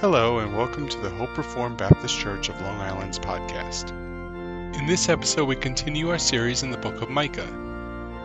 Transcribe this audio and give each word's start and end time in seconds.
Hello, 0.00 0.40
and 0.40 0.54
welcome 0.54 0.86
to 0.86 1.00
the 1.00 1.08
Hope 1.08 1.38
Reformed 1.38 1.78
Baptist 1.78 2.18
Church 2.18 2.50
of 2.50 2.60
Long 2.60 2.78
Island's 2.82 3.18
podcast. 3.18 3.92
In 4.76 4.86
this 4.86 5.08
episode, 5.08 5.46
we 5.46 5.56
continue 5.56 6.10
our 6.10 6.18
series 6.18 6.62
in 6.62 6.70
the 6.70 6.76
book 6.76 7.00
of 7.00 7.08
Micah. 7.08 7.48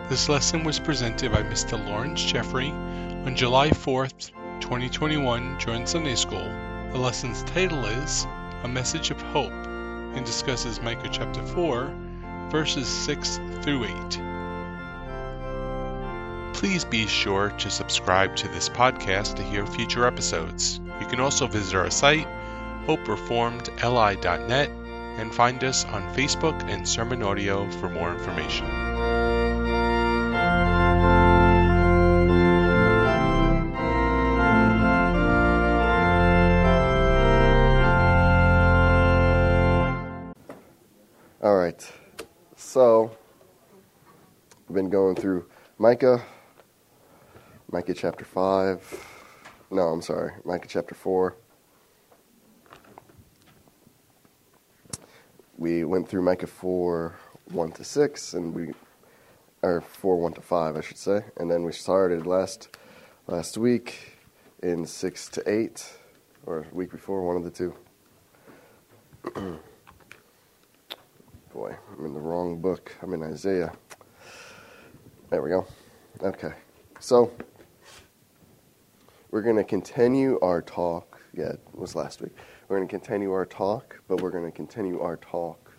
This 0.09 0.27
lesson 0.27 0.65
was 0.65 0.81
presented 0.81 1.31
by 1.31 1.43
Mr. 1.43 1.81
Lawrence 1.87 2.21
Jeffrey 2.25 2.71
on 2.71 3.37
July 3.37 3.69
4th, 3.69 4.31
2021, 4.59 5.59
during 5.59 5.87
Sunday 5.87 6.15
School. 6.15 6.43
The 6.91 6.99
lesson's 6.99 7.41
title 7.43 7.85
is 7.85 8.27
A 8.63 8.67
Message 8.67 9.09
of 9.09 9.21
Hope 9.21 9.53
and 9.53 10.25
discusses 10.25 10.81
Micah 10.81 11.09
chapter 11.09 11.41
4, 11.41 11.95
verses 12.49 12.89
6 12.89 13.39
through 13.61 13.85
8. 13.85 13.91
Please 16.61 16.85
be 16.85 17.07
sure 17.07 17.49
to 17.57 17.71
subscribe 17.71 18.35
to 18.35 18.47
this 18.49 18.69
podcast 18.69 19.37
to 19.37 19.41
hear 19.41 19.65
future 19.65 20.05
episodes. 20.05 20.79
You 20.99 21.07
can 21.07 21.19
also 21.19 21.47
visit 21.47 21.75
our 21.75 21.89
site, 21.89 22.27
hopereformedli.net, 22.85 24.69
and 24.69 25.33
find 25.33 25.63
us 25.63 25.85
on 25.85 26.03
Facebook 26.13 26.61
and 26.69 26.87
Sermon 26.87 27.23
Audio 27.23 27.67
for 27.71 27.89
more 27.89 28.13
information. 28.13 28.67
All 41.41 41.57
right. 41.57 41.91
So, 42.55 43.17
we've 44.69 44.75
been 44.75 44.91
going 44.91 45.15
through 45.15 45.47
Micah, 45.79 46.23
Micah 47.73 47.93
chapter 47.93 48.25
5. 48.25 49.07
No, 49.71 49.83
I'm 49.83 50.01
sorry, 50.01 50.33
Micah 50.43 50.67
chapter 50.67 50.93
4. 50.93 51.37
We 55.57 55.85
went 55.85 56.09
through 56.09 56.23
Micah 56.23 56.47
4, 56.47 57.15
1 57.45 57.71
to 57.71 57.83
6, 57.85 58.33
and 58.33 58.53
we, 58.53 58.73
or 59.61 59.79
4, 59.79 60.17
1 60.19 60.33
to 60.33 60.41
5, 60.41 60.75
I 60.75 60.81
should 60.81 60.97
say. 60.97 61.23
And 61.37 61.49
then 61.49 61.63
we 61.63 61.71
started 61.71 62.27
last, 62.27 62.75
last 63.27 63.57
week 63.57 64.17
in 64.61 64.85
6 64.85 65.29
to 65.29 65.49
8, 65.49 65.93
or 66.45 66.67
week 66.73 66.91
before, 66.91 67.25
one 67.25 67.37
of 67.37 67.45
the 67.45 67.51
two. 67.51 67.73
Boy, 71.53 71.73
I'm 71.97 72.05
in 72.05 72.13
the 72.13 72.19
wrong 72.19 72.59
book. 72.59 72.91
I'm 73.01 73.13
in 73.13 73.23
Isaiah. 73.23 73.71
There 75.29 75.41
we 75.41 75.51
go. 75.51 75.65
Okay. 76.21 76.51
So, 76.99 77.31
we're 79.31 79.41
going 79.41 79.55
to 79.55 79.63
continue 79.63 80.37
our 80.41 80.61
talk. 80.61 81.19
Yeah, 81.33 81.53
it 81.53 81.61
was 81.73 81.95
last 81.95 82.21
week. 82.21 82.33
We're 82.67 82.77
going 82.77 82.87
to 82.87 82.91
continue 82.91 83.31
our 83.31 83.45
talk, 83.45 83.99
but 84.07 84.21
we're 84.21 84.31
going 84.31 84.45
to 84.45 84.51
continue 84.51 84.99
our 84.99 85.17
talk 85.17 85.71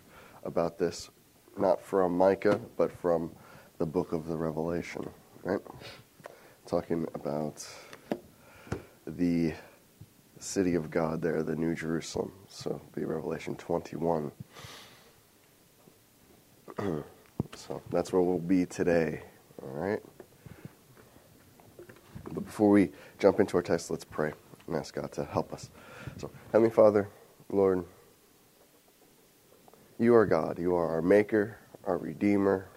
about 0.43 0.77
this 0.77 1.09
not 1.57 1.79
from 1.79 2.17
Micah, 2.17 2.59
but 2.77 2.91
from 2.91 3.31
the 3.77 3.85
book 3.85 4.11
of 4.11 4.27
the 4.27 4.35
Revelation, 4.35 5.07
right? 5.43 5.59
Talking 6.65 7.07
about 7.13 7.67
the 9.05 9.53
city 10.39 10.75
of 10.75 10.89
God 10.89 11.21
there, 11.21 11.43
the 11.43 11.55
New 11.55 11.75
Jerusalem. 11.75 12.31
So, 12.47 12.81
be 12.95 13.05
Revelation 13.05 13.55
21. 13.55 14.31
so 17.55 17.81
that's 17.91 18.11
where 18.11 18.21
we'll 18.21 18.39
be 18.39 18.65
today. 18.65 19.21
All 19.61 19.69
right. 19.69 20.01
Before 22.53 22.69
we 22.69 22.91
jump 23.17 23.39
into 23.39 23.57
our 23.57 23.63
text, 23.63 23.89
let's 23.89 24.05
pray 24.05 24.31
and 24.67 24.75
ask 24.75 24.93
God 24.93 25.11
to 25.13 25.25
help 25.25 25.51
us. 25.53 25.71
So, 26.17 26.29
Heavenly 26.51 26.69
Father, 26.69 27.09
Lord, 27.49 27.83
you 29.97 30.13
are 30.13 30.27
God. 30.27 30.59
You 30.59 30.75
are 30.75 30.87
our 30.87 31.01
Maker, 31.01 31.57
our 31.85 31.97
Redeemer, 31.97 32.67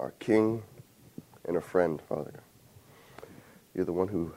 our 0.00 0.10
King, 0.18 0.64
and 1.44 1.56
a 1.56 1.60
friend, 1.60 2.02
Father. 2.08 2.42
You're 3.72 3.84
the 3.84 3.92
one 3.92 4.08
who 4.08 4.34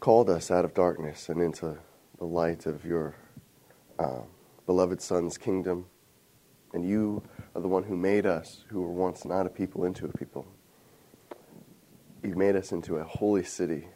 called 0.00 0.30
us 0.30 0.50
out 0.50 0.64
of 0.64 0.72
darkness 0.72 1.28
and 1.28 1.42
into 1.42 1.76
the 2.18 2.24
light 2.24 2.64
of 2.64 2.86
your 2.86 3.14
uh, 3.98 4.22
beloved 4.64 5.02
Son's 5.02 5.36
kingdom. 5.36 5.84
And 6.72 6.82
you 6.82 7.22
are 7.54 7.60
the 7.60 7.68
one 7.68 7.82
who 7.82 7.94
made 7.94 8.24
us, 8.24 8.64
who 8.68 8.80
were 8.80 8.90
once 8.90 9.26
not 9.26 9.44
a 9.44 9.50
people, 9.50 9.84
into 9.84 10.06
a 10.06 10.16
people. 10.16 10.46
You've 12.22 12.36
made 12.36 12.56
us 12.56 12.72
into 12.72 12.96
a 12.96 13.04
holy 13.04 13.44
city 13.44 13.88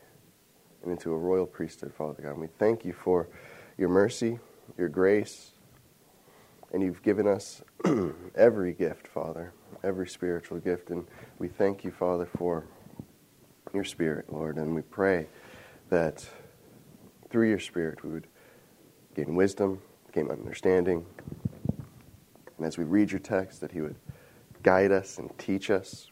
and 0.82 0.90
into 0.90 1.12
a 1.12 1.16
royal 1.16 1.46
priesthood, 1.46 1.92
Father 1.92 2.22
God. 2.22 2.30
And 2.30 2.40
we 2.40 2.46
thank 2.46 2.84
you 2.84 2.92
for 2.92 3.28
your 3.76 3.88
mercy, 3.90 4.38
your 4.78 4.88
grace, 4.88 5.52
and 6.72 6.82
you've 6.82 7.02
given 7.02 7.26
us 7.26 7.62
every 8.34 8.72
gift, 8.72 9.08
Father, 9.08 9.52
every 9.82 10.08
spiritual 10.08 10.58
gift. 10.58 10.90
And 10.90 11.06
we 11.38 11.48
thank 11.48 11.84
you, 11.84 11.90
Father, 11.90 12.26
for 12.38 12.64
your 13.74 13.84
Spirit, 13.84 14.32
Lord. 14.32 14.56
And 14.56 14.74
we 14.74 14.82
pray 14.82 15.28
that 15.90 16.26
through 17.30 17.48
your 17.50 17.60
Spirit 17.60 18.02
we 18.02 18.10
would 18.10 18.26
gain 19.14 19.34
wisdom, 19.34 19.82
gain 20.12 20.30
understanding, 20.30 21.04
and 22.56 22.66
as 22.66 22.78
we 22.78 22.84
read 22.84 23.10
your 23.10 23.20
text, 23.20 23.60
that 23.60 23.72
He 23.72 23.80
would 23.80 23.96
guide 24.62 24.92
us 24.92 25.18
and 25.18 25.36
teach 25.38 25.70
us, 25.70 26.10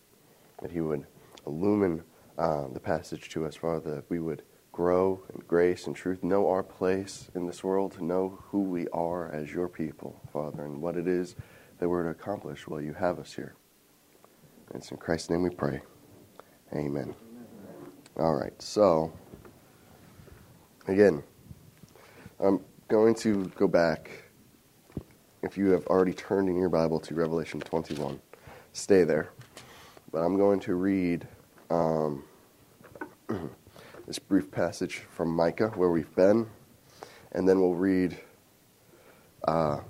that 0.61 0.71
He 0.71 0.81
would 0.81 1.06
illumine 1.47 2.03
uh, 2.39 2.69
the 2.69 2.81
passage 2.81 3.29
to 3.31 3.45
us, 3.45 3.57
Father, 3.57 3.95
that 3.97 4.11
we 4.11 4.19
would 4.19 4.43
grow 4.73 5.23
in 5.35 5.41
grace 5.47 5.87
and 5.87 5.95
truth, 5.95 6.23
know 6.23 6.49
our 6.49 6.63
place 6.63 7.31
in 7.35 7.47
this 7.47 7.63
world, 7.63 8.01
know 8.01 8.39
who 8.51 8.61
we 8.63 8.89
are 8.89 9.31
as 9.31 9.53
your 9.53 9.69
people, 9.69 10.21
Father, 10.33 10.65
and 10.65 10.81
what 10.81 10.97
it 10.97 11.07
is 11.07 11.37
that 11.79 11.89
we're 11.89 12.05
to 12.05 12.11
accomplish 12.11 12.67
while 12.67 12.81
you 12.81 12.95
have 12.95 13.19
us 13.19 13.35
here. 13.35 13.55
And 14.69 14.81
it's 14.81 14.91
in 14.91 14.97
Christ's 14.97 15.31
name 15.31 15.43
we 15.43 15.51
pray. 15.51 15.83
Amen. 16.75 17.15
All 18.19 18.35
right, 18.35 18.61
so, 18.63 19.13
again, 20.89 21.23
I'm 22.41 22.61
going 22.89 23.15
to 23.17 23.45
go 23.57 23.69
back. 23.69 24.11
If 25.43 25.59
you 25.59 25.71
have 25.71 25.87
already 25.87 26.13
turned 26.13 26.49
in 26.49 26.57
your 26.57 26.69
Bible 26.69 27.01
to 27.01 27.15
Revelation 27.15 27.61
21, 27.61 28.21
stay 28.73 29.05
there. 29.05 29.33
But 30.12 30.19
I'm 30.19 30.37
going 30.37 30.61
to 30.61 30.75
read 30.75 31.27
um, 31.71 32.25
this 34.06 34.19
brief 34.19 34.50
passage 34.50 34.97
from 35.17 35.34
Micah, 35.34 35.69
where 35.69 35.89
we've 35.89 36.15
been, 36.15 36.47
and 37.33 37.49
then 37.49 37.59
we'll 37.59 37.75
read 37.75 38.19
uh, 39.49 39.81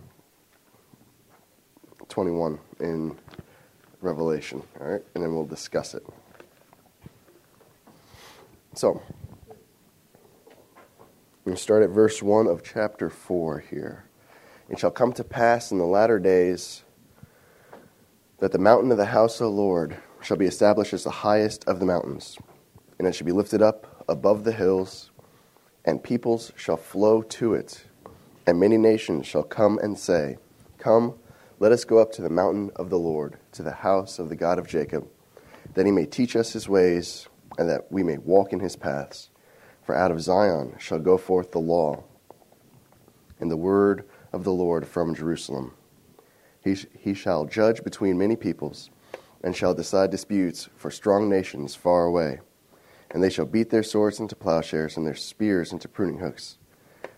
21 2.09 2.56
in 2.78 3.19
Revelation, 4.00 4.62
all 4.81 4.87
right? 4.87 5.03
And 5.16 5.25
then 5.25 5.34
we'll 5.34 5.44
discuss 5.44 5.93
it. 5.93 6.06
So, 8.75 9.03
we 11.44 11.56
start 11.56 11.83
at 11.83 11.91
verse 11.91 12.22
1 12.22 12.47
of 12.47 12.62
chapter 12.62 13.10
4 13.10 13.59
here. 13.59 14.04
It 14.69 14.78
shall 14.78 14.93
come 14.93 15.12
to 15.15 15.25
pass 15.25 15.72
in 15.72 15.78
the 15.78 15.84
latter 15.84 16.21
days 16.21 16.84
that 18.39 18.53
the 18.53 18.59
mountain 18.59 18.93
of 18.93 18.99
the 18.99 19.06
house 19.06 19.41
of 19.41 19.47
the 19.47 19.50
Lord 19.50 19.97
shall 20.22 20.37
be 20.37 20.47
established 20.47 20.93
as 20.93 21.05
the 21.05 21.10
highest 21.10 21.65
of 21.66 21.81
the 21.81 21.87
mountains, 21.87 22.38
and 22.99 23.06
it 23.06 23.15
shall 23.15 23.27
be 23.27 23.33
lifted 23.33 23.60
up 23.60 24.05
above 24.09 24.44
the 24.44 24.53
hills, 24.53 25.10
and 25.84 26.03
peoples 26.03 26.53
shall 26.56 26.77
flow 26.77 27.22
to 27.22 27.55
it, 27.55 27.84
and 28.47 28.59
many 28.59 28.77
nations 28.77 29.27
shall 29.27 29.43
come 29.43 29.78
and 29.78 29.99
say, 29.99 30.38
Come, 30.78 31.15
let 31.59 31.72
us 31.72 31.84
go 31.84 31.99
up 31.99 32.12
to 32.12 32.22
the 32.22 32.31
mountain 32.31 32.71
of 32.77 32.91
the 32.91 32.99
Lord, 32.99 33.38
to 33.53 33.62
the 33.62 33.72
house 33.72 34.19
of 34.19 34.28
the 34.28 34.37
God 34.37 34.59
of 34.59 34.66
Jacob, 34.66 35.06
that 35.75 35.87
he 35.87 35.93
may 35.93 36.06
teach 36.06 36.37
us 36.37 36.53
his 36.53 36.69
ways, 36.69 37.28
and 37.59 37.69
that 37.69 37.91
we 37.91 38.03
may 38.03 38.19
walk 38.19 38.53
in 38.53 38.60
his 38.60 38.77
paths. 38.77 39.31
For 39.83 39.94
out 39.94 40.10
of 40.10 40.21
Zion 40.21 40.77
shall 40.78 41.01
go 41.01 41.19
forth 41.19 41.51
the 41.51 41.59
law, 41.59 42.04
and 43.41 43.51
the 43.51 43.57
word 43.57 44.09
of 44.33 44.45
the 44.45 44.53
Lord 44.53 44.86
from 44.86 45.15
Jerusalem. 45.15 45.72
He, 46.63 46.77
he 46.97 47.15
shall 47.15 47.45
judge 47.45 47.83
between 47.83 48.16
many 48.16 48.36
peoples 48.36 48.91
and 49.42 49.56
shall 49.56 49.74
decide 49.74 50.10
disputes 50.10 50.68
for 50.77 50.91
strong 50.91 51.28
nations 51.28 51.74
far 51.74 52.04
away. 52.04 52.41
And 53.10 53.22
they 53.22 53.30
shall 53.30 53.44
beat 53.44 53.71
their 53.71 53.83
swords 53.83 54.21
into 54.21 54.36
plowshares 54.36 54.97
and 54.97 55.06
their 55.06 55.15
spears 55.15 55.72
into 55.72 55.89
pruning 55.89 56.18
hooks. 56.18 56.59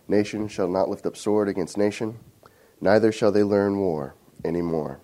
Nation 0.08 0.48
shall 0.48 0.68
not 0.68 0.88
lift 0.88 1.06
up 1.06 1.16
sword 1.16 1.48
against 1.48 1.78
nation, 1.78 2.18
neither 2.80 3.12
shall 3.12 3.32
they 3.32 3.42
learn 3.42 3.78
war 3.78 4.14
any 4.44 4.60
more. 4.60 5.00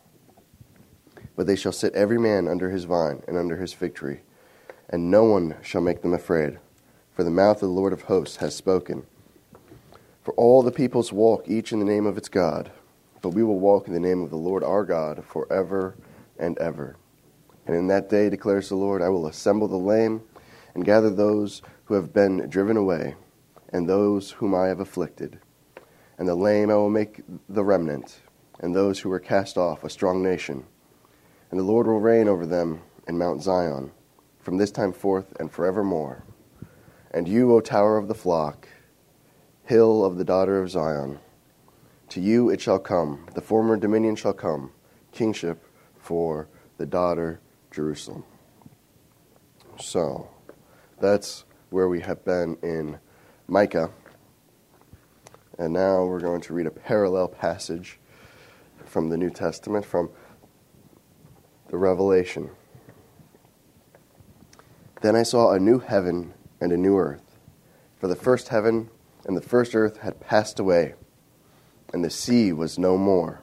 But 1.36 1.46
they 1.46 1.56
shall 1.56 1.72
sit 1.72 1.94
every 1.94 2.18
man 2.18 2.48
under 2.48 2.70
his 2.70 2.84
vine 2.84 3.22
and 3.26 3.36
under 3.36 3.56
his 3.56 3.72
fig 3.72 3.94
tree, 3.94 4.20
and 4.88 5.10
no 5.10 5.24
one 5.24 5.56
shall 5.62 5.80
make 5.80 6.02
them 6.02 6.12
afraid, 6.12 6.58
for 7.14 7.24
the 7.24 7.30
mouth 7.30 7.56
of 7.56 7.68
the 7.68 7.68
Lord 7.68 7.92
of 7.92 8.02
hosts 8.02 8.36
has 8.36 8.54
spoken. 8.54 9.06
For 10.22 10.34
all 10.34 10.62
the 10.62 10.72
peoples 10.72 11.12
walk 11.12 11.48
each 11.48 11.72
in 11.72 11.78
the 11.78 11.84
name 11.84 12.04
of 12.04 12.18
its 12.18 12.28
God, 12.28 12.70
but 13.22 13.30
we 13.30 13.42
will 13.42 13.58
walk 13.58 13.86
in 13.86 13.94
the 13.94 14.00
name 14.00 14.22
of 14.22 14.30
the 14.30 14.36
Lord 14.36 14.62
our 14.62 14.84
God 14.84 15.24
forever 15.24 15.96
and 16.38 16.58
ever. 16.58 16.96
And 17.70 17.78
in 17.78 17.86
that 17.86 18.08
day, 18.08 18.28
declares 18.28 18.68
the 18.68 18.74
Lord, 18.74 19.00
I 19.00 19.10
will 19.10 19.28
assemble 19.28 19.68
the 19.68 19.76
lame 19.76 20.22
and 20.74 20.84
gather 20.84 21.08
those 21.08 21.62
who 21.84 21.94
have 21.94 22.12
been 22.12 22.48
driven 22.48 22.76
away, 22.76 23.14
and 23.72 23.88
those 23.88 24.32
whom 24.32 24.56
I 24.56 24.66
have 24.66 24.80
afflicted. 24.80 25.38
And 26.18 26.26
the 26.26 26.34
lame 26.34 26.68
I 26.68 26.74
will 26.74 26.90
make 26.90 27.22
the 27.48 27.62
remnant, 27.62 28.22
and 28.58 28.74
those 28.74 28.98
who 28.98 29.08
were 29.08 29.20
cast 29.20 29.56
off 29.56 29.84
a 29.84 29.88
strong 29.88 30.20
nation. 30.20 30.64
And 31.52 31.60
the 31.60 31.64
Lord 31.64 31.86
will 31.86 32.00
reign 32.00 32.26
over 32.26 32.44
them 32.44 32.82
in 33.06 33.16
Mount 33.16 33.40
Zion, 33.40 33.92
from 34.40 34.56
this 34.56 34.72
time 34.72 34.92
forth 34.92 35.32
and 35.38 35.48
forevermore. 35.48 36.24
And 37.12 37.28
you, 37.28 37.54
O 37.54 37.60
tower 37.60 37.96
of 37.98 38.08
the 38.08 38.16
flock, 38.16 38.68
hill 39.66 40.04
of 40.04 40.18
the 40.18 40.24
daughter 40.24 40.60
of 40.60 40.70
Zion, 40.70 41.20
to 42.08 42.20
you 42.20 42.50
it 42.50 42.60
shall 42.60 42.80
come, 42.80 43.28
the 43.36 43.40
former 43.40 43.76
dominion 43.76 44.16
shall 44.16 44.32
come, 44.32 44.72
kingship 45.12 45.64
for 46.00 46.48
the 46.76 46.86
daughter 46.86 47.38
Jerusalem. 47.70 48.24
So, 49.78 50.28
that's 51.00 51.44
where 51.70 51.88
we 51.88 52.00
have 52.00 52.24
been 52.24 52.58
in 52.62 52.98
Micah. 53.46 53.90
And 55.58 55.72
now 55.72 56.04
we're 56.04 56.20
going 56.20 56.40
to 56.42 56.54
read 56.54 56.66
a 56.66 56.70
parallel 56.70 57.28
passage 57.28 57.98
from 58.84 59.08
the 59.08 59.16
New 59.16 59.30
Testament, 59.30 59.84
from 59.84 60.10
the 61.68 61.76
Revelation. 61.76 62.50
Then 65.02 65.16
I 65.16 65.22
saw 65.22 65.52
a 65.52 65.60
new 65.60 65.78
heaven 65.78 66.34
and 66.60 66.72
a 66.72 66.76
new 66.76 66.98
earth. 66.98 67.38
For 67.98 68.08
the 68.08 68.16
first 68.16 68.48
heaven 68.48 68.90
and 69.24 69.36
the 69.36 69.42
first 69.42 69.74
earth 69.74 69.98
had 69.98 70.20
passed 70.20 70.58
away, 70.58 70.94
and 71.92 72.04
the 72.04 72.10
sea 72.10 72.52
was 72.52 72.78
no 72.78 72.96
more. 72.98 73.42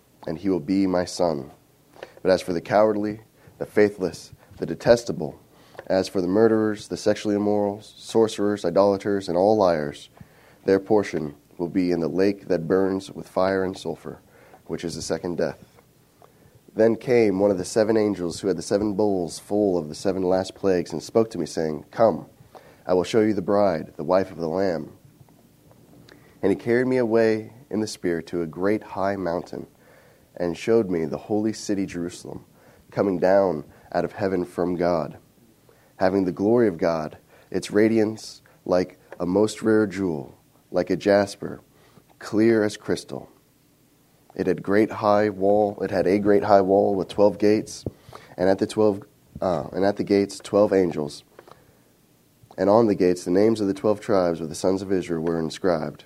and 0.27 0.37
he 0.37 0.49
will 0.49 0.59
be 0.59 0.87
my 0.87 1.05
son. 1.05 1.51
But 2.21 2.31
as 2.31 2.41
for 2.41 2.53
the 2.53 2.61
cowardly, 2.61 3.21
the 3.57 3.65
faithless, 3.65 4.33
the 4.57 4.65
detestable, 4.65 5.39
as 5.87 6.07
for 6.07 6.21
the 6.21 6.27
murderers, 6.27 6.87
the 6.87 6.97
sexually 6.97 7.35
immoral, 7.35 7.81
sorcerers, 7.81 8.63
idolaters, 8.63 9.27
and 9.27 9.37
all 9.37 9.57
liars, 9.57 10.09
their 10.65 10.79
portion 10.79 11.35
will 11.57 11.69
be 11.69 11.91
in 11.91 11.99
the 11.99 12.07
lake 12.07 12.47
that 12.47 12.67
burns 12.67 13.11
with 13.11 13.27
fire 13.27 13.63
and 13.63 13.77
sulfur, 13.77 14.21
which 14.65 14.83
is 14.83 14.95
the 14.95 15.01
second 15.01 15.37
death. 15.37 15.79
Then 16.73 16.95
came 16.95 17.39
one 17.39 17.51
of 17.51 17.57
the 17.57 17.65
seven 17.65 17.97
angels 17.97 18.39
who 18.39 18.47
had 18.47 18.57
the 18.57 18.61
seven 18.61 18.93
bowls 18.93 19.39
full 19.39 19.77
of 19.77 19.89
the 19.89 19.95
seven 19.95 20.23
last 20.23 20.55
plagues, 20.55 20.93
and 20.93 21.03
spoke 21.03 21.29
to 21.31 21.37
me, 21.37 21.45
saying, 21.45 21.85
Come, 21.91 22.27
I 22.87 22.93
will 22.93 23.03
show 23.03 23.21
you 23.21 23.33
the 23.33 23.41
bride, 23.41 23.93
the 23.97 24.03
wife 24.03 24.31
of 24.31 24.37
the 24.37 24.47
Lamb. 24.47 24.93
And 26.41 26.51
he 26.51 26.55
carried 26.55 26.87
me 26.87 26.97
away 26.97 27.53
in 27.69 27.81
the 27.81 27.87
Spirit 27.87 28.27
to 28.27 28.41
a 28.41 28.47
great 28.47 28.81
high 28.81 29.15
mountain, 29.15 29.67
and 30.37 30.57
showed 30.57 30.89
me 30.89 31.05
the 31.05 31.17
holy 31.17 31.53
city 31.53 31.85
Jerusalem, 31.85 32.45
coming 32.91 33.19
down 33.19 33.65
out 33.91 34.05
of 34.05 34.13
heaven 34.13 34.45
from 34.45 34.75
God 34.75 35.17
having 36.01 36.25
the 36.25 36.31
glory 36.31 36.67
of 36.67 36.79
God, 36.79 37.19
its 37.51 37.69
radiance 37.69 38.41
like 38.65 38.97
a 39.19 39.25
most 39.25 39.61
rare 39.61 39.85
jewel, 39.85 40.35
like 40.71 40.89
a 40.89 40.95
jasper, 40.95 41.61
clear 42.17 42.63
as 42.63 42.75
crystal. 42.75 43.29
It 44.35 44.47
had 44.47 44.63
great 44.63 44.89
high 44.89 45.29
wall. 45.29 45.77
It 45.79 45.91
had 45.91 46.07
a 46.07 46.17
great 46.17 46.43
high 46.43 46.61
wall 46.61 46.95
with 46.95 47.07
twelve 47.07 47.37
gates, 47.37 47.85
and 48.35 48.49
at 48.49 48.57
the 48.57 48.65
twelve 48.65 49.03
uh, 49.39 49.67
and 49.71 49.85
at 49.85 49.97
the 49.97 50.03
gates 50.03 50.39
twelve 50.39 50.73
angels. 50.73 51.23
And 52.57 52.67
on 52.67 52.87
the 52.87 52.95
gates 52.95 53.23
the 53.23 53.31
names 53.31 53.61
of 53.61 53.67
the 53.67 53.73
twelve 53.73 54.01
tribes 54.01 54.41
of 54.41 54.49
the 54.49 54.55
sons 54.55 54.81
of 54.81 54.91
Israel 54.91 55.21
were 55.21 55.39
inscribed. 55.39 56.05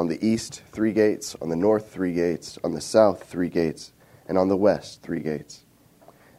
On 0.00 0.08
the 0.08 0.26
east 0.26 0.62
three 0.72 0.94
gates, 0.94 1.36
on 1.42 1.50
the 1.50 1.56
north 1.56 1.92
three 1.92 2.14
gates, 2.14 2.58
on 2.64 2.72
the 2.72 2.80
south 2.80 3.24
three 3.24 3.50
gates, 3.50 3.92
and 4.26 4.38
on 4.38 4.48
the 4.48 4.56
west 4.56 5.02
three 5.02 5.20
gates. 5.20 5.66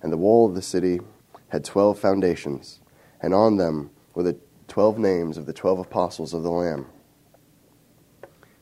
And 0.02 0.12
the 0.12 0.18
wall 0.18 0.48
of 0.48 0.56
the 0.56 0.64
city 0.64 1.00
had 1.50 1.64
twelve 1.64 2.00
foundations 2.00 2.80
and 3.22 3.36
on 3.36 3.58
them 3.58 3.92
were 4.16 4.24
the 4.24 4.38
twelve 4.68 4.98
names 4.98 5.38
of 5.38 5.46
the 5.46 5.54
twelve 5.54 5.78
apostles 5.78 6.34
of 6.34 6.42
the 6.42 6.50
Lamb. 6.50 6.88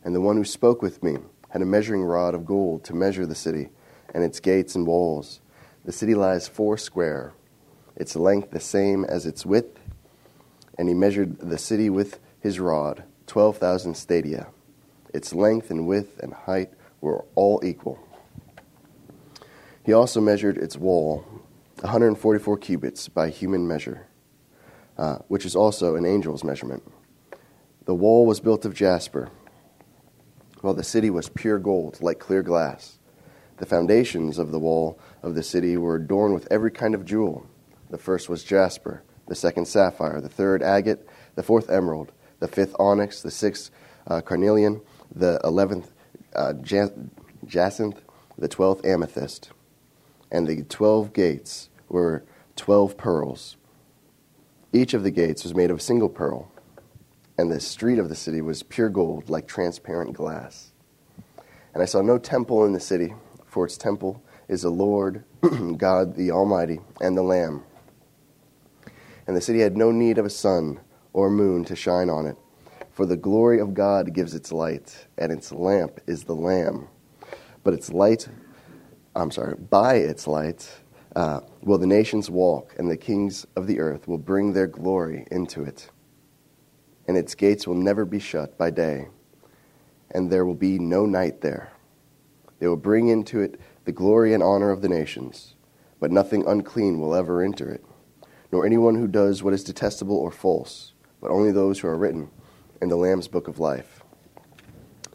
And 0.04 0.14
the 0.14 0.20
one 0.20 0.36
who 0.36 0.44
spoke 0.44 0.82
with 0.82 1.02
me 1.02 1.16
had 1.48 1.62
a 1.62 1.66
measuring 1.66 2.04
rod 2.04 2.36
of 2.36 2.46
gold 2.46 2.84
to 2.84 2.94
measure 2.94 3.26
the 3.26 3.36
city 3.36 3.70
and 4.14 4.22
its 4.22 4.42
gates 4.42 4.76
and 4.76 4.86
walls. 4.86 5.40
The 5.86 5.94
city 5.94 6.14
lies 6.14 6.50
four 6.50 6.78
square, 6.78 7.32
its 7.96 8.18
length 8.18 8.52
the 8.52 8.60
same 8.60 9.06
as 9.06 9.26
its 9.26 9.46
width, 9.46 9.80
and 10.78 10.90
he 10.90 10.94
measured 10.94 11.40
the 11.40 11.58
city 11.58 11.90
with 11.90 12.20
his 12.42 12.60
rod, 12.60 13.06
twelve 13.28 13.60
thousand 13.60 13.96
stadia. 13.96 14.48
Its 15.14 15.34
length 15.34 15.72
and 15.72 15.88
width 15.88 16.20
and 16.20 16.34
height 16.34 16.72
were 17.02 17.26
all 17.36 17.62
equal. 17.64 18.00
He 19.84 19.94
also 19.94 20.22
measured 20.22 20.58
its 20.58 20.78
wall, 20.78 21.26
144 21.82 22.58
cubits 22.58 23.08
by 23.08 23.30
human 23.30 23.68
measure 23.68 24.10
uh, 25.00 25.18
which 25.30 25.46
is 25.46 25.56
also 25.56 25.96
an 25.96 26.06
angel's 26.06 26.44
measurement. 26.44 26.84
The 27.86 27.96
wall 27.96 28.26
was 28.26 28.42
built 28.42 28.66
of 28.66 28.74
jasper, 28.74 29.30
while 30.60 30.74
the 30.74 30.84
city 30.84 31.10
was 31.10 31.30
pure 31.30 31.58
gold, 31.58 32.02
like 32.02 32.20
clear 32.20 32.44
glass. 32.44 33.00
The 33.58 33.66
foundations 33.66 34.38
of 34.38 34.52
the 34.52 34.60
wall 34.60 35.00
of 35.24 35.36
the 35.36 35.44
city 35.44 35.78
were 35.78 35.96
adorned 35.96 36.34
with 36.34 36.52
every 36.52 36.70
kind 36.70 36.94
of 36.94 37.06
jewel. 37.06 37.48
The 37.90 37.98
first 37.98 38.28
was 38.28 38.44
jasper, 38.44 39.02
the 39.28 39.36
second 39.36 39.68
sapphire, 39.70 40.20
the 40.20 40.28
third 40.28 40.62
agate, 40.62 41.08
the 41.36 41.44
fourth 41.44 41.70
emerald, 41.70 42.12
the 42.40 42.50
fifth 42.50 42.76
onyx, 42.78 43.22
the 43.22 43.32
sixth 43.32 43.72
uh, 44.06 44.20
carnelian, 44.20 44.82
the 45.14 45.40
eleventh 45.44 45.92
uh, 46.36 46.54
jacinth, 46.54 48.02
the 48.38 48.48
twelfth 48.48 48.86
amethyst. 48.86 49.52
And 50.32 50.48
the 50.48 50.64
twelve 50.64 51.14
gates 51.14 51.70
were 51.88 52.24
twelve 52.56 52.98
pearls. 52.98 53.58
Each 54.72 54.94
of 54.94 55.04
the 55.04 55.12
gates 55.12 55.44
was 55.44 55.56
made 55.56 55.72
of 55.72 55.78
a 55.78 55.82
single 55.82 56.10
pearl, 56.10 56.52
and 57.38 57.52
the 57.52 57.60
street 57.60 57.98
of 57.98 58.10
the 58.10 58.16
city 58.16 58.42
was 58.42 58.62
pure 58.62 58.90
gold, 58.90 59.30
like 59.30 59.48
transparent 59.48 60.14
glass. 60.14 60.72
And 61.74 61.82
I 61.82 61.86
saw 61.86 62.02
no 62.02 62.18
temple 62.18 62.66
in 62.66 62.74
the 62.74 62.80
city, 62.80 63.14
for 63.46 63.66
its 63.66 63.78
temple 63.78 64.22
is 64.48 64.64
the 64.64 64.70
Lord 64.70 65.24
God 65.78 66.16
the 66.16 66.32
Almighty 66.32 66.82
and 67.00 67.16
the 67.16 67.24
Lamb. 67.24 67.64
And 69.26 69.38
the 69.38 69.42
city 69.42 69.60
had 69.60 69.78
no 69.78 69.92
need 69.92 70.18
of 70.18 70.26
a 70.26 70.30
sun 70.30 70.80
or 71.14 71.30
moon 71.30 71.64
to 71.66 71.76
shine 71.76 72.10
on 72.10 72.26
it, 72.26 72.36
for 73.00 73.06
the 73.06 73.16
glory 73.16 73.62
of 73.62 73.74
God 73.74 74.14
gives 74.14 74.36
its 74.36 74.52
light, 74.52 75.08
and 75.18 75.32
its 75.32 75.54
lamp 75.54 76.02
is 76.06 76.26
the 76.26 76.36
Lamb. 76.36 76.90
But 77.64 77.74
its 77.74 77.94
light, 77.94 78.28
I'm 79.16 79.32
sorry, 79.32 79.56
by 79.56 79.94
its 79.94 80.28
light, 80.28 80.70
uh, 81.16 81.40
will 81.62 81.78
the 81.78 81.88
nations 81.88 82.30
walk, 82.30 82.76
and 82.78 82.92
the 82.92 82.98
kings 82.98 83.48
of 83.56 83.68
the 83.68 83.80
earth 83.80 84.06
will 84.06 84.18
bring 84.18 84.52
their 84.52 84.68
glory 84.68 85.26
into 85.32 85.64
it. 85.64 85.90
And 87.08 87.16
its 87.16 87.36
gates 87.36 87.66
will 87.66 87.76
never 87.76 88.04
be 88.04 88.20
shut 88.20 88.58
by 88.58 88.70
day, 88.70 89.08
and 90.12 90.30
there 90.30 90.46
will 90.46 90.54
be 90.54 90.78
no 90.78 91.06
night 91.06 91.40
there. 91.40 91.72
They 92.60 92.68
will 92.68 92.76
bring 92.76 93.08
into 93.08 93.40
it 93.40 93.62
the 93.86 93.94
glory 93.94 94.34
and 94.34 94.44
honor 94.44 94.72
of 94.72 94.82
the 94.82 94.90
nations, 94.90 95.56
but 96.02 96.12
nothing 96.12 96.46
unclean 96.46 97.00
will 97.00 97.16
ever 97.16 97.42
enter 97.42 97.72
it, 97.72 97.86
nor 98.52 98.66
anyone 98.66 98.96
who 98.96 99.08
does 99.08 99.42
what 99.42 99.54
is 99.54 99.64
detestable 99.64 100.18
or 100.18 100.32
false, 100.32 100.92
but 101.22 101.32
only 101.32 101.54
those 101.54 101.80
who 101.80 101.88
are 101.88 101.98
written 101.98 102.30
in 102.82 102.90
the 102.90 102.96
Lamb's 102.96 103.28
book 103.28 103.48
of 103.48 103.60
life. 103.60 104.04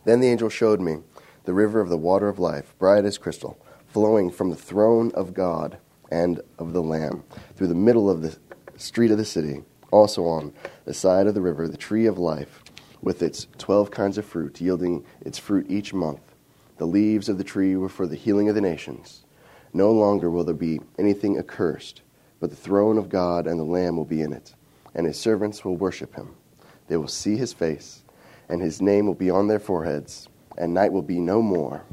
Then 0.05 0.21
the 0.21 0.29
angel 0.29 0.49
showed 0.49 0.81
me 0.81 0.99
the 1.45 1.55
river 1.55 1.81
of 1.81 1.89
the 1.89 1.97
water 1.97 2.29
of 2.29 2.39
life, 2.39 2.75
bright 2.79 3.05
as 3.05 3.19
crystal, 3.19 3.59
flowing 3.87 4.31
from 4.31 4.51
the 4.51 4.57
throne 4.57 5.11
of 5.15 5.35
God 5.35 5.79
and 6.11 6.41
of 6.59 6.73
the 6.73 6.83
Lamb, 6.83 7.25
through 7.57 7.69
the 7.69 7.75
middle 7.75 8.11
of 8.11 8.23
the 8.23 8.37
street 8.77 9.11
of 9.11 9.19
the 9.19 9.25
city, 9.25 9.63
also 9.91 10.25
on 10.25 10.53
the 10.85 10.95
side 10.95 11.27
of 11.27 11.35
the 11.35 11.41
river, 11.41 11.69
the 11.69 11.77
tree 11.77 12.07
of 12.07 12.19
life, 12.19 12.63
with 13.01 13.23
its 13.23 13.47
twelve 13.59 13.91
kinds 13.91 14.19
of 14.19 14.25
fruit, 14.25 14.61
yielding 14.61 15.05
its 15.21 15.39
fruit 15.39 15.67
each 15.69 15.95
month. 15.95 16.35
The 16.79 16.87
leaves 16.87 17.29
of 17.29 17.39
the 17.39 17.45
tree 17.45 17.77
were 17.77 17.89
for 17.89 18.07
the 18.07 18.17
healing 18.17 18.49
of 18.49 18.55
the 18.55 18.61
nations. 18.61 19.25
No 19.73 19.91
longer 19.91 20.31
will 20.31 20.45
there 20.45 20.55
be 20.55 20.81
anything 20.99 21.39
accursed, 21.39 22.03
but 22.41 22.51
the 22.51 22.57
throne 22.57 22.99
of 22.99 23.09
God 23.09 23.47
and 23.47 23.59
the 23.59 23.65
Lamb 23.65 23.97
will 23.97 24.05
be 24.05 24.23
in 24.23 24.33
it, 24.33 24.55
and 24.95 25.07
his 25.07 25.19
servants 25.19 25.65
will 25.65 25.77
worship 25.77 26.15
him. 26.15 26.35
They 26.89 26.97
will 26.97 27.09
see 27.09 27.37
his 27.37 27.53
face, 27.53 28.03
and 28.49 28.61
his 28.61 28.81
name 28.83 29.07
will 29.07 29.15
be 29.15 29.31
on 29.31 29.49
their 29.49 29.59
foreheads, 29.61 30.29
and 30.59 30.75
night 30.75 30.93
will 30.93 31.03
be 31.03 31.21
no 31.21 31.41
more. 31.43 31.85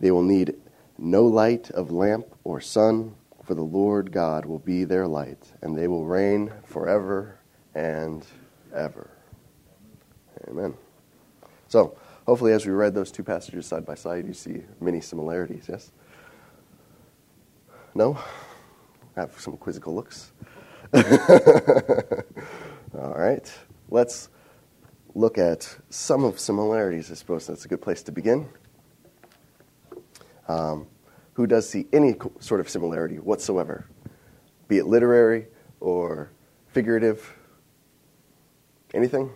They 0.00 0.10
will 0.10 0.22
need 0.22 0.54
no 0.98 1.24
light 1.24 1.70
of 1.70 1.90
lamp 1.90 2.26
or 2.44 2.60
sun, 2.60 3.14
for 3.44 3.54
the 3.54 3.62
Lord 3.62 4.10
God 4.12 4.46
will 4.46 4.58
be 4.58 4.84
their 4.84 5.06
light, 5.06 5.52
and 5.60 5.76
they 5.76 5.88
will 5.88 6.06
reign 6.06 6.52
forever 6.64 7.38
and 7.74 8.24
ever. 8.74 9.10
Amen. 10.48 10.74
So, 11.68 11.96
hopefully, 12.26 12.52
as 12.52 12.66
we 12.66 12.72
read 12.72 12.94
those 12.94 13.10
two 13.10 13.22
passages 13.22 13.66
side 13.66 13.84
by 13.84 13.94
side, 13.94 14.26
you 14.26 14.32
see 14.32 14.62
many 14.80 15.00
similarities, 15.00 15.66
yes? 15.68 15.92
No? 17.94 18.18
I 19.16 19.20
have 19.20 19.38
some 19.40 19.56
quizzical 19.56 19.94
looks. 19.94 20.32
All 20.94 21.02
right. 23.14 23.52
Let's 23.94 24.28
look 25.14 25.38
at 25.38 25.72
some 25.88 26.24
of 26.24 26.40
similarities. 26.40 27.12
I 27.12 27.14
suppose 27.14 27.46
that's 27.46 27.64
a 27.64 27.68
good 27.68 27.80
place 27.80 28.02
to 28.02 28.10
begin. 28.10 28.48
Um, 30.48 30.88
who 31.34 31.46
does 31.46 31.68
see 31.68 31.86
any 31.92 32.16
sort 32.40 32.58
of 32.58 32.68
similarity 32.68 33.20
whatsoever, 33.20 33.86
be 34.66 34.78
it 34.78 34.86
literary 34.86 35.46
or 35.78 36.32
figurative? 36.72 37.36
Anything? 38.92 39.30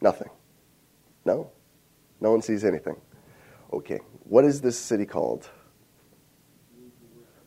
Nothing. 0.00 0.30
No? 1.24 1.50
No 2.20 2.30
one 2.30 2.42
sees 2.42 2.64
anything. 2.64 2.94
Okay. 3.72 3.98
What 4.22 4.44
is 4.44 4.60
this 4.60 4.78
city 4.78 5.04
called? 5.04 5.50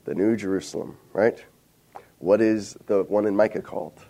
The 0.04 0.14
New 0.14 0.36
Jerusalem, 0.36 0.98
right? 1.14 1.42
What 2.18 2.42
is 2.42 2.76
the 2.88 3.04
one 3.04 3.26
in 3.26 3.34
Micah 3.34 3.62
called? 3.62 4.02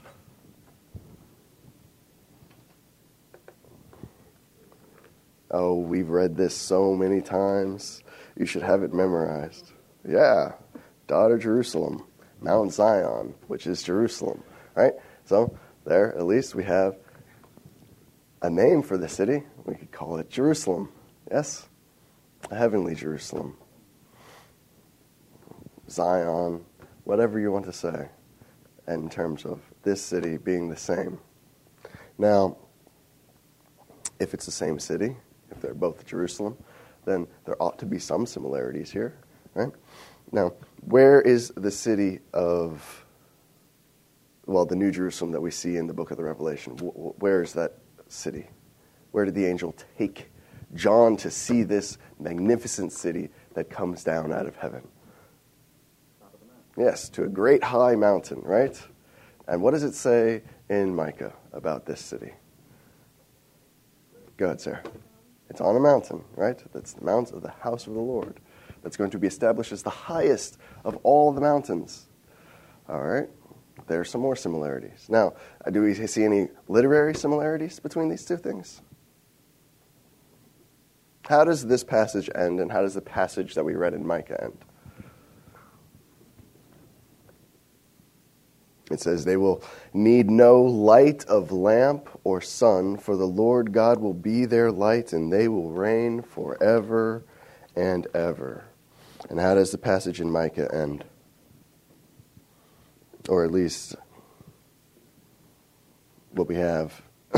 Oh, 5.51 5.75
we've 5.75 6.10
read 6.10 6.38
this 6.38 6.55
so 6.55 6.96
many 6.96 7.22
times. 7.22 8.03
You 8.38 8.46
should 8.46 8.63
have 8.63 8.84
it 8.84 8.93
memorized. 8.93 9.72
Yeah, 10.08 10.53
daughter 11.08 11.38
Jerusalem, 11.38 12.05
Mount 12.39 12.74
Zion, 12.74 13.36
which 13.48 13.67
is 13.67 13.84
Jerusalem, 13.84 14.43
right? 14.75 14.93
So 15.25 15.58
there, 15.86 16.15
at 16.15 16.25
least 16.25 16.55
we 16.55 16.63
have 16.63 16.98
a 18.41 18.50
name 18.50 18.81
for 18.81 18.98
the 18.98 19.10
city. 19.10 19.43
We 19.65 19.75
could 19.75 19.91
call 19.91 20.17
it 20.17 20.29
Jerusalem. 20.29 20.89
Yes? 21.29 21.67
A 22.50 22.55
heavenly 22.55 22.96
Jerusalem. 22.96 23.58
Zion, 25.89 26.65
whatever 27.03 27.39
you 27.39 27.51
want 27.51 27.65
to 27.65 27.74
say, 27.74 28.08
in 28.88 29.10
terms 29.10 29.46
of 29.46 29.62
this 29.84 30.01
city 30.01 30.38
being 30.38 30.70
the 30.70 30.77
same. 30.77 31.20
Now, 32.17 32.58
if 34.20 34.34
it's 34.34 34.46
the 34.46 34.51
same 34.51 34.79
city, 34.79 35.17
they're 35.62 35.74
both 35.74 36.06
Jerusalem, 36.06 36.58
then 37.06 37.27
there 37.46 37.62
ought 37.62 37.80
to 37.80 37.86
be 37.86 38.00
some 38.00 38.25
similarities 38.25 38.91
here, 38.91 39.18
right? 39.53 39.72
Now, 40.32 40.53
where 40.82 41.22
is 41.22 41.50
the 41.56 41.72
city 41.72 42.20
of, 42.34 43.06
well, 44.46 44.65
the 44.65 44.75
New 44.75 44.91
Jerusalem 44.91 45.32
that 45.32 45.41
we 45.41 45.51
see 45.51 45.77
in 45.77 45.88
the 45.88 45.94
book 45.94 46.12
of 46.12 46.18
the 46.18 46.24
Revelation? 46.24 46.74
Where 46.77 47.41
is 47.41 47.53
that 47.53 47.77
city? 48.08 48.48
Where 49.12 49.25
did 49.25 49.36
the 49.36 49.46
angel 49.46 49.75
take 49.98 50.32
John 50.74 51.18
to 51.18 51.30
see 51.30 51.63
this 51.63 51.98
magnificent 52.20 52.94
city 52.94 53.30
that 53.53 53.70
comes 53.70 54.03
down 54.03 54.32
out 54.32 54.46
of 54.46 54.56
heaven? 54.56 54.88
Yes, 56.77 57.10
to 57.10 57.24
a 57.24 57.27
great 57.27 57.63
high 57.63 57.96
mountain, 57.96 58.41
right? 58.44 58.82
And 59.48 59.62
what 59.62 59.72
does 59.72 59.84
it 59.84 59.94
say 59.94 60.44
in 60.70 60.96
Micah 60.96 61.34
about 61.51 61.86
this 61.86 62.00
city? 62.00 62.34
Go 64.38 64.46
ahead, 64.46 64.62
Sarah. 64.62 64.82
It's 65.51 65.60
on 65.60 65.75
a 65.75 65.81
mountain, 65.81 66.24
right? 66.38 66.58
That's 66.72 66.93
the 66.93 67.03
mount 67.03 67.34
of 67.34 67.41
the 67.41 67.51
house 67.51 67.86
of 67.86 67.93
the 67.93 68.00
Lord. 68.00 68.39
That's 68.84 68.96
going 68.96 69.10
to 69.10 69.20
be 69.20 69.27
established 69.27 69.74
as 69.74 69.84
the 69.84 69.89
highest 69.89 70.58
of 70.86 70.96
all 71.03 71.34
the 71.34 71.41
mountains. 71.41 72.08
All 72.88 73.01
right? 73.01 73.27
There 73.88 74.00
are 74.00 74.05
some 74.05 74.22
more 74.22 74.38
similarities. 74.38 75.08
Now, 75.10 75.34
do 75.70 75.81
we 75.81 75.93
see 76.08 76.24
any 76.24 76.48
literary 76.70 77.13
similarities 77.13 77.81
between 77.81 78.08
these 78.08 78.24
two 78.24 78.38
things? 78.38 78.81
How 81.27 81.43
does 81.43 81.67
this 81.67 81.84
passage 81.84 82.29
end, 82.34 82.62
and 82.62 82.72
how 82.72 82.81
does 82.81 82.93
the 82.93 83.01
passage 83.01 83.53
that 83.55 83.65
we 83.65 83.75
read 83.75 83.93
in 83.93 84.08
Micah 84.08 84.41
end? 84.41 84.58
It 88.90 89.00
says, 89.00 89.26
They 89.26 89.38
will 89.38 89.64
need 89.94 90.30
no 90.30 90.62
light 90.62 91.24
of 91.26 91.52
lamp 91.52 92.10
or 92.24 92.42
sun, 92.42 92.98
for 92.98 93.16
the 93.16 93.28
Lord 93.28 93.72
God 93.72 94.00
will 94.00 94.14
be 94.14 94.46
their 94.46 94.72
light, 94.72 95.14
and 95.14 95.32
they 95.32 95.48
will 95.48 95.72
reign 95.72 96.22
forever 96.22 97.24
and 97.76 98.08
ever. 98.14 98.66
And 99.30 99.40
how 99.40 99.56
does 99.56 99.72
the 99.72 99.78
passage 99.78 100.20
in 100.20 100.32
Micah 100.32 100.74
end? 100.74 101.04
Or 103.30 103.44
at 103.44 103.52
least 103.52 103.96
what 106.32 106.48
we 106.48 106.56
have. 106.56 107.02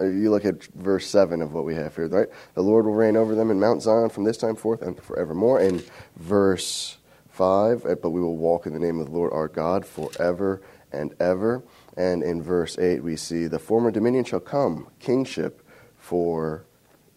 you 0.00 0.30
look 0.30 0.44
at 0.44 0.62
verse 0.74 1.06
7 1.06 1.42
of 1.42 1.52
what 1.52 1.64
we 1.64 1.74
have 1.74 1.94
here, 1.96 2.08
right? 2.08 2.28
The 2.54 2.62
Lord 2.62 2.86
will 2.86 2.94
reign 2.94 3.16
over 3.16 3.34
them 3.34 3.50
in 3.50 3.60
Mount 3.60 3.82
Zion 3.82 4.08
from 4.08 4.24
this 4.24 4.36
time 4.36 4.56
forth 4.56 4.82
and 4.82 5.00
forevermore. 5.00 5.60
In 5.60 5.82
verse 6.16 6.97
5, 7.38 7.86
eh, 7.86 7.94
but 7.94 8.10
we 8.10 8.20
will 8.20 8.36
walk 8.36 8.66
in 8.66 8.72
the 8.72 8.80
name 8.80 8.98
of 8.98 9.06
the 9.06 9.12
Lord 9.12 9.32
our 9.32 9.46
God 9.46 9.86
forever 9.86 10.60
and 10.90 11.14
ever. 11.20 11.62
And 11.96 12.24
in 12.24 12.42
verse 12.42 12.76
8, 12.76 13.04
we 13.04 13.14
see 13.14 13.46
the 13.46 13.60
former 13.60 13.92
dominion 13.92 14.24
shall 14.24 14.40
come, 14.40 14.88
kingship 14.98 15.64
for 15.96 16.64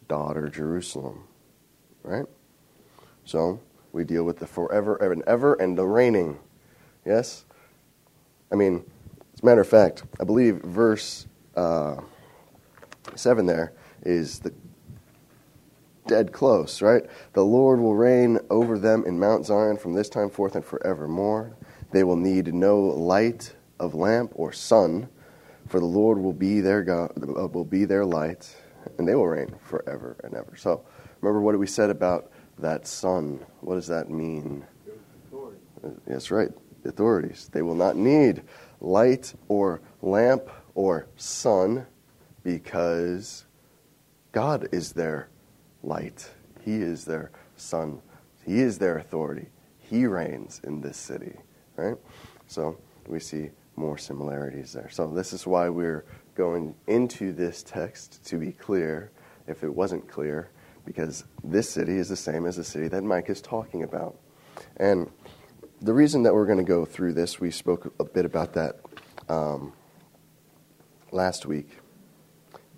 daughter 0.07 0.47
Jerusalem. 0.47 1.23
Right? 2.03 2.27
So 3.25 3.61
we 3.93 4.03
deal 4.03 4.23
with 4.23 4.37
the 4.37 4.45
forever 4.45 4.95
and 4.97 5.23
ever 5.25 5.55
and 5.55 5.75
the 5.75 5.87
reigning. 5.87 6.37
Yes? 7.03 7.45
I 8.51 8.55
mean, 8.55 8.83
as 9.33 9.41
a 9.41 9.45
matter 9.45 9.61
of 9.61 9.67
fact, 9.67 10.03
I 10.19 10.23
believe 10.23 10.57
verse 10.57 11.25
uh, 11.55 11.95
7 13.15 13.47
there 13.47 13.73
is 14.03 14.37
the 14.37 14.53
dead 16.11 16.33
close, 16.33 16.81
right? 16.81 17.05
The 17.31 17.45
Lord 17.45 17.79
will 17.79 17.95
reign 17.95 18.37
over 18.49 18.77
them 18.77 19.05
in 19.07 19.17
Mount 19.17 19.45
Zion 19.45 19.77
from 19.77 19.93
this 19.93 20.09
time 20.09 20.29
forth 20.29 20.55
and 20.55 20.65
forevermore. 20.65 21.55
They 21.91 22.03
will 22.03 22.17
need 22.17 22.53
no 22.53 22.81
light 22.81 23.55
of 23.79 23.95
lamp 23.95 24.33
or 24.35 24.51
sun, 24.51 25.07
for 25.69 25.79
the 25.79 25.85
Lord 25.85 26.19
will 26.19 26.33
be 26.33 26.59
their 26.59 26.83
God, 26.83 27.13
uh, 27.17 27.47
will 27.47 27.63
be 27.63 27.85
their 27.85 28.03
light, 28.03 28.53
and 28.97 29.07
they 29.07 29.15
will 29.15 29.25
reign 29.25 29.55
forever 29.63 30.17
and 30.25 30.33
ever. 30.33 30.57
So, 30.57 30.83
remember 31.21 31.39
what 31.39 31.57
we 31.57 31.65
said 31.65 31.89
about 31.89 32.29
that 32.59 32.85
sun. 32.85 33.39
What 33.61 33.75
does 33.75 33.87
that 33.87 34.09
mean? 34.09 34.65
That's 36.05 36.29
right, 36.29 36.49
authorities. 36.83 37.49
They 37.53 37.61
will 37.61 37.75
not 37.75 37.95
need 37.95 38.43
light 38.81 39.33
or 39.47 39.79
lamp 40.01 40.49
or 40.75 41.07
sun 41.15 41.87
because 42.43 43.45
God 44.33 44.67
is 44.73 44.91
their 44.91 45.29
light. 45.83 46.29
He 46.63 46.75
is 46.75 47.05
their 47.05 47.31
sun. 47.55 48.01
He 48.45 48.59
is 48.59 48.77
their 48.77 48.97
authority. 48.97 49.47
He 49.79 50.05
reigns 50.05 50.61
in 50.63 50.81
this 50.81 50.97
city, 50.97 51.35
right? 51.75 51.97
So 52.47 52.77
we 53.07 53.19
see 53.19 53.49
more 53.75 53.97
similarities 53.97 54.73
there. 54.73 54.89
So 54.89 55.07
this 55.07 55.33
is 55.33 55.47
why 55.47 55.69
we're 55.69 56.05
going 56.35 56.75
into 56.87 57.33
this 57.33 57.63
text 57.63 58.23
to 58.25 58.37
be 58.37 58.51
clear, 58.51 59.11
if 59.47 59.63
it 59.63 59.73
wasn't 59.73 60.07
clear, 60.07 60.49
because 60.85 61.25
this 61.43 61.69
city 61.69 61.97
is 61.97 62.09
the 62.09 62.15
same 62.15 62.45
as 62.45 62.57
the 62.57 62.63
city 62.63 62.87
that 62.87 63.03
Mike 63.03 63.29
is 63.29 63.41
talking 63.41 63.83
about. 63.83 64.17
And 64.77 65.09
the 65.81 65.93
reason 65.93 66.23
that 66.23 66.33
we're 66.33 66.45
going 66.45 66.57
to 66.57 66.63
go 66.63 66.85
through 66.85 67.13
this, 67.13 67.39
we 67.39 67.51
spoke 67.51 67.93
a 67.99 68.03
bit 68.03 68.25
about 68.25 68.53
that 68.53 68.79
um, 69.29 69.73
last 71.11 71.45
week. 71.45 71.77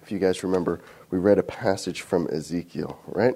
If 0.02 0.12
you 0.12 0.20
guys 0.20 0.44
remember, 0.44 0.82
we 1.14 1.20
read 1.20 1.38
a 1.38 1.44
passage 1.44 2.02
from 2.02 2.28
Ezekiel, 2.34 3.00
right? 3.06 3.36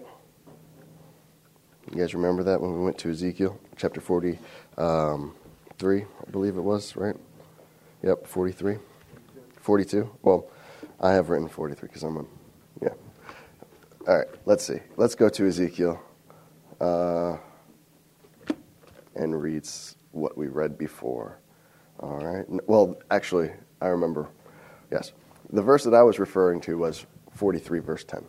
You 1.91 1.97
guys 1.99 2.15
remember 2.15 2.41
that 2.41 2.59
when 2.59 2.73
we 2.73 2.83
went 2.83 2.97
to 2.97 3.11
Ezekiel 3.11 3.59
chapter 3.75 4.01
43, 4.01 4.83
um, 4.83 5.35
I 5.83 6.31
believe 6.31 6.57
it 6.57 6.61
was, 6.61 6.95
right? 6.95 7.15
Yep, 8.01 8.25
43. 8.25 8.79
42. 9.61 10.09
Well, 10.23 10.47
I 10.99 11.11
have 11.11 11.29
written 11.29 11.47
43 11.47 11.87
because 11.87 12.01
I'm 12.01 12.17
on. 12.17 12.27
Yeah. 12.81 12.93
All 14.07 14.17
right, 14.17 14.27
let's 14.47 14.65
see. 14.65 14.79
Let's 14.95 15.13
go 15.13 15.29
to 15.29 15.45
Ezekiel 15.47 16.01
uh, 16.81 17.37
and 19.15 19.39
read 19.39 19.69
what 20.13 20.35
we 20.35 20.47
read 20.47 20.79
before. 20.79 21.37
All 21.99 22.25
right. 22.25 22.45
Well, 22.67 22.97
actually, 23.11 23.51
I 23.79 23.89
remember. 23.89 24.29
Yes. 24.91 25.11
the 25.53 25.61
verse 25.61 25.83
that 25.83 25.93
I 25.93 26.01
was 26.01 26.17
referring 26.17 26.59
to 26.61 26.75
was 26.79 27.05
43, 27.37 27.79
verse 27.79 28.03
10. 28.03 28.25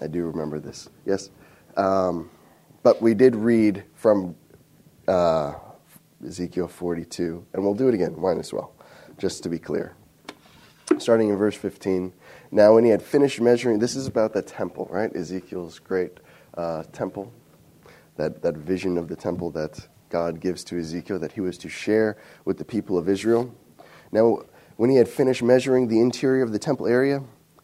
I 0.00 0.06
do 0.06 0.24
remember 0.24 0.58
this. 0.58 0.88
Yes? 1.04 1.30
Um, 1.76 2.30
but 2.82 3.02
we 3.02 3.14
did 3.14 3.36
read 3.36 3.84
from 3.94 4.36
uh, 5.06 5.54
Ezekiel 6.24 6.68
42, 6.68 7.46
and 7.52 7.62
we'll 7.62 7.74
do 7.74 7.88
it 7.88 7.94
again. 7.94 8.18
Might 8.18 8.38
as 8.38 8.52
well, 8.52 8.72
just 9.18 9.42
to 9.42 9.48
be 9.48 9.58
clear. 9.58 9.96
Starting 10.98 11.28
in 11.28 11.36
verse 11.36 11.56
15. 11.56 12.12
Now, 12.50 12.74
when 12.74 12.84
he 12.84 12.90
had 12.90 13.02
finished 13.02 13.40
measuring, 13.40 13.78
this 13.78 13.94
is 13.94 14.06
about 14.06 14.32
the 14.32 14.42
temple, 14.42 14.88
right? 14.90 15.14
Ezekiel's 15.14 15.78
great 15.78 16.18
uh, 16.56 16.84
temple, 16.92 17.32
that, 18.16 18.42
that 18.42 18.56
vision 18.56 18.98
of 18.98 19.08
the 19.08 19.16
temple 19.16 19.50
that 19.52 19.88
God 20.08 20.40
gives 20.40 20.64
to 20.64 20.78
Ezekiel 20.78 21.18
that 21.20 21.32
he 21.32 21.40
was 21.40 21.56
to 21.58 21.68
share 21.68 22.16
with 22.44 22.58
the 22.58 22.64
people 22.64 22.98
of 22.98 23.08
Israel. 23.08 23.54
Now, 24.10 24.40
when 24.76 24.90
he 24.90 24.96
had 24.96 25.08
finished 25.08 25.42
measuring 25.42 25.88
the 25.88 26.00
interior 26.00 26.42
of 26.42 26.52
the 26.52 26.58
temple 26.58 26.86
area, 26.86 27.22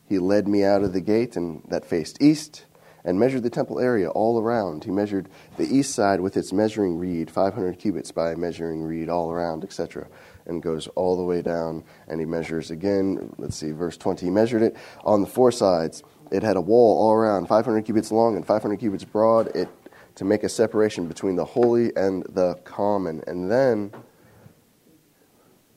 he 0.08 0.18
led 0.18 0.48
me 0.48 0.64
out 0.64 0.82
of 0.82 0.92
the 0.92 1.00
gate 1.00 1.36
and 1.36 1.62
that 1.68 1.84
faced 1.84 2.22
east 2.22 2.64
and 3.04 3.20
measured 3.20 3.44
the 3.44 3.50
temple 3.50 3.78
area 3.78 4.08
all 4.10 4.40
around. 4.40 4.84
He 4.84 4.90
measured 4.90 5.28
the 5.56 5.64
east 5.64 5.94
side 5.94 6.20
with 6.20 6.36
its 6.36 6.52
measuring 6.52 6.98
reed, 6.98 7.30
500 7.30 7.78
cubits 7.78 8.10
by 8.10 8.34
measuring 8.34 8.82
reed 8.82 9.08
all 9.08 9.30
around, 9.30 9.62
etc., 9.62 10.08
and 10.44 10.62
goes 10.62 10.88
all 10.88 11.16
the 11.16 11.22
way 11.22 11.40
down. 11.40 11.84
And 12.08 12.20
he 12.20 12.26
measures 12.26 12.70
again. 12.70 13.32
Let's 13.38 13.56
see, 13.56 13.70
verse 13.70 13.96
20. 13.96 14.26
He 14.26 14.30
measured 14.30 14.62
it 14.62 14.76
on 15.04 15.20
the 15.20 15.26
four 15.26 15.52
sides. 15.52 16.02
It 16.32 16.42
had 16.42 16.56
a 16.56 16.60
wall 16.60 16.98
all 17.00 17.12
around, 17.12 17.46
500 17.46 17.84
cubits 17.84 18.10
long 18.10 18.36
and 18.36 18.44
500 18.44 18.78
cubits 18.78 19.04
broad. 19.04 19.54
It 19.54 19.68
to 20.16 20.24
make 20.24 20.42
a 20.42 20.48
separation 20.48 21.06
between 21.06 21.36
the 21.36 21.44
holy 21.44 21.94
and 21.94 22.24
the 22.30 22.54
common. 22.64 23.22
And 23.26 23.50
then 23.50 23.92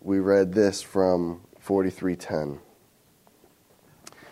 we 0.02 0.20
read 0.20 0.54
this 0.54 0.82
from 0.82 1.42
4310. 1.60 2.62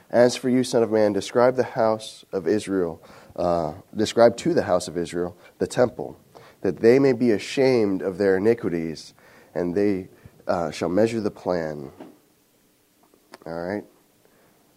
As 0.09 0.37
for 0.37 0.47
you, 0.47 0.63
Son 0.63 0.83
of 0.83 0.91
Man, 0.91 1.11
describe 1.11 1.57
the 1.57 1.63
house 1.63 2.23
of 2.31 2.47
Israel, 2.47 3.03
uh, 3.35 3.73
describe 3.93 4.37
to 4.37 4.53
the 4.53 4.63
house 4.63 4.87
of 4.87 4.97
Israel 4.97 5.37
the 5.57 5.67
temple, 5.67 6.17
that 6.61 6.79
they 6.79 6.97
may 6.97 7.11
be 7.11 7.31
ashamed 7.31 8.01
of 8.01 8.17
their 8.17 8.37
iniquities, 8.37 9.13
and 9.53 9.75
they 9.75 10.07
uh, 10.47 10.71
shall 10.71 10.87
measure 10.87 11.19
the 11.19 11.31
plan. 11.31 11.91
All 13.45 13.61
right? 13.61 13.83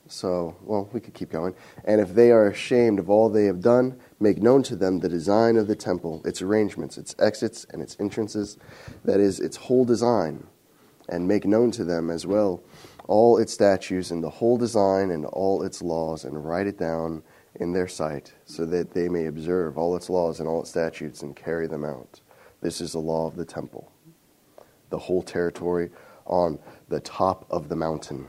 So, 0.08 0.56
well, 0.64 0.88
we 0.92 0.98
could 0.98 1.14
keep 1.14 1.30
going. 1.30 1.54
And 1.84 2.00
if 2.00 2.12
they 2.12 2.32
are 2.32 2.48
ashamed 2.48 2.98
of 2.98 3.08
all 3.08 3.28
they 3.28 3.44
have 3.44 3.60
done, 3.60 4.00
make 4.18 4.42
known 4.42 4.64
to 4.64 4.74
them 4.74 4.98
the 4.98 5.08
design 5.08 5.56
of 5.56 5.68
the 5.68 5.76
temple, 5.76 6.22
its 6.24 6.42
arrangements, 6.42 6.98
its 6.98 7.14
exits, 7.20 7.64
and 7.70 7.80
its 7.80 7.96
entrances, 8.00 8.58
that 9.04 9.20
is, 9.20 9.38
its 9.38 9.56
whole 9.56 9.84
design, 9.84 10.48
and 11.08 11.28
make 11.28 11.44
known 11.44 11.70
to 11.70 11.84
them 11.84 12.10
as 12.10 12.26
well 12.26 12.60
all 13.06 13.38
its 13.38 13.52
statutes 13.52 14.10
and 14.10 14.22
the 14.22 14.30
whole 14.30 14.56
design 14.56 15.10
and 15.10 15.24
all 15.26 15.62
its 15.62 15.82
laws, 15.82 16.24
and 16.24 16.44
write 16.44 16.66
it 16.66 16.78
down 16.78 17.22
in 17.56 17.72
their 17.72 17.88
sight, 17.88 18.32
so 18.44 18.64
that 18.66 18.92
they 18.92 19.08
may 19.08 19.26
observe 19.26 19.76
all 19.76 19.96
its 19.96 20.08
laws 20.08 20.40
and 20.40 20.48
all 20.48 20.60
its 20.60 20.70
statutes 20.70 21.22
and 21.22 21.34
carry 21.34 21.66
them 21.66 21.84
out. 21.84 22.20
This 22.60 22.80
is 22.80 22.92
the 22.92 22.98
law 22.98 23.26
of 23.26 23.36
the 23.36 23.44
temple. 23.44 23.90
The 24.90 24.98
whole 24.98 25.22
territory 25.22 25.90
on 26.26 26.58
the 26.88 27.00
top 27.00 27.46
of 27.50 27.68
the 27.68 27.76
mountain 27.76 28.26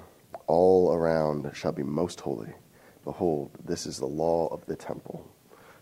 all 0.48 0.94
around 0.94 1.50
shall 1.54 1.72
be 1.72 1.84
most 1.84 2.20
holy. 2.20 2.54
Behold, 3.04 3.52
this 3.66 3.86
is 3.86 3.98
the 3.98 4.06
law 4.06 4.48
of 4.48 4.66
the 4.66 4.76
temple. 4.76 5.26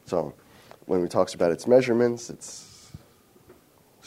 So, 0.05 0.33
when 0.85 1.01
we 1.01 1.07
talks 1.07 1.33
about 1.33 1.51
its 1.51 1.67
measurements, 1.67 2.29
its 2.29 2.68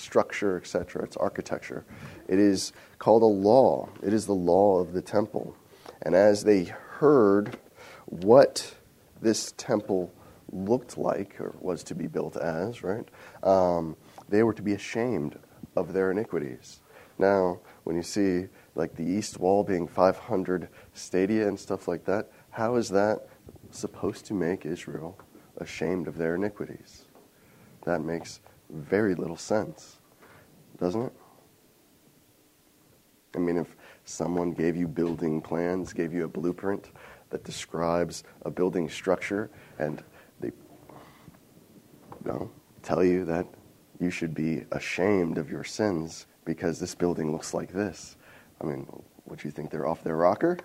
structure, 0.02 0.56
etc., 0.56 1.02
its 1.04 1.16
architecture, 1.16 1.84
it 2.28 2.38
is 2.38 2.72
called 2.98 3.22
a 3.22 3.26
law. 3.26 3.88
It 4.02 4.12
is 4.12 4.26
the 4.26 4.34
law 4.34 4.80
of 4.80 4.92
the 4.92 5.02
temple. 5.02 5.56
And 6.02 6.14
as 6.14 6.44
they 6.44 6.64
heard 6.64 7.56
what 8.06 8.74
this 9.20 9.52
temple 9.56 10.12
looked 10.52 10.98
like 10.98 11.40
or 11.40 11.54
was 11.60 11.82
to 11.84 11.94
be 11.94 12.06
built 12.06 12.36
as, 12.36 12.82
right, 12.82 13.08
um, 13.42 13.96
they 14.28 14.42
were 14.42 14.52
to 14.52 14.62
be 14.62 14.74
ashamed 14.74 15.38
of 15.76 15.92
their 15.92 16.10
iniquities. 16.10 16.80
Now, 17.18 17.60
when 17.84 17.96
you 17.96 18.02
see 18.02 18.48
like 18.74 18.96
the 18.96 19.04
east 19.04 19.38
wall 19.38 19.62
being 19.64 19.86
500 19.86 20.68
stadia 20.92 21.46
and 21.48 21.58
stuff 21.58 21.88
like 21.88 22.04
that, 22.06 22.30
how 22.50 22.76
is 22.76 22.88
that 22.90 23.28
supposed 23.70 24.26
to 24.26 24.34
make 24.34 24.66
Israel 24.66 25.18
ashamed 25.58 26.08
of 26.08 26.18
their 26.18 26.34
iniquities? 26.34 27.04
That 27.84 28.02
makes 28.02 28.40
very 28.70 29.14
little 29.14 29.36
sense, 29.36 29.98
doesn't 30.78 31.02
it? 31.02 31.12
I 33.34 33.38
mean, 33.38 33.56
if 33.56 33.76
someone 34.04 34.52
gave 34.52 34.76
you 34.76 34.86
building 34.86 35.40
plans, 35.40 35.92
gave 35.92 36.12
you 36.12 36.24
a 36.24 36.28
blueprint 36.28 36.90
that 37.30 37.44
describes 37.44 38.24
a 38.44 38.50
building 38.50 38.88
structure, 38.88 39.50
and 39.78 40.02
they 40.40 40.48
you 40.48 42.32
know, 42.32 42.50
tell 42.82 43.02
you 43.02 43.24
that 43.24 43.46
you 43.98 44.10
should 44.10 44.34
be 44.34 44.64
ashamed 44.72 45.38
of 45.38 45.50
your 45.50 45.64
sins 45.64 46.26
because 46.44 46.78
this 46.78 46.94
building 46.94 47.32
looks 47.32 47.54
like 47.54 47.72
this, 47.72 48.16
I 48.60 48.64
mean, 48.64 48.86
would 49.26 49.42
you 49.42 49.50
think 49.50 49.70
they're 49.70 49.86
off 49.86 50.02
their 50.02 50.16
rocker? 50.16 50.58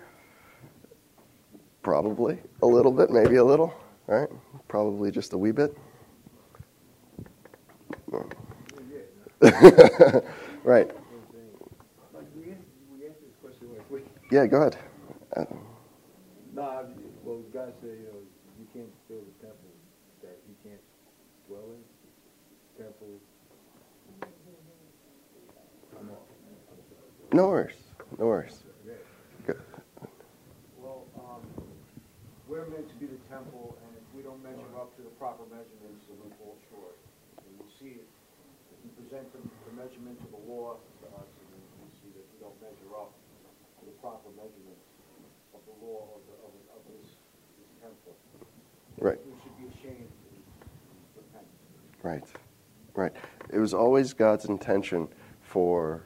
Probably 1.82 2.38
a 2.62 2.66
little 2.66 2.92
bit, 2.92 3.10
maybe 3.10 3.36
a 3.36 3.44
little, 3.44 3.72
right? 4.06 4.28
Probably 4.66 5.10
just 5.10 5.32
a 5.32 5.38
wee 5.38 5.52
bit. 5.52 5.76
right. 10.64 10.90
Yeah, 14.30 14.46
go 14.46 14.58
ahead. 14.58 14.76
Uh, 15.36 15.44
no, 16.54 16.86
well, 17.24 17.40
God 17.52 17.72
said, 17.80 17.96
you 17.96 18.10
know, 18.10 18.20
you 18.58 18.66
can't 18.74 18.90
build 19.08 19.24
a 19.24 19.44
temple 19.44 19.70
that 20.22 20.36
you 20.48 20.54
can't 20.64 20.82
dwell 21.46 21.64
in. 21.70 22.82
Temple. 22.82 23.20
No 27.32 27.48
worries. 27.48 27.76
No 28.18 28.26
worries. 28.26 28.64
Good. 29.46 29.60
Well, 30.80 31.04
um, 31.18 31.42
we're 32.48 32.66
meant 32.66 32.88
to 32.88 32.94
be 32.96 33.06
the 33.06 33.20
temple, 33.30 33.76
and 33.84 33.90
if 33.96 34.04
we 34.16 34.22
don't 34.22 34.42
measure 34.42 34.66
up 34.76 34.94
to 34.96 35.02
the 35.02 35.12
proper 35.20 35.44
measurements, 35.50 36.06
then 36.08 36.18
we 36.24 36.30
fall 36.38 36.56
short. 36.70 36.96
And 37.38 37.52
we 37.58 37.66
see 37.78 38.00
it. 38.00 38.08
If 38.72 38.78
we 38.97 38.97
present 39.08 39.32
the, 39.32 39.40
the 39.70 39.82
measurement 39.82 40.18
of 40.20 40.30
the 40.30 40.52
law 40.52 40.76
to 41.00 41.06
us, 41.16 41.28
and 41.40 41.60
we 41.80 41.88
see 41.88 42.12
that 42.12 42.24
we 42.28 42.36
don't 42.40 42.60
measure 42.60 42.92
up 42.94 43.12
to 43.80 43.86
the 43.86 43.92
proper 44.02 44.28
measurements 44.36 44.84
of 45.54 45.60
the 45.64 45.86
law 45.86 46.08
of, 46.14 46.20
the, 46.28 46.36
of, 46.44 46.52
of 46.76 46.80
this, 46.92 47.16
this 47.56 47.70
temple. 47.80 48.16
Right. 48.98 49.18
We 49.24 49.32
should 49.42 49.56
be 49.56 49.64
ashamed 49.78 50.08
and 50.12 50.42
repent. 51.16 51.46
Right. 52.02 52.24
Right. 52.94 53.12
It 53.50 53.58
was 53.58 53.72
always 53.72 54.12
God's 54.12 54.44
intention 54.44 55.08
for 55.40 56.02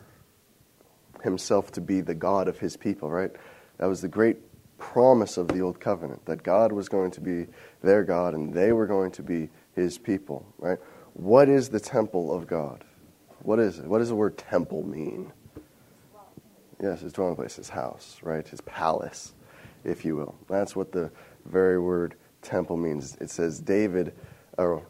himself 1.24 1.72
to 1.72 1.80
be 1.80 2.02
the 2.02 2.14
God 2.14 2.46
of 2.46 2.58
his 2.58 2.76
people, 2.76 3.10
right? 3.10 3.30
That 3.78 3.86
was 3.86 4.00
the 4.00 4.08
great 4.08 4.36
promise 4.78 5.36
of 5.36 5.48
the 5.48 5.60
old 5.60 5.80
covenant 5.80 6.24
that 6.26 6.42
God 6.42 6.70
was 6.70 6.88
going 6.88 7.10
to 7.12 7.20
be 7.20 7.46
their 7.82 8.04
God 8.04 8.34
and 8.34 8.52
they 8.52 8.72
were 8.72 8.86
going 8.86 9.10
to 9.12 9.22
be 9.22 9.48
his 9.74 9.98
people, 9.98 10.46
right? 10.58 10.78
What 11.14 11.48
is 11.48 11.68
the 11.68 11.80
temple 11.80 12.32
of 12.32 12.46
God? 12.46 12.84
What 13.42 13.58
is 13.58 13.80
it? 13.80 13.86
What 13.86 13.98
does 13.98 14.08
the 14.08 14.14
word 14.14 14.38
temple 14.38 14.86
mean? 14.86 15.32
Yes, 16.80 17.00
his 17.00 17.12
dwelling 17.12 17.36
place, 17.36 17.56
his 17.56 17.68
house, 17.68 18.18
right? 18.22 18.46
His 18.46 18.60
palace, 18.62 19.34
if 19.84 20.04
you 20.04 20.16
will. 20.16 20.36
That's 20.48 20.74
what 20.74 20.92
the 20.92 21.10
very 21.44 21.78
word 21.78 22.14
temple 22.40 22.76
means. 22.76 23.16
It 23.20 23.30
says 23.30 23.60
David, 23.60 24.14
or 24.58 24.82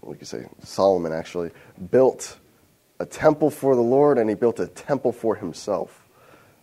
we 0.00 0.16
could 0.16 0.28
say 0.28 0.46
Solomon 0.62 1.12
actually, 1.12 1.50
built 1.90 2.38
a 2.98 3.06
temple 3.06 3.50
for 3.50 3.74
the 3.74 3.82
Lord 3.82 4.18
and 4.18 4.28
he 4.28 4.34
built 4.34 4.60
a 4.60 4.66
temple 4.66 5.12
for 5.12 5.36
himself. 5.36 6.08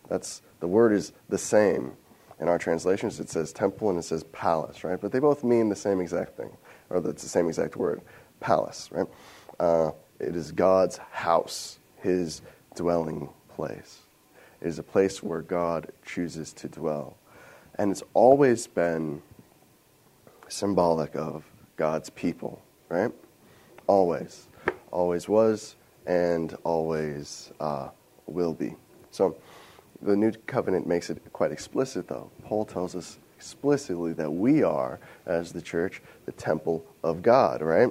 That's 0.07 0.41
the 0.59 0.67
word 0.67 0.93
is 0.93 1.13
the 1.29 1.37
same. 1.37 1.93
In 2.39 2.47
our 2.47 2.59
translations, 2.59 3.19
it 3.19 3.29
says 3.29 3.51
temple 3.51 3.89
and 3.89 3.97
it 3.97 4.03
says 4.03 4.23
palace, 4.25 4.83
right? 4.83 4.99
But 5.01 5.11
they 5.11 5.19
both 5.19 5.43
mean 5.43 5.69
the 5.69 5.75
same 5.75 5.99
exact 5.99 6.37
thing, 6.37 6.55
or 6.89 6.97
it's 7.09 7.23
the 7.23 7.29
same 7.29 7.47
exact 7.47 7.75
word, 7.75 8.01
palace, 8.39 8.89
right? 8.91 9.07
Uh, 9.59 9.91
it 10.19 10.35
is 10.35 10.51
God's 10.51 10.97
house, 10.97 11.79
his 12.01 12.41
dwelling 12.75 13.29
place. 13.55 13.99
It 14.61 14.67
is 14.67 14.79
a 14.79 14.83
place 14.83 15.21
where 15.21 15.41
God 15.41 15.91
chooses 16.05 16.53
to 16.53 16.67
dwell. 16.67 17.17
And 17.75 17.91
it's 17.91 18.03
always 18.13 18.65
been 18.65 19.21
symbolic 20.47 21.15
of 21.15 21.43
God's 21.75 22.09
people, 22.09 22.61
right? 22.89 23.11
Always. 23.85 24.47
Always 24.91 25.29
was, 25.29 25.75
and 26.07 26.55
always 26.63 27.51
uh, 27.59 27.89
will 28.25 28.53
be. 28.53 28.75
So 29.11 29.35
the 30.01 30.15
new 30.15 30.31
covenant 30.47 30.87
makes 30.87 31.09
it 31.09 31.21
quite 31.33 31.51
explicit, 31.51 32.07
though. 32.07 32.31
Paul 32.43 32.65
tells 32.65 32.95
us 32.95 33.19
explicitly 33.35 34.13
that 34.13 34.31
we 34.31 34.63
are, 34.63 34.99
as 35.25 35.51
the 35.51 35.61
church, 35.61 36.01
the 36.25 36.31
temple 36.31 36.83
of 37.03 37.21
God, 37.21 37.61
right? 37.61 37.89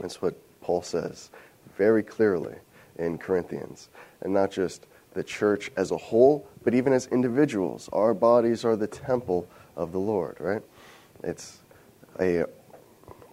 That's 0.00 0.20
what 0.20 0.36
Paul 0.64 0.80
says 0.80 1.30
very 1.76 2.02
clearly 2.02 2.56
in 2.96 3.18
Corinthians. 3.18 3.90
And 4.22 4.32
not 4.32 4.50
just 4.50 4.86
the 5.12 5.22
church 5.22 5.70
as 5.76 5.90
a 5.90 5.96
whole, 5.96 6.48
but 6.62 6.74
even 6.74 6.94
as 6.94 7.06
individuals. 7.08 7.90
Our 7.92 8.14
bodies 8.14 8.64
are 8.64 8.74
the 8.74 8.86
temple 8.86 9.46
of 9.76 9.92
the 9.92 9.98
Lord, 9.98 10.38
right? 10.40 10.62
It's 11.22 11.58
a 12.18 12.44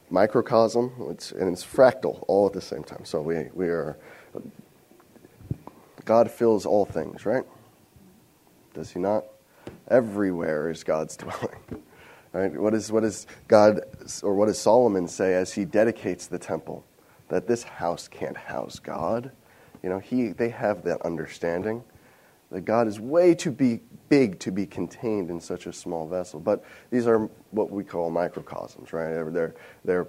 microcosm 0.10 0.92
it's, 1.10 1.32
and 1.32 1.52
it's 1.54 1.64
fractal 1.64 2.26
all 2.28 2.48
at 2.48 2.54
the 2.54 2.62
same 2.62 2.84
time. 2.84 3.06
So 3.06 3.22
we, 3.22 3.48
we 3.54 3.68
are, 3.68 3.98
God 6.04 6.30
fills 6.30 6.66
all 6.66 6.84
things, 6.84 7.26
right? 7.26 7.46
Does 8.74 8.92
he 8.92 9.00
not? 9.00 9.24
Everywhere 9.88 10.70
is 10.70 10.84
God's 10.84 11.16
dwelling. 11.18 11.82
Right? 12.34 12.54
What, 12.54 12.74
is, 12.74 12.92
what 12.92 13.04
does 13.04 13.26
God, 13.48 13.82
or 14.22 14.36
what 14.36 14.48
does 14.48 14.60
Solomon 14.60 15.08
say 15.08 15.34
as 15.34 15.54
he 15.54 15.64
dedicates 15.66 16.28
the 16.28 16.40
temple? 16.40 16.86
That 17.32 17.48
this 17.48 17.64
house 17.64 18.10
can't 18.10 18.36
house 18.36 18.78
God. 18.78 19.32
You 19.82 19.90
know, 19.90 20.00
he, 20.00 20.30
they 20.30 20.50
have 20.50 20.84
that 20.84 21.02
understanding 21.04 21.82
that 22.52 22.66
God 22.66 22.88
is 22.88 23.00
way 23.00 23.34
too 23.34 23.52
be, 23.52 23.80
big 24.10 24.38
to 24.40 24.52
be 24.52 24.66
contained 24.66 25.30
in 25.30 25.40
such 25.40 25.66
a 25.66 25.72
small 25.72 26.08
vessel. 26.08 26.42
But 26.42 26.64
these 26.90 27.08
are 27.08 27.30
what 27.52 27.72
we 27.72 27.86
call 27.86 28.12
microcosms, 28.12 28.92
right? 28.92 29.32
They're, 29.32 29.56
they're 29.86 30.08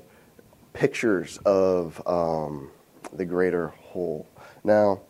pictures 0.73 1.39
of 1.45 2.03
um, 2.09 2.73
the 3.13 3.25
greater 3.25 3.69
whole. 3.69 4.27
Now, 4.65 5.03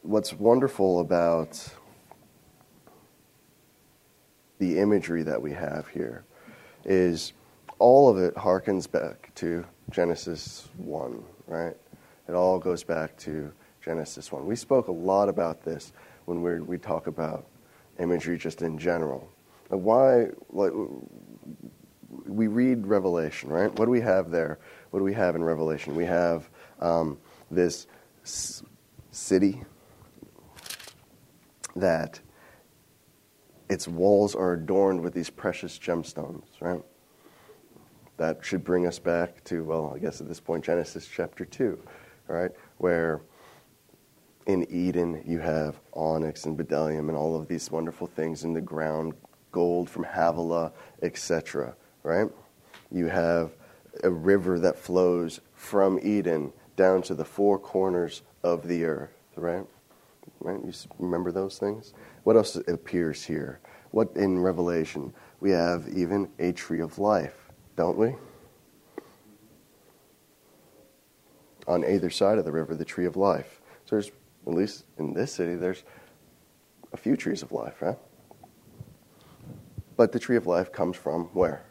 what's 0.00 0.32
wonderful 0.32 1.00
about 1.00 1.62
the 4.58 4.78
imagery 4.78 5.22
that 5.22 5.42
we 5.42 5.52
have 5.52 5.88
here 5.88 6.24
is 6.86 7.34
all 7.78 8.08
of 8.08 8.16
it 8.18 8.34
harkens 8.36 8.90
back 8.90 9.34
to 9.34 9.64
Genesis 9.90 10.68
1, 10.78 11.22
right? 11.46 11.76
It 12.28 12.32
all 12.34 12.58
goes 12.58 12.84
back 12.84 13.16
to 13.18 13.52
Genesis 13.84 14.30
1. 14.30 14.46
We 14.46 14.56
spoke 14.56 14.88
a 14.88 14.92
lot 14.92 15.28
about 15.28 15.64
this 15.64 15.92
when 16.26 16.42
we 16.42 16.60
we 16.60 16.78
talk 16.78 17.06
about 17.06 17.46
imagery 17.98 18.38
just 18.38 18.62
in 18.62 18.78
general. 18.78 19.28
Why 19.68 20.28
like, 20.50 20.72
we 22.26 22.46
read 22.46 22.86
Revelation, 22.86 23.50
right? 23.50 23.72
What 23.78 23.84
do 23.84 23.90
we 23.90 24.00
have 24.00 24.30
there? 24.30 24.58
What 24.90 25.00
do 25.00 25.04
we 25.04 25.14
have 25.14 25.36
in 25.36 25.44
Revelation? 25.44 25.94
We 25.94 26.06
have 26.06 26.48
um, 26.80 27.18
this 27.50 27.86
s- 28.24 28.62
city 29.10 29.62
that 31.76 32.20
its 33.68 33.86
walls 33.86 34.34
are 34.34 34.52
adorned 34.52 35.00
with 35.00 35.14
these 35.14 35.30
precious 35.30 35.78
gemstones, 35.78 36.44
right? 36.60 36.82
That 38.20 38.44
should 38.44 38.62
bring 38.64 38.86
us 38.86 38.98
back 38.98 39.42
to, 39.44 39.64
well, 39.64 39.94
I 39.96 39.98
guess 39.98 40.20
at 40.20 40.28
this 40.28 40.40
point, 40.40 40.62
Genesis 40.62 41.08
chapter 41.10 41.46
2, 41.46 41.82
right? 42.28 42.50
Where 42.76 43.22
in 44.44 44.70
Eden 44.70 45.22
you 45.26 45.38
have 45.38 45.80
onyx 45.94 46.44
and 46.44 46.54
bdellium 46.54 47.08
and 47.08 47.16
all 47.16 47.34
of 47.34 47.48
these 47.48 47.70
wonderful 47.70 48.06
things 48.06 48.44
in 48.44 48.52
the 48.52 48.60
ground, 48.60 49.14
gold 49.52 49.88
from 49.88 50.04
Havilah, 50.04 50.70
etc., 51.00 51.74
right? 52.02 52.28
You 52.90 53.06
have 53.06 53.52
a 54.04 54.10
river 54.10 54.58
that 54.58 54.78
flows 54.78 55.40
from 55.54 55.98
Eden 56.02 56.52
down 56.76 57.00
to 57.04 57.14
the 57.14 57.24
four 57.24 57.58
corners 57.58 58.20
of 58.42 58.68
the 58.68 58.84
earth, 58.84 59.16
right? 59.34 59.64
Right? 60.40 60.60
You 60.62 60.72
remember 60.98 61.32
those 61.32 61.56
things? 61.58 61.94
What 62.24 62.36
else 62.36 62.54
appears 62.56 63.24
here? 63.24 63.60
What 63.92 64.10
in 64.14 64.40
Revelation? 64.40 65.14
We 65.40 65.52
have 65.52 65.88
even 65.88 66.28
a 66.38 66.52
tree 66.52 66.80
of 66.80 66.98
life, 66.98 67.39
don't 67.80 67.96
we? 67.96 68.14
On 71.66 71.82
either 71.82 72.10
side 72.10 72.36
of 72.36 72.44
the 72.44 72.52
river, 72.52 72.74
the 72.74 72.84
tree 72.84 73.06
of 73.06 73.16
life. 73.16 73.62
So 73.86 73.96
there's, 73.96 74.10
at 74.46 74.52
least 74.52 74.84
in 74.98 75.14
this 75.14 75.32
city, 75.32 75.54
there's 75.54 75.82
a 76.92 76.98
few 76.98 77.16
trees 77.16 77.42
of 77.42 77.52
life, 77.52 77.80
right? 77.80 77.96
But 79.96 80.12
the 80.12 80.18
tree 80.18 80.36
of 80.36 80.46
life 80.46 80.70
comes 80.70 80.94
from 80.94 81.30
where? 81.32 81.64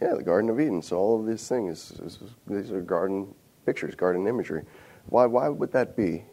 Yeah, 0.00 0.14
the 0.14 0.22
Garden 0.22 0.48
of 0.48 0.58
Eden. 0.58 0.80
So 0.80 0.96
all 0.96 1.20
of 1.20 1.26
these 1.26 1.46
things, 1.46 1.92
these 2.46 2.72
are 2.72 2.80
garden 2.80 3.34
pictures, 3.66 3.94
garden 3.94 4.26
imagery. 4.26 4.64
Why, 5.10 5.26
why 5.26 5.50
would 5.50 5.72
that 5.72 5.96
be? 5.96 6.24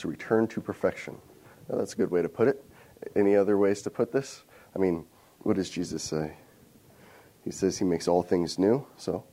To 0.00 0.08
return 0.08 0.46
to 0.48 0.60
perfection. 0.60 1.16
Now, 1.68 1.78
that's 1.78 1.92
a 1.92 1.96
good 1.96 2.10
way 2.10 2.22
to 2.22 2.28
put 2.28 2.48
it. 2.48 2.64
Any 3.16 3.36
other 3.36 3.56
ways 3.56 3.82
to 3.82 3.90
put 3.90 4.12
this? 4.12 4.42
I 4.74 4.78
mean, 4.78 5.06
what 5.40 5.56
does 5.56 5.70
Jesus 5.70 6.02
say? 6.02 6.36
He 7.44 7.50
says 7.50 7.78
he 7.78 7.84
makes 7.84 8.06
all 8.08 8.22
things 8.22 8.58
new. 8.58 8.86
So, 8.96 9.24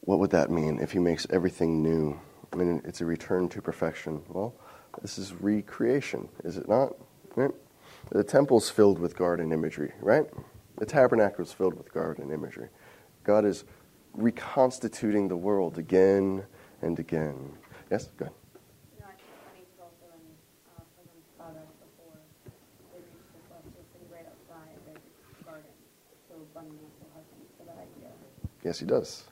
what 0.00 0.18
would 0.18 0.30
that 0.30 0.50
mean 0.50 0.78
if 0.80 0.92
he 0.92 0.98
makes 0.98 1.26
everything 1.30 1.82
new? 1.82 2.18
I 2.52 2.56
mean, 2.56 2.80
it's 2.84 3.00
a 3.00 3.04
return 3.04 3.48
to 3.50 3.62
perfection. 3.62 4.22
Well, 4.28 4.54
this 5.02 5.18
is 5.18 5.34
recreation, 5.34 6.28
is 6.44 6.56
it 6.56 6.68
not? 6.68 6.94
Right? 7.36 7.52
The 8.10 8.24
temple's 8.24 8.70
filled 8.70 8.98
with 8.98 9.16
garden 9.16 9.52
imagery, 9.52 9.92
right? 10.00 10.24
The 10.78 10.86
tabernacle 10.86 11.44
is 11.44 11.52
filled 11.52 11.74
with 11.74 11.92
garden 11.92 12.32
imagery. 12.32 12.68
God 13.22 13.44
is 13.44 13.64
reconstituting 14.14 15.28
the 15.28 15.36
world 15.36 15.78
again 15.78 16.44
and 16.82 16.98
again. 16.98 17.52
Yes, 17.90 18.08
go 18.16 18.26
ahead. 18.26 18.34
Yes, 28.62 28.78
he 28.78 28.86
does. 28.86 29.24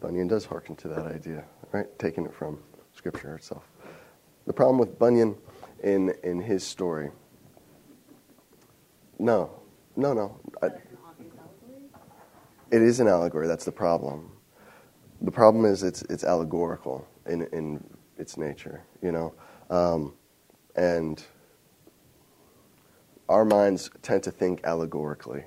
Bunyan 0.00 0.28
does 0.28 0.44
hearken 0.44 0.76
to 0.76 0.88
that 0.88 1.06
idea, 1.06 1.44
right? 1.72 1.86
Taking 1.98 2.24
it 2.24 2.32
from 2.32 2.60
Scripture 2.94 3.34
itself. 3.34 3.64
The 4.46 4.52
problem 4.52 4.78
with 4.78 4.98
Bunyan 4.98 5.36
in, 5.82 6.14
in 6.22 6.40
his 6.40 6.64
story, 6.64 7.10
no, 9.18 9.50
no, 9.96 10.14
no. 10.14 10.40
I, 10.62 10.66
it 12.70 12.82
is 12.82 13.00
an 13.00 13.08
allegory. 13.08 13.48
That's 13.48 13.64
the 13.64 13.72
problem. 13.72 14.30
The 15.20 15.32
problem 15.32 15.64
is 15.64 15.82
it's, 15.82 16.02
it's 16.02 16.22
allegorical 16.22 17.06
in, 17.28 17.42
in 17.52 17.84
its 18.18 18.36
nature, 18.36 18.82
you 19.02 19.12
know. 19.12 19.34
Um, 19.70 20.14
and 20.76 21.22
our 23.28 23.44
minds 23.44 23.90
tend 24.02 24.22
to 24.24 24.30
think 24.30 24.64
allegorically, 24.64 25.44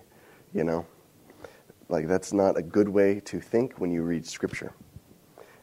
you 0.53 0.63
know. 0.63 0.85
Like, 1.89 2.07
that's 2.07 2.31
not 2.31 2.57
a 2.57 2.61
good 2.61 2.87
way 2.87 3.19
to 3.21 3.39
think 3.41 3.73
when 3.79 3.91
you 3.91 4.03
read 4.03 4.25
Scripture. 4.25 4.73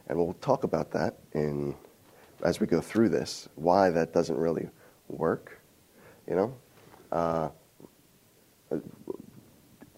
And 0.07 0.17
we'll 0.17 0.33
talk 0.33 0.63
about 0.63 0.91
that 0.91 1.17
in, 1.33 1.75
as 2.43 2.59
we 2.59 2.67
go 2.67 2.81
through 2.81 3.09
this, 3.09 3.47
why 3.55 3.89
that 3.89 4.13
doesn't 4.13 4.37
really 4.37 4.69
work, 5.07 5.59
you 6.27 6.35
know. 6.35 6.55
Uh, 7.11 7.49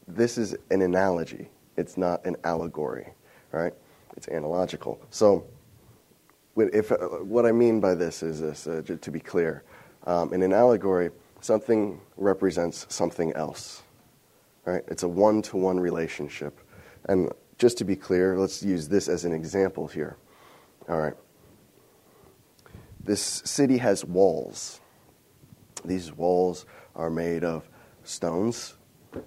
this 0.07 0.37
is 0.37 0.55
an 0.69 0.81
analogy, 0.81 1.49
it's 1.77 1.97
not 1.97 2.25
an 2.25 2.35
allegory, 2.43 3.13
right? 3.51 3.73
It's 4.15 4.27
analogical. 4.27 5.01
So, 5.09 5.45
if, 6.57 6.91
uh, 6.91 6.97
what 7.23 7.45
I 7.45 7.51
mean 7.51 7.79
by 7.79 7.95
this 7.95 8.23
is 8.23 8.41
this, 8.41 8.67
uh, 8.67 8.81
to 8.99 9.11
be 9.11 9.19
clear. 9.19 9.63
Um, 10.05 10.33
in 10.33 10.41
an 10.43 10.53
allegory, 10.53 11.11
something 11.41 12.01
represents 12.17 12.85
something 12.89 13.33
else. 13.33 13.83
Right? 14.65 14.83
It's 14.87 15.03
a 15.03 15.07
one 15.07 15.41
to 15.43 15.57
one 15.57 15.79
relationship. 15.79 16.59
And 17.05 17.31
just 17.57 17.77
to 17.79 17.85
be 17.85 17.95
clear, 17.95 18.37
let's 18.37 18.61
use 18.63 18.87
this 18.87 19.07
as 19.07 19.25
an 19.25 19.33
example 19.33 19.87
here. 19.87 20.17
All 20.89 20.99
right. 20.99 21.13
This 23.03 23.21
city 23.21 23.77
has 23.77 24.05
walls. 24.05 24.81
These 25.83 26.11
walls 26.11 26.65
are 26.95 27.09
made 27.09 27.43
of 27.43 27.67
stones, 28.03 28.75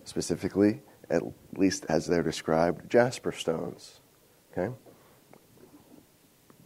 specifically, 0.05 0.83
at 1.11 1.23
least 1.57 1.87
as 1.89 2.07
they're 2.07 2.23
described, 2.23 2.91
jasper 2.91 3.33
stones. 3.33 4.01
Okay? 4.53 4.73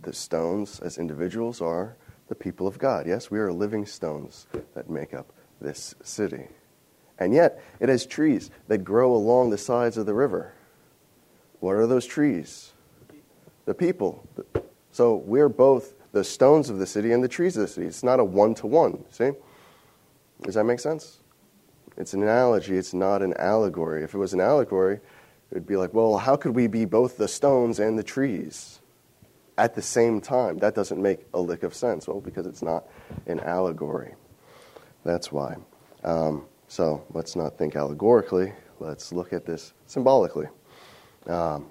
The 0.03 0.13
stones 0.13 0.81
as 0.81 0.99
individuals 0.99 1.61
are 1.61 1.97
the 2.29 2.35
people 2.35 2.67
of 2.67 2.79
God. 2.79 3.07
Yes, 3.07 3.31
we 3.31 3.39
are 3.39 3.53
living 3.53 3.87
stones 3.87 4.47
that 4.75 4.89
make 4.91 5.15
up 5.15 5.33
this 5.61 5.95
city. 6.03 6.49
And 7.19 7.35
yet, 7.35 7.61
it 7.81 7.89
has 7.89 8.07
trees 8.07 8.51
that 8.69 8.79
grow 8.79 9.13
along 9.13 9.51
the 9.51 9.59
sides 9.59 9.97
of 9.97 10.07
the 10.07 10.15
river. 10.15 10.53
What 11.61 11.73
are 11.73 11.87
those 11.87 12.07
trees? 12.07 12.73
The 13.65 13.75
people. 13.75 14.27
So 14.93 15.17
we're 15.17 15.49
both 15.49 15.95
the 16.13 16.25
stones 16.25 16.71
of 16.71 16.79
the 16.79 16.87
city 16.87 17.13
and 17.13 17.23
the 17.23 17.29
trees 17.29 17.57
of 17.57 17.63
the 17.63 17.69
city. 17.69 17.87
It's 17.87 18.05
not 18.05 18.21
a 18.21 18.25
one 18.25 18.55
to 18.57 18.67
one, 18.67 19.05
see? 19.11 19.31
Does 20.43 20.55
that 20.55 20.65
make 20.65 20.81
sense? 20.81 21.19
It's 21.97 22.15
an 22.15 22.23
analogy, 22.23 22.77
it's 22.77 22.95
not 22.95 23.23
an 23.23 23.35
allegory. 23.35 24.05
If 24.05 24.15
it 24.15 24.19
was 24.19 24.33
an 24.33 24.41
allegory, 24.41 24.97
it 25.51 25.55
would 25.55 25.67
be 25.67 25.77
like, 25.77 25.93
well, 25.93 26.17
how 26.19 26.37
could 26.37 26.55
we 26.55 26.69
be 26.69 26.85
both 26.85 27.17
the 27.17 27.27
stones 27.27 27.81
and 27.81 27.99
the 27.99 28.05
trees? 28.05 28.81
At 29.59 29.75
the 29.75 29.83
same 29.83 30.21
time. 30.21 30.57
That 30.59 30.75
doesn't 30.75 31.01
make 31.03 31.27
a 31.35 31.41
lick 31.41 31.63
of 31.63 31.75
sense. 31.75 32.09
Well, 32.09 32.21
because 32.21 32.47
it's 32.47 32.63
not 32.63 32.85
an 33.27 33.41
allegory. 33.41 34.15
That's 35.05 35.31
why. 35.31 35.57
Um, 36.05 36.47
So 36.71 37.03
let's 37.15 37.35
not 37.35 37.57
think 37.57 37.77
allegorically. 37.77 38.53
Let's 38.79 39.11
look 39.11 39.33
at 39.33 39.47
this 39.47 39.73
symbolically, 39.87 40.49
um, 41.27 41.71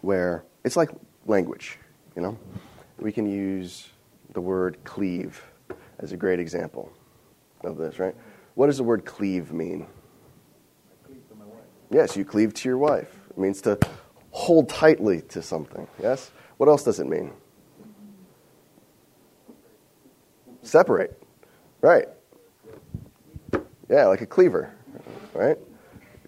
where 0.00 0.44
it's 0.64 0.76
like 0.76 0.90
language. 1.26 1.78
You 2.14 2.22
know, 2.22 2.38
we 2.98 3.10
can 3.10 3.26
use 3.26 3.88
the 4.32 4.40
word 4.40 4.78
cleave 4.84 5.42
as 5.98 6.12
a 6.12 6.16
great 6.16 6.38
example 6.38 6.92
of 7.64 7.76
this, 7.76 7.98
right? 7.98 8.14
What 8.54 8.66
does 8.68 8.76
the 8.76 8.84
word 8.84 9.04
cleave 9.04 9.52
mean? 9.52 9.86
Yes, 11.90 12.16
you 12.16 12.24
cleave 12.24 12.54
to 12.54 12.68
your 12.68 12.78
wife. 12.78 13.12
It 13.30 13.38
means 13.38 13.60
to 13.62 13.76
hold 14.30 14.68
tightly 14.68 15.22
to 15.22 15.42
something. 15.42 15.88
Yes? 16.00 16.30
What 16.60 16.68
else 16.68 16.82
does 16.82 17.00
it 17.00 17.06
mean? 17.06 17.32
Separate. 20.60 21.22
Right. 21.80 22.06
Yeah, 23.88 24.08
like 24.08 24.20
a 24.20 24.26
cleaver. 24.26 24.74
Right? 25.32 25.56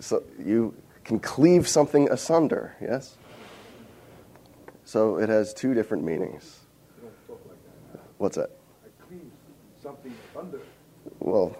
So 0.00 0.22
you 0.42 0.74
can 1.04 1.20
cleave 1.20 1.68
something 1.68 2.08
asunder. 2.10 2.74
Yes? 2.80 3.18
So 4.86 5.18
it 5.18 5.28
has 5.28 5.52
two 5.52 5.74
different 5.74 6.02
meanings. 6.02 6.60
What's 8.16 8.36
that? 8.36 8.52
I 8.86 8.88
cleave 9.06 9.30
something 9.82 10.14
under. 10.34 10.60
Well, 11.20 11.54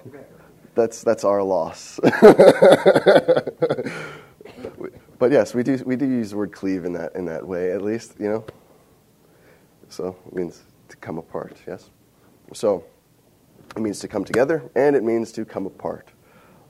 that's 0.75 1.03
that's 1.03 1.25
our 1.25 1.43
loss. 1.43 2.01
but 5.19 5.31
yes, 5.31 5.55
we 5.55 5.63
do 5.63 5.83
we 5.85 5.95
do 5.97 6.07
use 6.07 6.31
the 6.31 6.39
word 6.39 6.53
cleave 6.53 6.87
in 6.87 6.95
that 6.95 7.15
in 7.15 7.27
that 7.27 7.47
way 7.47 7.71
at 7.73 7.83
least, 7.83 8.15
you 8.19 8.31
know. 8.31 8.47
So 9.93 10.17
it 10.27 10.35
means 10.35 10.63
to 10.89 10.97
come 10.97 11.19
apart. 11.19 11.57
Yes. 11.67 11.91
So 12.55 12.85
it 13.77 13.83
means 13.83 13.99
to 14.01 14.09
come 14.09 14.25
together, 14.25 14.71
and 14.75 14.97
it 14.97 15.05
means 15.05 15.33
to 15.33 15.45
come 15.45 15.67
apart, 15.67 16.09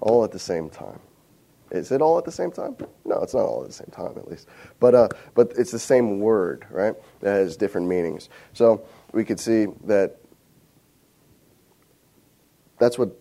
all 0.00 0.24
at 0.24 0.32
the 0.32 0.40
same 0.40 0.68
time. 0.68 0.98
Is 1.70 1.92
it 1.92 2.02
all 2.02 2.18
at 2.18 2.24
the 2.24 2.32
same 2.32 2.50
time? 2.50 2.76
No, 3.04 3.20
it's 3.22 3.32
not 3.32 3.44
all 3.44 3.62
at 3.62 3.68
the 3.68 3.72
same 3.72 3.90
time, 3.92 4.18
at 4.18 4.28
least. 4.28 4.48
But 4.80 4.94
uh, 4.94 5.08
but 5.34 5.52
it's 5.56 5.70
the 5.70 5.78
same 5.78 6.18
word, 6.18 6.66
right? 6.68 6.94
That 7.20 7.34
has 7.34 7.56
different 7.56 7.86
meanings. 7.86 8.28
So 8.54 8.84
we 9.12 9.24
could 9.24 9.38
see 9.38 9.66
that 9.84 10.16
that's 12.78 12.98
what 12.98 13.16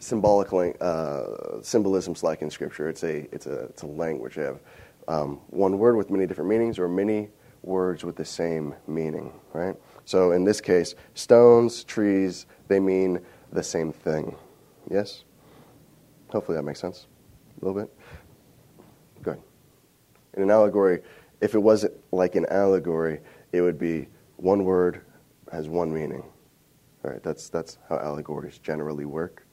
symbolic 0.00 0.48
uh, 0.80 1.62
symbolism's 1.62 2.24
like 2.24 2.42
in 2.42 2.50
Scripture. 2.50 2.88
It's 2.88 3.04
a 3.04 3.32
it's 3.32 3.46
a 3.46 3.60
it's 3.66 3.82
a 3.82 3.86
language. 3.86 4.36
You 4.36 4.42
have 4.42 4.60
um, 5.06 5.40
one 5.50 5.78
word 5.78 5.96
with 5.96 6.10
many 6.10 6.26
different 6.26 6.50
meanings, 6.50 6.80
or 6.80 6.88
many 6.88 7.28
words 7.68 8.04
with 8.04 8.16
the 8.16 8.24
same 8.24 8.74
meaning, 8.86 9.32
right? 9.52 9.76
So 10.04 10.32
in 10.32 10.44
this 10.44 10.60
case, 10.60 10.94
stones, 11.14 11.84
trees, 11.84 12.46
they 12.66 12.80
mean 12.80 13.20
the 13.52 13.62
same 13.62 13.92
thing. 13.92 14.34
Yes. 14.90 15.24
Hopefully 16.30 16.56
that 16.56 16.62
makes 16.62 16.80
sense. 16.80 17.06
A 17.60 17.64
little 17.64 17.80
bit. 17.80 17.94
Good. 19.22 19.40
In 20.34 20.42
an 20.42 20.50
allegory, 20.50 21.02
if 21.40 21.54
it 21.54 21.58
wasn't 21.58 21.92
like 22.10 22.34
an 22.34 22.46
allegory, 22.50 23.20
it 23.52 23.60
would 23.60 23.78
be 23.78 24.08
one 24.36 24.64
word 24.64 25.02
has 25.52 25.68
one 25.68 25.92
meaning. 25.92 26.22
All 27.04 27.12
right, 27.12 27.22
that's 27.22 27.48
that's 27.48 27.78
how 27.88 27.98
allegories 27.98 28.58
generally 28.58 29.04
work. 29.04 29.46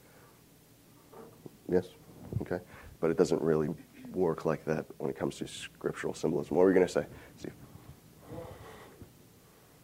Yes? 1.68 1.88
Okay. 2.42 2.60
But 3.00 3.10
it 3.10 3.16
doesn't 3.16 3.42
really 3.42 3.68
work 4.12 4.44
like 4.44 4.64
that 4.64 4.86
when 4.98 5.10
it 5.10 5.16
comes 5.16 5.36
to 5.36 5.46
scriptural 5.46 6.14
symbolism. 6.14 6.56
What 6.56 6.64
were 6.64 6.70
you 6.70 6.74
going 6.74 6.86
to 6.86 6.92
say, 6.92 7.06
Steve? 7.36 7.52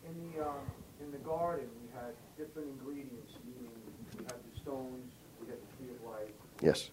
In 0.06 0.32
the, 0.32 0.44
um, 0.46 0.54
in 1.00 1.10
the 1.12 1.18
garden, 1.42 1.66
we 1.82 1.90
had 1.98 2.14
different 2.38 2.68
ingredients, 2.78 3.34
meaning 3.42 3.74
we 4.14 4.22
had 4.30 4.38
the 4.46 4.54
stones, 4.62 5.10
we 5.42 5.50
had 5.50 5.58
the 5.58 5.70
tree 5.74 5.90
of 5.90 5.98
life, 6.06 6.30
Yes. 6.62 6.90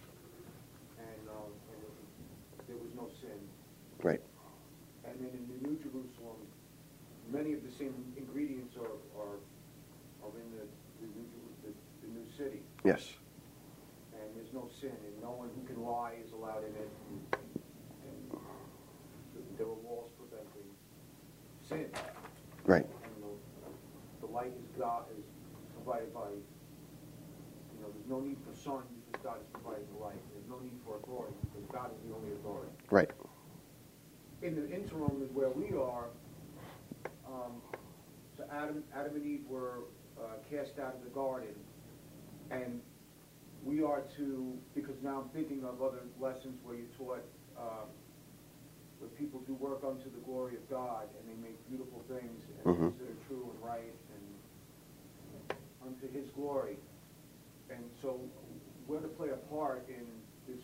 and, 0.98 1.22
um, 1.30 1.54
and 1.70 1.80
it, 1.86 1.94
there 2.66 2.78
was 2.82 2.90
no 2.98 3.06
sin. 3.22 3.38
Right. 4.02 4.22
And 5.06 5.14
then 5.22 5.30
in 5.38 5.46
the 5.54 5.60
New 5.70 5.78
Jerusalem, 5.78 6.42
many 7.30 7.54
of 7.54 7.62
the 7.62 7.70
same 7.78 7.94
ingredients 8.18 8.74
are, 8.76 8.98
are, 9.22 9.38
are 10.26 10.34
in 10.34 10.50
the, 10.58 10.66
the, 10.98 11.08
new, 11.14 11.26
Jeru- 11.30 11.56
the, 11.70 11.72
the 12.02 12.10
new 12.18 12.26
city. 12.36 12.62
Yes. 12.84 13.14
and 14.18 14.26
there's 14.36 14.52
no 14.52 14.66
sin, 14.82 14.98
and 15.06 15.14
no 15.22 15.30
one 15.30 15.50
who 15.54 15.62
can 15.72 15.78
lie 15.86 16.14
is 16.26 16.32
allowed 16.34 16.64
in 16.66 16.74
it, 16.74 16.90
and, 18.02 18.34
and 18.34 19.46
there 19.60 19.68
were 19.68 19.82
walls 19.86 20.10
preventing 20.18 20.70
sin. 21.70 21.86
Right. 22.66 22.88
The 24.80 24.86
is 24.86 24.92
God, 24.92 25.04
is 25.18 25.26
provided 25.76 26.14
by, 26.14 26.30
you 26.32 27.80
know, 27.82 27.92
there's 27.94 28.08
no 28.08 28.22
need 28.22 28.38
for 28.48 28.56
sun 28.56 28.84
because 29.12 29.24
God 29.26 29.38
is 29.42 29.48
providing 29.52 29.86
the 29.98 30.04
light. 30.04 30.20
There's 30.34 30.48
no 30.48 30.60
need 30.64 30.80
for 30.86 30.96
authority 31.04 31.36
because 31.52 31.68
God 31.72 31.92
is 31.92 32.00
the 32.08 32.16
only 32.16 32.32
authority. 32.40 32.72
Right. 32.90 33.10
In 34.42 34.56
the 34.56 34.72
interim 34.72 35.22
is 35.22 35.30
where 35.32 35.50
we 35.50 35.76
are, 35.76 36.08
um, 37.28 37.60
so 38.38 38.46
Adam, 38.54 38.84
Adam 38.96 39.16
and 39.16 39.26
Eve 39.26 39.44
were 39.50 39.84
uh, 40.18 40.40
cast 40.50 40.80
out 40.80 40.96
of 40.96 41.04
the 41.04 41.10
garden, 41.10 41.54
and 42.50 42.80
we 43.66 43.84
are 43.84 44.04
to, 44.16 44.58
because 44.76 44.96
now 45.04 45.22
I'm 45.22 45.30
thinking 45.36 45.66
of 45.66 45.82
other 45.84 46.08
lessons 46.22 46.58
where 46.64 46.76
you 46.76 46.88
taught, 46.98 47.26
um, 47.60 47.92
where 49.00 49.10
people 49.20 49.42
do 49.42 49.56
work 49.56 49.84
unto 49.86 50.06
the 50.10 50.24
glory 50.24 50.56
of 50.56 50.70
God, 50.70 51.10
and 51.20 51.28
they 51.28 51.36
make 51.44 51.60
beautiful 51.68 52.02
things, 52.08 52.44
and 52.64 52.76
Mhm. 52.76 52.80
things 52.96 53.00
that 53.00 53.10
are 53.12 53.28
true 53.28 53.52
and 53.54 53.62
right, 53.62 53.94
unto 55.90 56.12
His 56.14 56.30
glory. 56.36 56.78
And 57.70 57.84
so 58.02 58.20
we're 58.88 59.00
to 59.00 59.08
play 59.08 59.30
a 59.30 59.54
part 59.54 59.86
in 59.90 60.06
this, 60.48 60.64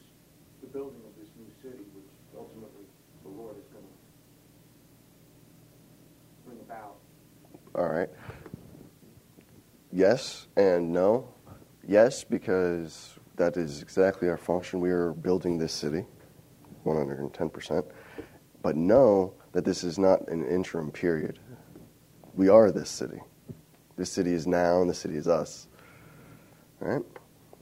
the 0.61 0.67
building 0.67 1.01
of 1.05 1.15
this 1.19 1.29
new 1.37 1.47
city, 1.61 1.83
which 1.93 2.05
ultimately 2.37 2.85
the 3.23 3.29
Lord 3.29 3.55
is 3.57 3.65
going 3.71 3.83
to 3.83 3.89
bring 6.47 6.59
about. 6.61 6.95
All 7.75 7.87
right. 7.87 8.09
Yes 9.91 10.47
and 10.57 10.91
no. 10.91 11.27
Yes, 11.87 12.23
because 12.23 13.19
that 13.35 13.57
is 13.57 13.81
exactly 13.81 14.27
our 14.29 14.37
function. 14.37 14.79
We 14.79 14.91
are 14.91 15.13
building 15.13 15.57
this 15.57 15.73
city, 15.73 16.05
110%. 16.85 17.85
But 18.61 18.75
no, 18.75 19.33
that 19.51 19.63
this 19.63 19.83
is 19.83 19.99
not 19.99 20.27
an 20.27 20.45
interim 20.47 20.91
period. 20.91 21.39
We 22.33 22.49
are 22.49 22.71
this 22.71 22.89
city. 22.89 23.19
This 23.97 24.11
city 24.11 24.33
is 24.33 24.45
now, 24.45 24.81
and 24.81 24.89
the 24.89 24.93
city 24.93 25.15
is 25.15 25.27
us. 25.27 25.67
Right? 26.79 27.03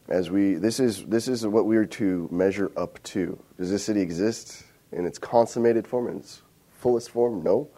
As 0.10 0.30
we, 0.30 0.56
this 0.56 0.80
is 0.80 1.06
this 1.06 1.28
is 1.28 1.46
what 1.46 1.66
we 1.66 1.78
are 1.78 1.86
to 1.86 2.28
measure 2.32 2.72
up 2.76 3.02
to. 3.04 3.40
Does 3.58 3.70
this 3.70 3.84
city 3.86 4.02
exist 4.02 4.64
in 4.92 5.06
its 5.06 5.18
consummated 5.18 5.88
form, 5.88 6.08
in 6.08 6.18
its 6.18 6.42
fullest 6.72 7.12
form? 7.12 7.44
No. 7.44 7.70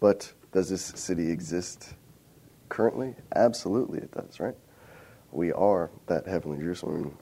But 0.00 0.32
does 0.52 0.70
this 0.70 0.82
city 0.82 1.30
exist 1.30 1.94
currently? 2.68 3.14
Absolutely, 3.34 3.98
it 3.98 4.12
does. 4.12 4.40
Right? 4.40 4.54
We 5.30 5.52
are 5.52 5.90
that 6.06 6.26
heavenly 6.26 6.58
Jerusalem. 6.58 7.18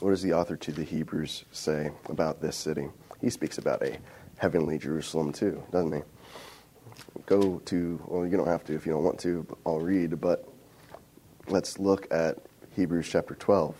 What 0.00 0.10
does 0.10 0.22
the 0.22 0.32
author 0.32 0.56
to 0.56 0.72
the 0.72 0.82
Hebrews 0.82 1.44
say 1.52 1.90
about 2.08 2.40
this 2.40 2.56
city? 2.56 2.88
He 3.20 3.30
speaks 3.30 3.58
about 3.58 3.82
a 3.82 3.98
heavenly 4.38 4.78
Jerusalem 4.78 5.32
too, 5.32 5.62
doesn't 5.70 5.92
he? 5.92 6.02
Go 7.26 7.60
to, 7.66 8.02
well, 8.06 8.26
you 8.26 8.36
don't 8.36 8.48
have 8.48 8.64
to 8.64 8.74
if 8.74 8.84
you 8.84 8.92
don't 8.92 9.04
want 9.04 9.18
to, 9.20 9.46
I'll 9.64 9.80
read, 9.80 10.20
but 10.20 10.48
let's 11.48 11.78
look 11.78 12.06
at 12.12 12.38
Hebrews 12.74 13.08
chapter 13.08 13.34
12. 13.34 13.76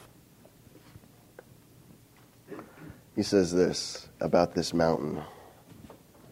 He 3.16 3.22
says 3.22 3.52
this 3.52 4.08
about 4.20 4.54
this 4.54 4.72
mountain, 4.72 5.22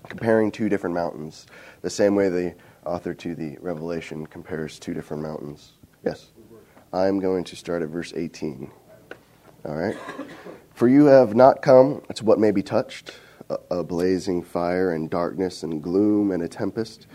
comparing 0.09 0.51
two 0.51 0.69
different 0.69 0.95
mountains, 0.95 1.47
the 1.83 1.91
same 1.91 2.15
way 2.15 2.29
the 2.29 2.55
author 2.87 3.13
to 3.13 3.35
the 3.35 3.59
Revelation 3.61 4.27
compares 4.27 4.79
two 4.79 4.95
different 4.95 5.23
mountains. 5.23 5.73
Yes? 6.05 6.29
I'm 6.93 7.21
going 7.21 7.45
to 7.45 7.57
start 7.57 7.83
at 7.83 7.89
verse 7.89 8.13
18. 8.15 8.71
All 9.67 9.75
right? 9.75 9.97
For 10.75 10.89
you 10.89 11.07
have 11.07 11.35
not 11.35 11.61
come 11.61 12.03
to 12.15 12.25
what 12.25 12.39
may 12.39 12.51
be 12.51 12.63
touched 12.63 13.13
a, 13.71 13.85
blazing 13.85 14.43
fire 14.43 14.93
and 14.93 15.11
darkness 15.11 15.63
and 15.63 15.83
gloom 15.83 16.31
and 16.31 16.43
a 16.43 16.49
tempest 16.49 17.07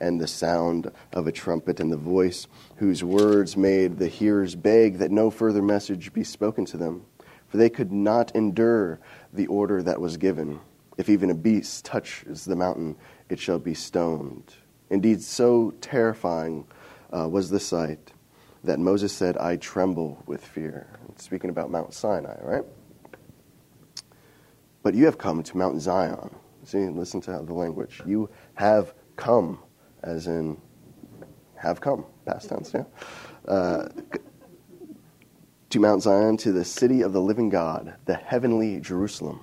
and 0.00 0.20
the 0.20 0.26
sound 0.26 0.90
of 1.12 1.26
a 1.26 1.32
trumpet 1.32 1.80
and 1.80 1.90
the 1.90 1.96
voice 1.96 2.46
whose 2.76 3.02
words 3.02 3.56
made 3.56 3.98
the 3.98 4.08
hearers 4.08 4.54
beg 4.54 4.98
that 4.98 5.10
no 5.10 5.30
further 5.30 5.62
message 5.62 6.12
be 6.12 6.24
spoken 6.24 6.64
to 6.64 6.76
them. 6.76 7.04
For 7.48 7.56
they 7.56 7.70
could 7.70 7.90
not 7.90 8.34
endure 8.36 9.00
the 9.32 9.46
order 9.46 9.82
that 9.82 10.00
was 10.00 10.16
given. 10.16 10.60
If 10.98 11.08
even 11.08 11.30
a 11.30 11.34
beast 11.34 11.84
touches 11.84 12.44
the 12.44 12.56
mountain, 12.56 12.96
it 13.28 13.38
shall 13.38 13.58
be 13.58 13.74
stoned. 13.74 14.54
Indeed, 14.90 15.22
so 15.22 15.72
terrifying 15.80 16.66
uh, 17.12 17.28
was 17.28 17.50
the 17.50 17.60
sight 17.60 18.12
that 18.64 18.78
Moses 18.78 19.12
said, 19.12 19.36
I 19.38 19.56
tremble 19.56 20.22
with 20.26 20.44
fear. 20.44 20.86
Speaking 21.16 21.50
about 21.50 21.70
Mount 21.70 21.94
Sinai, 21.94 22.36
right? 22.42 22.64
But 24.82 24.94
you 24.94 25.04
have 25.04 25.18
come 25.18 25.42
to 25.42 25.56
Mount 25.56 25.80
Zion. 25.80 26.34
See, 26.64 26.86
listen 26.88 27.20
to 27.22 27.42
the 27.44 27.52
language. 27.52 28.02
You 28.06 28.30
have 28.54 28.94
come, 29.16 29.58
as 30.02 30.26
in 30.26 30.60
have 31.56 31.80
come, 31.80 32.04
past 32.24 32.48
tense, 32.48 32.72
yeah? 32.74 32.84
Uh, 33.46 33.88
to 35.70 35.80
Mount 35.80 36.02
Zion, 36.02 36.36
to 36.38 36.52
the 36.52 36.64
city 36.64 37.02
of 37.02 37.12
the 37.12 37.20
living 37.20 37.48
God, 37.48 37.94
the 38.06 38.14
heavenly 38.14 38.80
Jerusalem, 38.80 39.40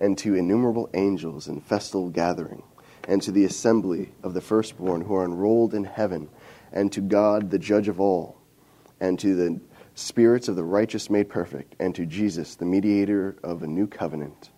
and 0.00 0.16
to 0.18 0.34
innumerable 0.34 0.90
angels 0.94 1.48
in 1.48 1.60
festal 1.60 2.10
gathering, 2.10 2.62
and 3.08 3.20
to 3.22 3.32
the 3.32 3.44
assembly 3.44 4.12
of 4.22 4.34
the 4.34 4.40
firstborn 4.40 5.00
who 5.00 5.14
are 5.14 5.24
enrolled 5.24 5.74
in 5.74 5.84
heaven, 5.84 6.28
and 6.72 6.92
to 6.92 7.00
God, 7.00 7.50
the 7.50 7.58
judge 7.58 7.88
of 7.88 8.00
all, 8.00 8.40
and 9.00 9.18
to 9.18 9.34
the 9.34 9.60
spirits 9.94 10.48
of 10.48 10.56
the 10.56 10.64
righteous 10.64 11.10
made 11.10 11.28
perfect, 11.28 11.74
and 11.80 11.94
to 11.94 12.06
Jesus, 12.06 12.56
the 12.56 12.64
mediator 12.64 13.36
of 13.42 13.62
a 13.62 13.66
new 13.66 13.86
covenant, 13.86 14.50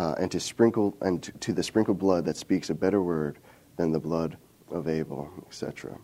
uh, 0.00 0.14
and 0.18 0.30
to 0.30 0.40
sprinkle 0.40 0.96
and 1.02 1.22
to, 1.22 1.30
to 1.32 1.52
the 1.52 1.62
sprinkled 1.62 1.98
blood 1.98 2.24
that 2.24 2.38
speaks 2.38 2.70
a 2.70 2.74
better 2.74 3.02
word 3.02 3.36
than 3.76 3.92
the 3.92 4.00
blood 4.00 4.38
of 4.70 4.88
Abel, 4.88 5.30
etc. 5.46 5.94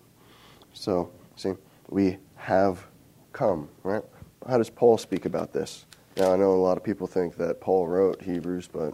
So, 0.75 1.11
see, 1.35 1.55
we 1.89 2.19
have 2.35 2.87
come, 3.33 3.71
right? 3.83 4.03
How 4.47 4.59
does 4.59 4.69
Paul 4.69 4.99
speak 4.99 5.25
about 5.25 5.55
this? 5.55 5.87
Now, 6.19 6.35
I 6.35 6.37
know 6.37 6.53
a 6.53 6.61
lot 6.61 6.77
of 6.77 6.85
people 6.85 7.07
think 7.07 7.39
that 7.39 7.59
Paul 7.63 7.89
wrote 7.89 8.21
Hebrews, 8.21 8.69
but 8.71 8.93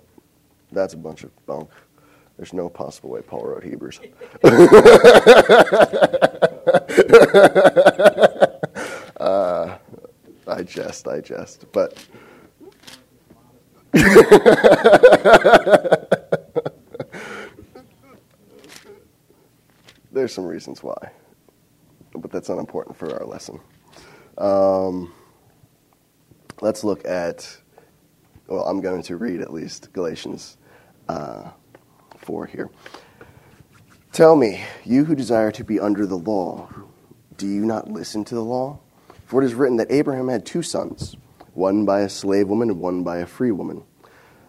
that's 0.71 0.95
a 0.95 0.99
bunch 0.99 1.25
of 1.25 1.47
bunk. 1.47 1.71
There's 2.37 2.53
no 2.53 2.69
possible 2.69 3.11
way 3.11 3.23
Paul 3.23 3.45
wrote 3.45 3.65
Hebrews. 3.65 3.99
uh, 9.21 9.79
I 10.47 10.62
jest, 10.62 11.09
I 11.09 11.21
jest. 11.21 11.67
But 11.73 12.07
there's 20.12 20.35
some 20.35 20.45
reasons 20.45 20.83
why, 20.83 21.12
but 22.15 22.33
that's 22.33 22.49
not 22.49 22.59
important 22.59 22.97
for 22.97 23.19
our 23.19 23.27
lesson. 23.27 23.61
Um, 24.38 25.12
let's 26.61 26.85
look 26.85 27.07
at, 27.07 27.57
well, 28.47 28.65
I'm 28.65 28.81
going 28.81 29.03
to 29.05 29.17
read 29.17 29.41
at 29.41 29.53
least 29.53 29.93
Galatians 29.93 30.57
uh, 31.09 31.51
4 32.19 32.47
here. 32.47 32.71
Tell 34.12 34.37
me, 34.37 34.62
you 34.85 35.05
who 35.05 35.15
desire 35.15 35.51
to 35.53 35.65
be 35.65 35.81
under 35.81 36.07
the 36.07 36.19
law, 36.19 36.69
do 37.37 37.47
you 37.47 37.65
not 37.65 37.91
listen 37.91 38.25
to 38.27 38.35
the 38.35 38.45
law? 38.45 38.79
For 39.27 39.43
it 39.43 39.47
is 39.47 39.55
written 39.55 39.79
that 39.79 39.91
Abraham 39.91 40.29
had 40.29 40.45
two 40.45 40.62
sons, 40.62 41.17
one 41.55 41.85
by 41.85 42.01
a 42.01 42.09
slave 42.09 42.49
woman 42.49 42.69
and 42.69 42.81
one 42.81 43.03
by 43.03 43.19
a 43.19 43.27
free 43.27 43.51
woman. 43.51 43.85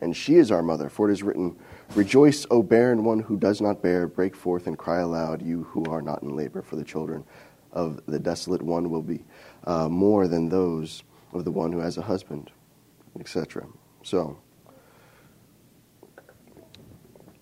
and 0.00 0.16
she 0.16 0.36
is 0.36 0.50
our 0.50 0.62
mother, 0.62 0.88
for 0.88 1.08
it 1.08 1.12
is 1.12 1.22
written, 1.22 1.56
Rejoice, 1.94 2.46
O 2.50 2.62
barren 2.62 3.04
one 3.04 3.20
who 3.20 3.36
does 3.36 3.60
not 3.60 3.82
bear, 3.82 4.06
break 4.06 4.34
forth 4.34 4.66
and 4.66 4.78
cry 4.78 5.00
aloud, 5.00 5.42
you 5.42 5.64
who 5.64 5.84
are 5.86 6.02
not 6.02 6.22
in 6.22 6.36
labor, 6.36 6.62
for 6.62 6.76
the 6.76 6.84
children 6.84 7.24
of 7.72 8.00
the 8.06 8.18
desolate 8.18 8.62
one 8.62 8.90
will 8.90 9.02
be 9.02 9.24
uh, 9.64 9.88
more 9.88 10.26
than 10.26 10.48
those 10.48 11.02
of 11.32 11.44
the 11.44 11.50
one 11.50 11.72
who 11.72 11.78
has 11.78 11.98
a 11.98 12.02
husband, 12.02 12.50
etc. 13.18 13.66
So, 14.02 14.38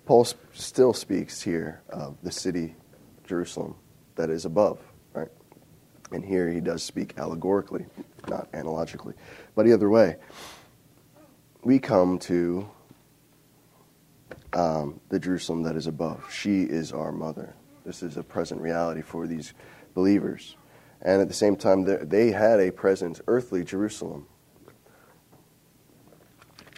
Paul 0.05 0.27
still 0.53 0.93
speaks 0.95 1.43
here 1.43 1.83
of 1.91 2.17
the 2.23 2.33
city, 2.33 2.75
Jerusalem, 3.27 3.77
that 4.17 4.31
is 4.31 4.47
above, 4.47 4.81
right? 5.13 5.29
And 6.13 6.25
here 6.25 6.51
he 6.51 6.61
does 6.61 6.83
speak 6.83 7.19
allegorically, 7.19 7.85
not 8.29 8.49
analogically. 8.55 9.15
But 9.55 9.67
either 9.67 9.91
way, 9.91 10.17
we 11.63 11.79
come 11.79 12.19
to 12.21 12.69
um, 14.53 15.01
the 15.09 15.19
Jerusalem 15.19 15.63
that 15.65 15.77
is 15.77 15.87
above. 15.87 16.33
She 16.33 16.63
is 16.63 16.93
our 16.93 17.13
mother. 17.13 17.55
This 17.85 18.03
is 18.03 18.17
a 18.17 18.23
present 18.23 18.61
reality 18.61 19.03
for 19.03 19.27
these 19.27 19.55
believers. 19.95 20.57
And 21.03 21.21
at 21.21 21.29
the 21.29 21.35
same 21.35 21.57
time, 21.57 21.85
they 21.85 22.31
had 22.31 22.61
a 22.61 22.71
present 22.71 23.21
earthly 23.29 23.65
Jerusalem. 23.65 24.27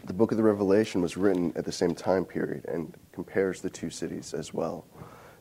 The 0.05 0.13
book 0.13 0.31
of 0.31 0.37
the 0.37 0.43
Revelation 0.43 1.03
was 1.03 1.17
written 1.17 1.53
at 1.57 1.65
the 1.65 1.73
same 1.73 1.95
time 1.95 2.25
period 2.25 2.65
and 2.67 2.95
compares 3.13 3.61
the 3.61 3.71
two 3.71 3.91
cities 3.91 4.35
as 4.35 4.53
well, 4.53 4.87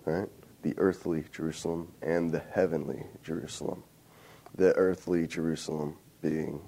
right? 0.06 0.28
The 0.62 0.74
earthly 0.78 1.26
Jerusalem 1.32 1.92
and 2.02 2.32
the 2.32 2.40
heavenly 2.52 3.06
Jerusalem. 3.24 3.84
The 4.56 4.74
earthly 4.76 5.28
Jerusalem 5.28 5.98
being, 6.22 6.62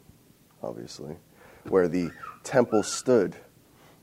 obviously, 0.63 1.17
where 1.65 1.87
the 1.87 2.11
temple 2.43 2.83
stood, 2.83 3.35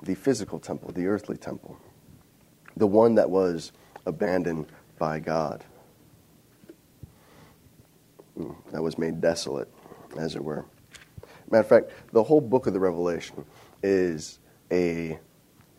the 0.03 0.15
physical 0.15 0.59
temple, 0.59 0.93
the 0.93 1.07
earthly 1.07 1.37
temple, 1.37 1.79
the 2.77 2.87
one 2.87 3.15
that 3.17 3.29
was 3.29 3.73
abandoned 4.07 4.67
by 4.99 5.21
God 5.21 5.65
hmm, 8.37 8.53
that 8.73 8.83
was 8.83 8.99
made 8.99 9.21
desolate, 9.21 9.73
as 10.19 10.37
it 10.37 10.43
were. 10.43 10.65
Matter 11.51 11.61
of 11.61 11.69
fact, 11.69 11.91
the 12.13 12.23
whole 12.23 12.41
book 12.41 12.67
of 12.67 12.73
the 12.73 12.81
Revelation 12.81 13.45
is 13.83 14.39
a 14.71 15.19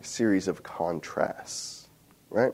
series 0.00 0.48
of 0.48 0.62
contrasts, 0.62 1.88
right? 2.28 2.52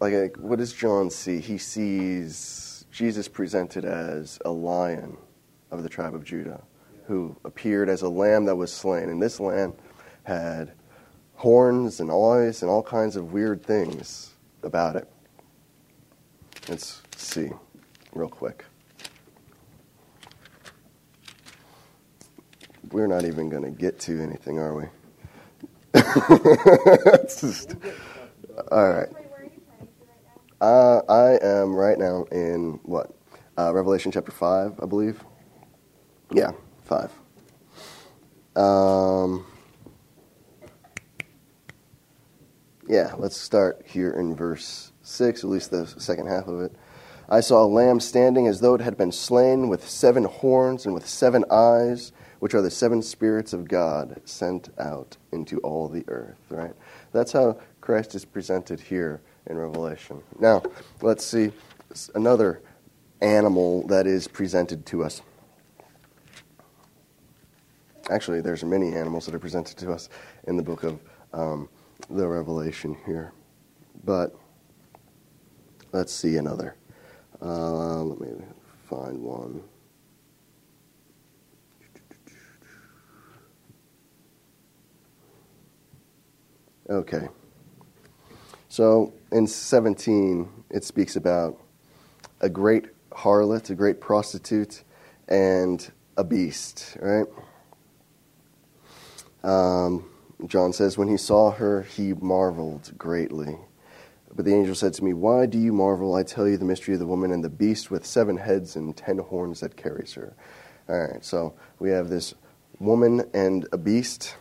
Like, 0.00 0.36
what 0.36 0.58
does 0.58 0.72
John 0.72 1.10
see? 1.10 1.40
He 1.40 1.58
sees 1.58 2.84
Jesus 2.92 3.26
presented 3.26 3.84
as 3.84 4.38
a 4.44 4.50
lion 4.50 5.16
of 5.70 5.82
the 5.82 5.88
tribe 5.88 6.14
of 6.14 6.24
Judah 6.24 6.62
who 7.06 7.36
appeared 7.44 7.88
as 7.88 8.02
a 8.02 8.08
lamb 8.08 8.44
that 8.46 8.56
was 8.56 8.72
slain. 8.72 9.08
And 9.08 9.22
this 9.22 9.40
lamb 9.40 9.74
had 10.24 10.72
horns 11.34 12.00
and 12.00 12.10
eyes 12.10 12.62
and 12.62 12.70
all 12.70 12.82
kinds 12.82 13.16
of 13.16 13.32
weird 13.32 13.62
things 13.62 14.32
about 14.62 14.96
it. 14.96 15.08
Let's 16.68 17.02
see, 17.16 17.50
real 18.12 18.28
quick. 18.28 18.64
we're 22.94 23.08
not 23.08 23.24
even 23.24 23.50
going 23.50 23.64
to 23.64 23.70
get 23.70 23.98
to 23.98 24.22
anything, 24.22 24.58
are 24.58 24.74
we? 24.74 24.84
just, 27.24 27.74
all 28.70 28.88
right. 28.88 29.08
Uh, 30.60 31.00
I 31.08 31.38
am 31.44 31.74
right 31.74 31.98
now 31.98 32.24
in 32.30 32.78
what? 32.84 33.10
Uh, 33.58 33.72
Revelation 33.74 34.12
chapter 34.12 34.30
5, 34.32 34.80
I 34.80 34.86
believe. 34.86 35.24
Yeah, 36.32 36.52
5. 36.84 37.10
Um, 38.56 39.46
yeah, 42.88 43.14
let's 43.18 43.36
start 43.36 43.82
here 43.84 44.10
in 44.10 44.36
verse 44.36 44.92
6, 45.02 45.44
at 45.44 45.50
least 45.50 45.70
the 45.70 45.86
second 45.86 46.28
half 46.28 46.46
of 46.46 46.60
it. 46.60 46.72
I 47.28 47.40
saw 47.40 47.64
a 47.64 47.66
lamb 47.66 48.00
standing 48.00 48.46
as 48.46 48.60
though 48.60 48.74
it 48.74 48.80
had 48.82 48.96
been 48.96 49.12
slain 49.12 49.68
with 49.68 49.88
seven 49.88 50.24
horns 50.24 50.84
and 50.84 50.94
with 50.94 51.08
seven 51.08 51.44
eyes 51.50 52.12
which 52.44 52.52
are 52.52 52.60
the 52.60 52.70
seven 52.70 53.00
spirits 53.00 53.54
of 53.54 53.66
God 53.68 54.20
sent 54.26 54.68
out 54.78 55.16
into 55.32 55.60
all 55.60 55.88
the 55.88 56.04
earth, 56.08 56.36
right? 56.50 56.74
That's 57.10 57.32
how 57.32 57.58
Christ 57.80 58.14
is 58.14 58.26
presented 58.26 58.80
here 58.80 59.22
in 59.46 59.56
Revelation. 59.56 60.22
Now, 60.38 60.62
let's 61.00 61.24
see 61.24 61.52
another 62.14 62.60
animal 63.22 63.86
that 63.86 64.06
is 64.06 64.28
presented 64.28 64.84
to 64.84 65.04
us. 65.04 65.22
Actually, 68.10 68.40
there's 68.40 68.62
many 68.64 68.94
animals 68.94 69.24
that 69.26 69.34
are 69.34 69.38
presented 69.38 69.78
to 69.78 69.90
us 69.90 70.08
in 70.46 70.56
the 70.56 70.62
book 70.62 70.82
of 70.82 71.00
um, 71.32 71.68
the 72.10 72.26
Revelation 72.26 72.96
here. 73.06 73.32
But 74.04 74.34
let's 75.92 76.12
see 76.12 76.36
another. 76.36 76.76
Uh, 77.40 78.02
let 78.02 78.20
me 78.20 78.44
find 78.88 79.22
one. 79.22 79.62
Okay. 86.90 87.28
So 88.68 89.14
in 89.32 89.46
17, 89.46 90.48
it 90.70 90.84
speaks 90.84 91.16
about 91.16 91.58
a 92.40 92.48
great 92.48 92.86
harlot, 93.12 93.70
a 93.70 93.74
great 93.74 94.00
prostitute, 94.00 94.82
and 95.28 95.90
a 96.16 96.24
beast, 96.24 96.96
right? 97.00 97.26
Um, 99.44 100.06
John 100.46 100.72
says, 100.72 100.98
When 100.98 101.08
he 101.08 101.16
saw 101.16 101.50
her, 101.52 101.82
he 101.82 102.14
marveled 102.14 102.92
greatly. 102.98 103.58
But 104.34 104.46
the 104.46 104.54
angel 104.54 104.74
said 104.74 104.94
to 104.94 105.04
me, 105.04 105.12
Why 105.12 105.46
do 105.46 105.58
you 105.58 105.72
marvel? 105.72 106.14
I 106.14 106.22
tell 106.24 106.48
you 106.48 106.56
the 106.56 106.64
mystery 106.64 106.94
of 106.94 107.00
the 107.00 107.06
woman 107.06 107.30
and 107.30 107.44
the 107.44 107.50
beast 107.50 107.90
with 107.90 108.04
seven 108.04 108.36
heads 108.36 108.74
and 108.74 108.96
ten 108.96 109.18
horns 109.18 109.60
that 109.60 109.76
carries 109.76 110.14
her. 110.14 110.34
All 110.88 110.98
right, 110.98 111.24
so 111.24 111.54
we 111.78 111.90
have 111.90 112.08
this 112.08 112.34
woman 112.80 113.22
and 113.32 113.68
a 113.72 113.78
beast. 113.78 114.36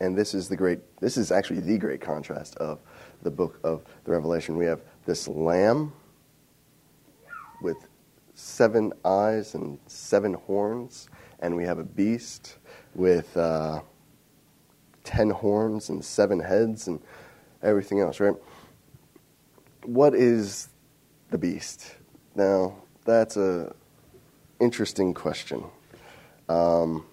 And 0.00 0.16
this 0.16 0.34
is 0.34 0.48
the 0.48 0.56
great, 0.56 0.80
this 1.00 1.16
is 1.16 1.32
actually 1.32 1.60
the 1.60 1.78
great 1.78 2.00
contrast 2.00 2.56
of 2.56 2.80
the 3.22 3.30
book 3.30 3.58
of 3.64 3.82
the 4.04 4.12
Revelation. 4.12 4.56
We 4.56 4.66
have 4.66 4.82
this 5.04 5.26
lamb 5.26 5.92
with 7.62 7.76
seven 8.34 8.92
eyes 9.04 9.54
and 9.54 9.78
seven 9.86 10.34
horns, 10.34 11.08
and 11.40 11.56
we 11.56 11.64
have 11.64 11.78
a 11.78 11.84
beast 11.84 12.58
with 12.96 13.36
uh, 13.36 13.80
ten 15.04 15.30
horns 15.30 15.88
and 15.88 16.04
seven 16.04 16.40
heads 16.40 16.88
and 16.88 17.00
everything 17.62 18.00
else, 18.00 18.18
right? 18.18 18.34
What 19.84 20.14
is 20.14 20.68
the 21.30 21.38
beast? 21.38 21.94
Now, 22.34 22.76
that's 23.04 23.36
a 23.36 23.74
interesting 24.58 25.14
question. 25.14 25.64
Um, 26.48 27.06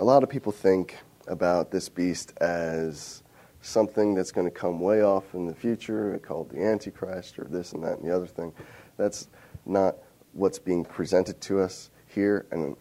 a 0.00 0.04
lot 0.04 0.22
of 0.22 0.28
people 0.28 0.52
think 0.52 0.96
about 1.28 1.70
this 1.70 1.88
beast 1.88 2.32
as 2.40 3.22
something 3.60 4.14
that's 4.14 4.32
going 4.32 4.46
to 4.46 4.50
come 4.50 4.80
way 4.80 5.02
off 5.02 5.34
in 5.34 5.46
the 5.46 5.54
future, 5.54 6.18
called 6.24 6.50
the 6.50 6.62
Antichrist 6.62 7.38
or 7.38 7.44
this 7.44 7.72
and 7.72 7.82
that 7.84 7.98
and 7.98 8.08
the 8.08 8.14
other 8.14 8.26
thing. 8.26 8.52
That's 8.96 9.28
not 9.64 9.96
what's 10.32 10.58
being 10.58 10.84
presented 10.84 11.40
to 11.42 11.60
us 11.60 11.90
here, 12.06 12.46
and 12.50 12.76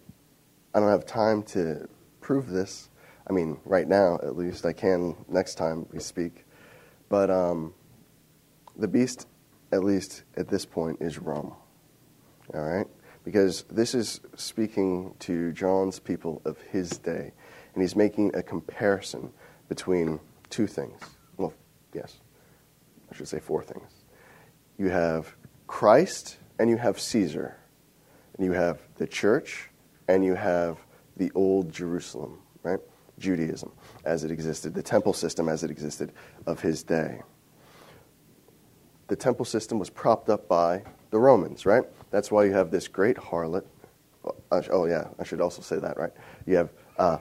I 0.73 0.79
don't 0.79 0.89
have 0.89 1.05
time 1.05 1.43
to 1.43 1.87
prove 2.25 2.49
this. 2.49 2.89
I 3.29 3.33
mean, 3.33 3.59
right 3.65 3.87
now, 3.87 4.15
at 4.23 4.35
least, 4.35 4.65
I 4.65 4.73
can 4.73 5.15
next 5.27 5.55
time 5.55 5.85
we 5.93 5.99
speak. 5.99 6.43
But 7.07 7.29
um, 7.29 7.75
the 8.75 8.87
beast, 8.87 9.27
at 9.71 9.83
least 9.83 10.23
at 10.35 10.47
this 10.47 10.65
point, 10.65 10.97
is 11.01 11.19
Rome. 11.19 11.53
All 12.51 12.61
right? 12.63 12.87
Because 13.23 13.63
this 13.69 13.93
is 13.93 14.21
speaking 14.35 15.13
to 15.19 15.51
John's 15.51 15.99
people 15.99 16.41
of 16.45 16.59
his 16.71 16.97
day, 16.97 17.31
and 17.73 17.83
he's 17.83 17.95
making 17.95 18.35
a 18.35 18.41
comparison 18.41 19.31
between 19.69 20.19
two 20.49 20.65
things. 20.65 20.99
Well, 21.37 21.53
yes, 21.93 22.21
I 23.11 23.15
should 23.15 23.27
say 23.27 23.39
four 23.39 23.61
things. 23.61 23.91
You 24.79 24.89
have 24.89 25.35
Christ 25.67 26.37
and 26.57 26.71
you 26.71 26.77
have 26.77 26.99
Caesar, 26.99 27.55
and 28.35 28.43
you 28.43 28.53
have 28.53 28.81
the 28.95 29.05
church, 29.05 29.69
and 30.07 30.25
you 30.25 30.33
have 30.33 30.79
the 31.17 31.31
old 31.35 31.71
Jerusalem, 31.71 32.39
right? 32.63 32.79
Judaism 33.17 33.71
as 34.03 34.23
it 34.23 34.31
existed, 34.31 34.73
the 34.73 34.83
temple 34.83 35.13
system 35.13 35.47
as 35.47 35.63
it 35.63 35.71
existed 35.71 36.11
of 36.45 36.59
his 36.61 36.83
day. 36.83 37.21
The 39.07 39.15
temple 39.15 39.45
system 39.45 39.79
was 39.79 39.89
propped 39.89 40.29
up 40.29 40.47
by 40.47 40.83
the 41.11 41.19
Romans, 41.19 41.65
right? 41.65 41.83
That's 42.11 42.31
why 42.31 42.45
you 42.45 42.53
have 42.53 42.71
this 42.71 42.87
great 42.87 43.17
harlot. 43.17 43.65
Oh, 44.51 44.85
yeah, 44.85 45.09
I 45.19 45.23
should 45.23 45.39
also 45.39 45.61
say 45.61 45.77
that, 45.77 45.97
right? 45.97 46.11
You 46.45 46.57
have 46.57 46.71
uh, 46.97 47.17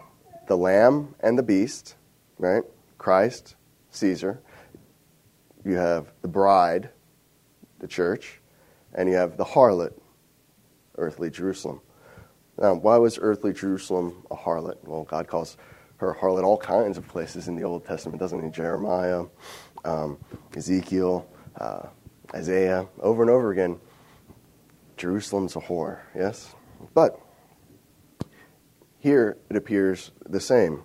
the 0.47 0.57
lamb 0.57 1.15
and 1.21 1.39
the 1.39 1.43
beast, 1.43 1.97
right? 2.39 2.63
Christ, 2.97 3.57
Caesar. 3.91 4.41
You 5.65 5.75
have 5.75 6.13
the 6.23 6.29
bride, 6.29 6.91
the 7.79 7.87
church, 7.87 8.41
and 8.95 9.09
you 9.09 9.15
have 9.17 9.37
the 9.37 9.45
harlot, 9.45 9.93
earthly 10.97 11.31
Jerusalem. 11.31 11.81
Now, 12.61 12.75
why 12.75 12.97
was 12.99 13.19
earthly 13.21 13.53
Jerusalem 13.53 14.25
a 14.31 14.37
harlot? 14.37 14.77
Well, 14.85 15.05
God 15.05 15.27
calls 15.27 15.57
her 15.97 16.11
a 16.11 16.17
harlot 16.17 16.45
all 16.45 16.59
kinds 16.59 16.99
of 16.99 17.07
places 17.09 17.49
in 17.49 17.57
the 17.57 17.65
Old 17.65 17.85
Testament, 17.85 18.21
doesn't 18.21 18.43
he? 18.43 18.51
Jeremiah, 18.51 19.25
um, 19.85 20.19
Ezekiel, 20.57 21.27
uh, 21.57 21.87
Isaiah, 22.35 22.87
over 23.01 23.23
and 23.23 23.31
over 23.31 23.51
again. 23.51 23.79
Jerusalem's 24.97 25.57
a 25.57 25.61
whore, 25.61 25.99
yes? 26.15 26.55
But 26.95 27.21
here 28.99 29.37
it 29.51 29.57
appears 29.57 30.13
the 30.29 30.41
same. 30.41 30.85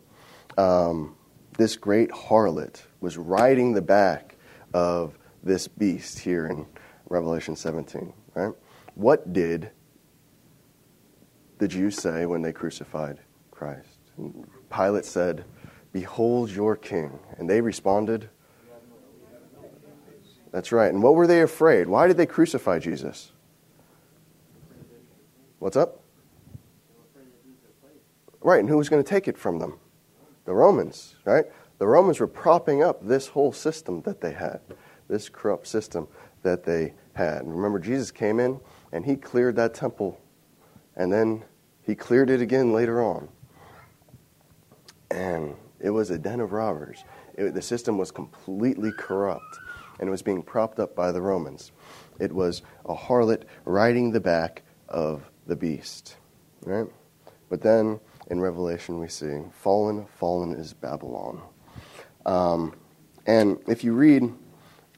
Um, 0.57 1.15
this 1.57 1.75
great 1.75 2.09
harlot 2.09 2.81
was 2.99 3.17
riding 3.17 3.73
the 3.73 3.81
back 3.81 4.35
of 4.73 5.17
this 5.43 5.67
beast 5.67 6.19
here 6.19 6.47
in 6.47 6.65
Revelation 7.07 7.55
17, 7.55 8.13
right? 8.33 8.53
What 8.95 9.31
did 9.33 9.71
the 11.59 11.67
Jews 11.67 11.95
say 11.95 12.25
when 12.25 12.41
they 12.41 12.51
crucified 12.51 13.19
Christ? 13.51 13.99
Pilate 14.69 15.05
said, 15.05 15.45
Behold 15.93 16.49
your 16.49 16.75
king. 16.75 17.19
And 17.37 17.49
they 17.49 17.61
responded, 17.61 18.29
That's 20.51 20.71
right. 20.71 20.91
And 20.91 21.03
what 21.03 21.13
were 21.15 21.27
they 21.27 21.41
afraid? 21.41 21.87
Why 21.87 22.07
did 22.07 22.17
they 22.17 22.25
crucify 22.25 22.79
Jesus? 22.79 23.31
What's 25.59 25.77
up? 25.77 26.01
Right, 28.41 28.61
and 28.61 28.69
who 28.69 28.77
was 28.77 28.87
going 28.87 29.03
to 29.03 29.09
take 29.09 29.27
it 29.27 29.37
from 29.37 29.59
them? 29.59 29.79
The 30.45 30.53
Romans, 30.53 31.15
right? 31.25 31.45
The 31.77 31.87
Romans 31.87 32.19
were 32.19 32.27
propping 32.27 32.81
up 32.81 33.05
this 33.05 33.27
whole 33.27 33.51
system 33.51 34.01
that 34.03 34.21
they 34.21 34.31
had, 34.31 34.61
this 35.09 35.27
corrupt 35.27 35.67
system 35.67 36.07
that 36.43 36.63
they 36.63 36.93
had. 37.13 37.41
And 37.41 37.53
remember, 37.53 37.79
Jesus 37.79 38.11
came 38.11 38.39
in 38.39 38.59
and 38.91 39.05
he 39.05 39.15
cleared 39.15 39.55
that 39.57 39.73
temple, 39.73 40.19
and 40.99 41.11
then 41.11 41.43
he 41.81 41.95
cleared 41.95 42.29
it 42.29 42.41
again 42.41 42.73
later 42.73 43.01
on. 43.01 43.29
And 45.09 45.55
it 45.79 45.89
was 45.89 46.11
a 46.11 46.19
den 46.19 46.41
of 46.41 46.51
robbers. 46.51 47.03
It, 47.33 47.53
the 47.55 47.61
system 47.61 47.97
was 47.97 48.11
completely 48.11 48.91
corrupt, 48.91 49.59
and 49.99 50.07
it 50.07 50.11
was 50.11 50.21
being 50.21 50.43
propped 50.43 50.77
up 50.77 50.95
by 50.95 51.11
the 51.11 51.21
Romans. 51.21 51.71
It 52.19 52.33
was 52.33 52.61
a 52.85 52.93
harlot 52.93 53.43
riding 53.63 54.11
the 54.11 54.19
back 54.19 54.63
of 54.89 55.23
the 55.47 55.55
beast. 55.55 56.17
Right? 56.65 56.87
But 57.49 57.61
then 57.61 58.01
in 58.29 58.41
Revelation 58.41 58.99
we 58.99 59.07
see, 59.07 59.39
Fallen, 59.53 60.05
fallen 60.17 60.53
is 60.53 60.73
Babylon. 60.73 61.41
Um, 62.25 62.75
and 63.25 63.57
if 63.67 63.85
you 63.85 63.93
read 63.93 64.33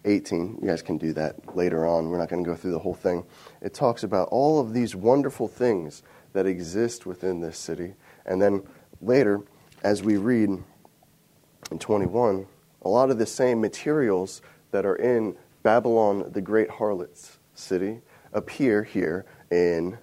18. 0.06 0.60
You 0.62 0.68
guys 0.68 0.82
can 0.82 0.97
do 0.97 1.14
that 1.14 1.56
later 1.56 1.86
on. 1.86 2.10
We're 2.10 2.18
not 2.18 2.30
going 2.30 2.43
to 2.43 2.49
go 2.49 2.56
through 2.56 2.72
the 2.72 2.80
whole 2.80 2.93
thing. 2.93 3.24
It 3.62 3.74
talks 3.74 4.04
about 4.04 4.30
all 4.30 4.60
of 4.60 4.74
these 4.74 4.95
wonderful 4.95 5.47
things 5.47 6.04
that 6.34 6.45
exist 6.45 7.06
within 7.06 7.41
this 7.41 7.58
city. 7.58 7.93
And 8.26 8.41
then 8.41 8.64
later, 9.02 9.41
as 9.84 10.04
we 10.04 10.18
read 10.18 10.49
in 10.49 11.80
21, 11.80 12.45
a 12.84 12.89
lot 12.89 13.10
of 13.10 13.18
the 13.18 13.26
same 13.26 13.62
materials 13.62 14.41
that 14.72 14.86
are 14.86 14.95
in 14.95 15.36
Babylon, 15.64 16.32
the 16.32 16.41
great 16.41 16.70
harlot's 16.70 17.38
city, 17.54 18.02
appear 18.34 18.84
here 18.84 19.26
in 19.52 19.97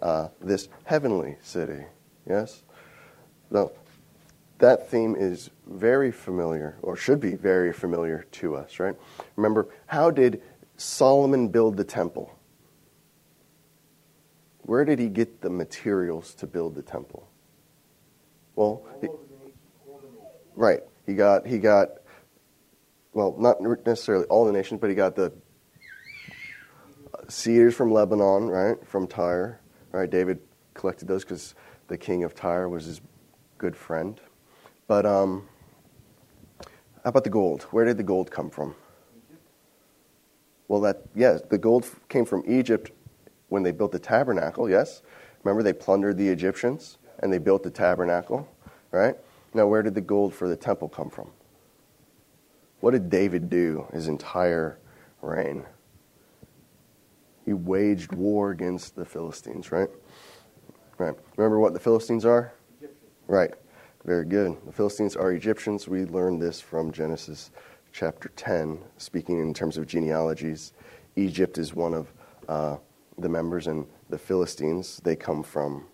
uh, 0.00 0.28
this 0.40 0.68
heavenly 0.84 1.36
city. 1.42 1.84
Yes? 2.28 2.62
Now, 3.50 3.72
that 4.58 4.90
theme 4.90 5.14
is 5.16 5.50
very 5.66 6.10
familiar, 6.10 6.76
or 6.82 6.96
should 6.96 7.20
be 7.20 7.34
very 7.34 7.72
familiar 7.72 8.24
to 8.32 8.56
us, 8.56 8.78
right? 8.78 8.94
Remember, 9.36 9.68
how 9.86 10.10
did 10.10 10.42
Solomon 10.76 11.48
build 11.48 11.76
the 11.76 11.84
temple? 11.84 12.32
Where 14.62 14.84
did 14.84 14.98
he 14.98 15.08
get 15.08 15.40
the 15.42 15.50
materials 15.50 16.34
to 16.36 16.46
build 16.46 16.74
the 16.74 16.82
temple? 16.82 17.28
Well, 18.56 18.82
he, 19.00 19.08
right. 20.54 20.80
He 21.04 21.14
got 21.14 21.46
he 21.46 21.58
got 21.58 21.90
well, 23.12 23.34
not 23.38 23.60
necessarily 23.86 24.24
all 24.26 24.44
the 24.44 24.52
nations, 24.52 24.80
but 24.80 24.90
he 24.90 24.96
got 24.96 25.14
the 25.14 25.32
cedars 27.28 27.74
from 27.74 27.92
Lebanon, 27.92 28.48
right, 28.48 28.76
from 28.86 29.06
Tyre, 29.06 29.60
right. 29.92 30.10
David 30.10 30.40
collected 30.74 31.06
those 31.08 31.24
because 31.24 31.54
the 31.88 31.96
king 31.96 32.24
of 32.24 32.34
Tyre 32.34 32.68
was 32.68 32.86
his 32.86 33.00
good 33.58 33.76
friend. 33.76 34.20
But 34.86 35.04
um, 35.04 35.48
how 36.60 37.10
about 37.10 37.24
the 37.24 37.30
gold? 37.30 37.64
Where 37.70 37.84
did 37.84 37.96
the 37.96 38.02
gold 38.02 38.30
come 38.30 38.50
from? 38.50 38.74
Well, 40.68 40.80
that 40.80 41.02
yes, 41.14 41.42
the 41.48 41.58
gold 41.58 41.88
came 42.08 42.24
from 42.24 42.42
Egypt 42.46 42.90
when 43.48 43.62
they 43.62 43.72
built 43.72 43.92
the 43.92 43.98
tabernacle. 43.98 44.68
Yes, 44.68 45.02
remember 45.44 45.62
they 45.62 45.72
plundered 45.72 46.16
the 46.16 46.28
Egyptians 46.28 46.98
and 47.20 47.32
they 47.32 47.38
built 47.38 47.62
the 47.62 47.70
tabernacle, 47.70 48.48
right? 48.90 49.16
Now, 49.54 49.66
where 49.66 49.82
did 49.82 49.94
the 49.94 50.00
gold 50.00 50.34
for 50.34 50.48
the 50.48 50.56
temple 50.56 50.88
come 50.88 51.08
from? 51.08 51.30
What 52.80 52.90
did 52.90 53.08
David 53.08 53.48
do 53.48 53.86
his 53.92 54.08
entire 54.08 54.78
reign? 55.22 55.64
He 57.44 57.52
waged 57.52 58.12
war 58.12 58.50
against 58.50 58.96
the 58.96 59.04
Philistines, 59.04 59.70
right? 59.70 59.88
Right. 60.98 61.14
Remember 61.36 61.58
what 61.58 61.72
the 61.72 61.80
Philistines 61.80 62.24
are? 62.24 62.52
Right. 63.28 63.54
Very 64.06 64.24
good. 64.24 64.56
The 64.64 64.70
Philistines 64.70 65.16
are 65.16 65.32
Egyptians. 65.32 65.88
We 65.88 66.04
learned 66.04 66.40
this 66.40 66.60
from 66.60 66.92
Genesis 66.92 67.50
chapter 67.90 68.28
10, 68.36 68.78
speaking 68.98 69.40
in 69.40 69.52
terms 69.52 69.76
of 69.76 69.88
genealogies. 69.88 70.74
Egypt 71.16 71.58
is 71.58 71.74
one 71.74 71.92
of 71.92 72.12
uh, 72.48 72.76
the 73.18 73.28
members, 73.28 73.66
and 73.66 73.84
the 74.08 74.16
Philistines, 74.16 75.00
they 75.02 75.16
come 75.16 75.42
from 75.42 75.86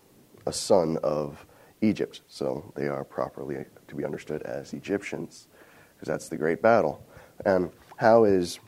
a 0.45 0.53
son 0.53 0.99
of 1.01 1.43
Egypt. 1.81 2.21
So 2.27 2.71
they 2.75 2.87
are 2.87 3.03
properly 3.03 3.65
to 3.87 3.95
be 3.95 4.05
understood 4.05 4.43
as 4.43 4.73
Egyptians, 4.73 5.47
because 5.95 6.07
that's 6.07 6.29
the 6.29 6.37
great 6.37 6.61
battle. 6.61 7.03
And 7.45 7.71
how 7.97 8.25
is 8.25 8.59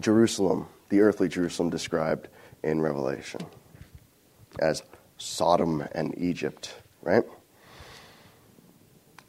Jerusalem, 0.00 0.66
the 0.88 1.00
earthly 1.02 1.28
Jerusalem, 1.28 1.68
described 1.68 2.28
in 2.62 2.80
Revelation? 2.80 3.42
As 4.60 4.82
Sodom 5.18 5.86
and 5.92 6.16
Egypt, 6.16 6.76
right? 7.04 7.22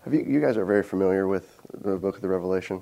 Have 0.03 0.13
you, 0.13 0.25
you 0.27 0.39
guys 0.39 0.57
are 0.57 0.65
very 0.65 0.83
familiar 0.83 1.27
with 1.27 1.59
the 1.73 1.97
book 1.97 2.15
of 2.15 2.21
the 2.21 2.27
Revelation? 2.27 2.81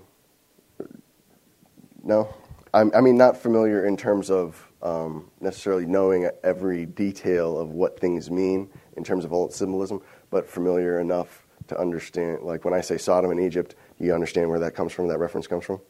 No? 2.03 2.33
I'm, 2.73 2.91
i 2.95 3.01
mean, 3.01 3.17
not 3.17 3.35
familiar 3.37 3.85
in 3.85 3.97
terms 3.97 4.29
of 4.29 4.71
um, 4.81 5.29
necessarily 5.39 5.85
knowing 5.85 6.29
every 6.43 6.85
detail 6.85 7.57
of 7.57 7.69
what 7.69 7.99
things 7.99 8.29
mean 8.29 8.69
in 8.97 9.03
terms 9.03 9.25
of 9.25 9.33
all 9.33 9.47
its 9.47 9.55
symbolism, 9.55 10.01
but 10.29 10.47
familiar 10.47 10.99
enough 10.99 11.45
to 11.67 11.79
understand. 11.79 12.41
Like 12.43 12.65
when 12.65 12.73
I 12.73 12.81
say 12.81 12.97
Sodom 12.97 13.31
and 13.31 13.39
Egypt, 13.39 13.75
you 13.99 14.13
understand 14.13 14.49
where 14.49 14.59
that 14.59 14.75
comes 14.75 14.91
from, 14.91 15.07
that 15.07 15.17
reference 15.17 15.47
comes 15.47 15.65
from? 15.65 15.81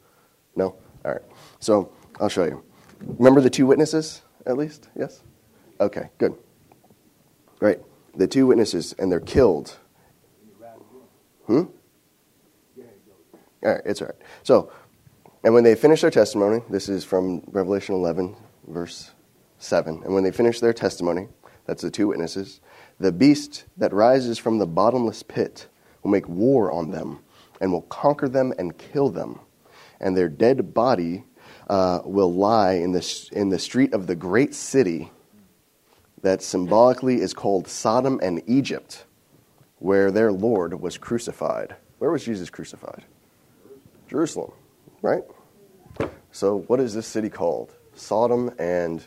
No? 0.56 0.76
All 1.04 1.12
right. 1.12 1.22
So 1.58 1.92
I'll 2.20 2.28
show 2.28 2.44
you. 2.44 2.62
Remember 3.18 3.40
the 3.40 3.50
two 3.50 3.66
witnesses, 3.66 4.22
at 4.46 4.56
least? 4.56 4.88
Yes? 4.96 5.22
Okay, 5.80 6.08
good. 6.16 6.36
Great. 7.58 7.78
The 8.16 8.26
two 8.26 8.46
witnesses, 8.46 8.94
and 8.98 9.10
they're 9.10 9.20
killed. 9.20 9.76
Hmm? 11.46 11.64
All 13.64 13.72
right, 13.72 13.80
it's 13.84 14.00
all 14.02 14.08
right. 14.08 14.16
So, 14.42 14.70
and 15.42 15.54
when 15.54 15.64
they 15.64 15.74
finish 15.74 16.00
their 16.00 16.10
testimony, 16.10 16.62
this 16.70 16.88
is 16.88 17.04
from 17.04 17.42
Revelation 17.46 17.94
11, 17.94 18.36
verse 18.68 19.10
7. 19.58 20.02
And 20.04 20.14
when 20.14 20.24
they 20.24 20.30
finish 20.30 20.60
their 20.60 20.72
testimony, 20.72 21.28
that's 21.66 21.82
the 21.82 21.90
two 21.90 22.08
witnesses, 22.08 22.60
the 23.00 23.12
beast 23.12 23.64
that 23.76 23.92
rises 23.92 24.38
from 24.38 24.58
the 24.58 24.66
bottomless 24.66 25.22
pit 25.22 25.68
will 26.02 26.10
make 26.10 26.28
war 26.28 26.70
on 26.70 26.90
them 26.90 27.20
and 27.60 27.72
will 27.72 27.82
conquer 27.82 28.28
them 28.28 28.52
and 28.58 28.76
kill 28.76 29.08
them. 29.08 29.40
And 30.00 30.16
their 30.16 30.28
dead 30.28 30.74
body 30.74 31.24
uh, 31.68 32.00
will 32.04 32.32
lie 32.32 32.74
in 32.74 32.92
the, 32.92 33.28
in 33.32 33.48
the 33.48 33.58
street 33.58 33.94
of 33.94 34.06
the 34.06 34.14
great 34.14 34.54
city 34.54 35.10
that 36.24 36.42
symbolically 36.42 37.20
is 37.20 37.34
called 37.34 37.68
Sodom 37.68 38.18
and 38.22 38.42
Egypt, 38.46 39.04
where 39.78 40.10
their 40.10 40.32
Lord 40.32 40.80
was 40.80 40.96
crucified. 40.96 41.76
Where 41.98 42.10
was 42.10 42.24
Jesus 42.24 42.48
crucified? 42.48 43.04
Jerusalem, 44.08 44.52
right? 45.02 45.22
So, 46.32 46.64
what 46.66 46.80
is 46.80 46.94
this 46.94 47.06
city 47.06 47.28
called? 47.28 47.74
Sodom 47.94 48.50
and 48.58 49.06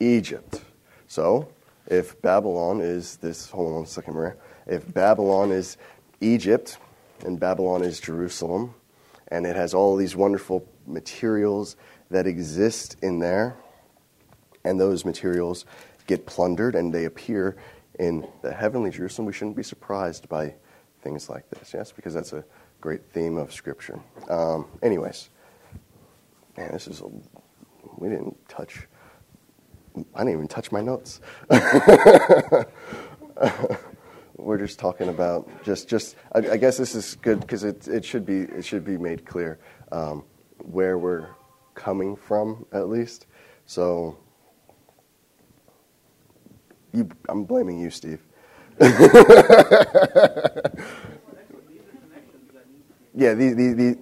Egypt. 0.00 0.60
So, 1.06 1.48
if 1.86 2.20
Babylon 2.20 2.80
is 2.80 3.16
this, 3.18 3.48
hold 3.48 3.72
on 3.72 3.86
second, 3.86 4.14
Maria. 4.14 4.34
If 4.66 4.92
Babylon 4.92 5.52
is 5.52 5.76
Egypt 6.20 6.78
and 7.24 7.38
Babylon 7.38 7.82
is 7.84 8.00
Jerusalem, 8.00 8.74
and 9.28 9.46
it 9.46 9.54
has 9.54 9.72
all 9.72 9.94
these 9.94 10.16
wonderful 10.16 10.68
materials 10.84 11.76
that 12.10 12.26
exist 12.26 12.96
in 13.02 13.20
there, 13.20 13.56
and 14.64 14.80
those 14.80 15.04
materials 15.04 15.64
get 16.06 16.26
plundered 16.26 16.74
and 16.74 16.92
they 16.92 17.04
appear 17.04 17.56
in 17.98 18.26
the 18.42 18.52
heavenly 18.52 18.90
Jerusalem, 18.90 19.26
we 19.26 19.32
shouldn't 19.32 19.56
be 19.56 19.62
surprised 19.62 20.28
by 20.28 20.54
things 21.02 21.28
like 21.30 21.48
this, 21.50 21.72
yes, 21.74 21.92
because 21.92 22.14
that's 22.14 22.32
a 22.32 22.44
great 22.80 23.04
theme 23.12 23.36
of 23.36 23.52
Scripture. 23.52 24.00
Um, 24.28 24.66
anyways, 24.82 25.30
man, 26.56 26.72
this 26.72 26.88
is 26.88 27.00
a, 27.00 27.06
we 27.98 28.08
didn't 28.08 28.36
touch. 28.48 28.86
I 30.14 30.20
didn't 30.20 30.34
even 30.34 30.48
touch 30.48 30.72
my 30.72 30.82
notes. 30.82 31.20
We're 34.36 34.58
just 34.58 34.78
talking 34.78 35.08
about 35.08 35.48
just 35.64 35.88
just. 35.88 36.16
I, 36.32 36.40
I 36.50 36.56
guess 36.58 36.76
this 36.76 36.94
is 36.94 37.16
good 37.16 37.40
because 37.40 37.64
it 37.64 37.88
it 37.88 38.04
should 38.04 38.26
be 38.26 38.40
it 38.40 38.64
should 38.64 38.84
be 38.84 38.98
made 38.98 39.24
clear 39.24 39.58
um, 39.90 40.24
where 40.58 40.98
we're 40.98 41.28
coming 41.74 42.16
from 42.16 42.66
at 42.72 42.88
least. 42.88 43.26
So 43.64 44.18
you, 46.96 47.08
I'm 47.28 47.44
blaming 47.44 47.78
you, 47.78 47.90
Steve. 47.90 48.20
yeah, 53.14 53.34
these, 53.34 53.56
these, 53.56 53.76
these 53.76 53.96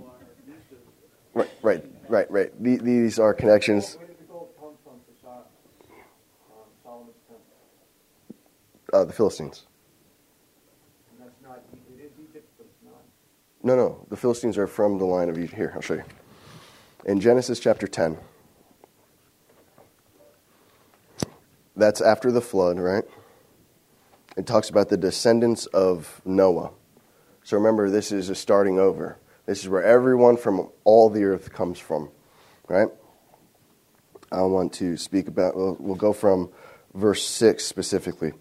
right, 1.35 1.51
right, 1.63 1.85
right, 2.09 2.31
right. 2.31 2.63
These, 2.63 2.81
these 2.81 3.19
are 3.19 3.35
connections. 3.35 3.99
Uh, 8.93 9.05
the 9.05 9.13
Philistines. 9.13 9.67
No, 13.65 13.75
no. 13.75 14.07
The 14.11 14.17
Philistines 14.17 14.59
are 14.59 14.67
from 14.67 14.99
the 14.99 15.05
line 15.05 15.29
of 15.29 15.39
Egypt. 15.39 15.55
Here, 15.55 15.73
I'll 15.75 15.81
show 15.81 15.95
you. 15.95 16.05
In 17.07 17.19
Genesis 17.19 17.59
chapter 17.59 17.87
10, 17.87 18.19
that's 21.77 22.01
after 22.01 22.31
the 22.31 22.41
flood, 22.41 22.79
right? 22.79 23.05
It 24.37 24.47
talks 24.47 24.69
about 24.69 24.89
the 24.89 24.97
descendants 24.97 25.67
of 25.67 26.21
Noah. 26.25 26.71
So 27.43 27.57
remember, 27.57 27.91
this 27.91 28.11
is 28.11 28.31
a 28.31 28.35
starting 28.35 28.79
over. 28.79 29.19
This 29.47 29.63
is 29.63 29.69
where 29.69 29.83
everyone 29.83 30.37
from 30.37 30.71
all 30.85 31.11
the 31.11 31.25
earth 31.25 31.53
comes 31.53 31.79
from, 31.79 32.11
right? 32.69 32.89
I 34.33 34.43
want 34.43 34.73
to 34.75 34.97
speak 34.97 35.29
about, 35.29 35.55
we'll, 35.55 35.77
we'll 35.79 35.95
go 35.95 36.13
from 36.13 36.51
verse 36.95 37.25
6 37.25 37.65
specifically. 37.65 38.33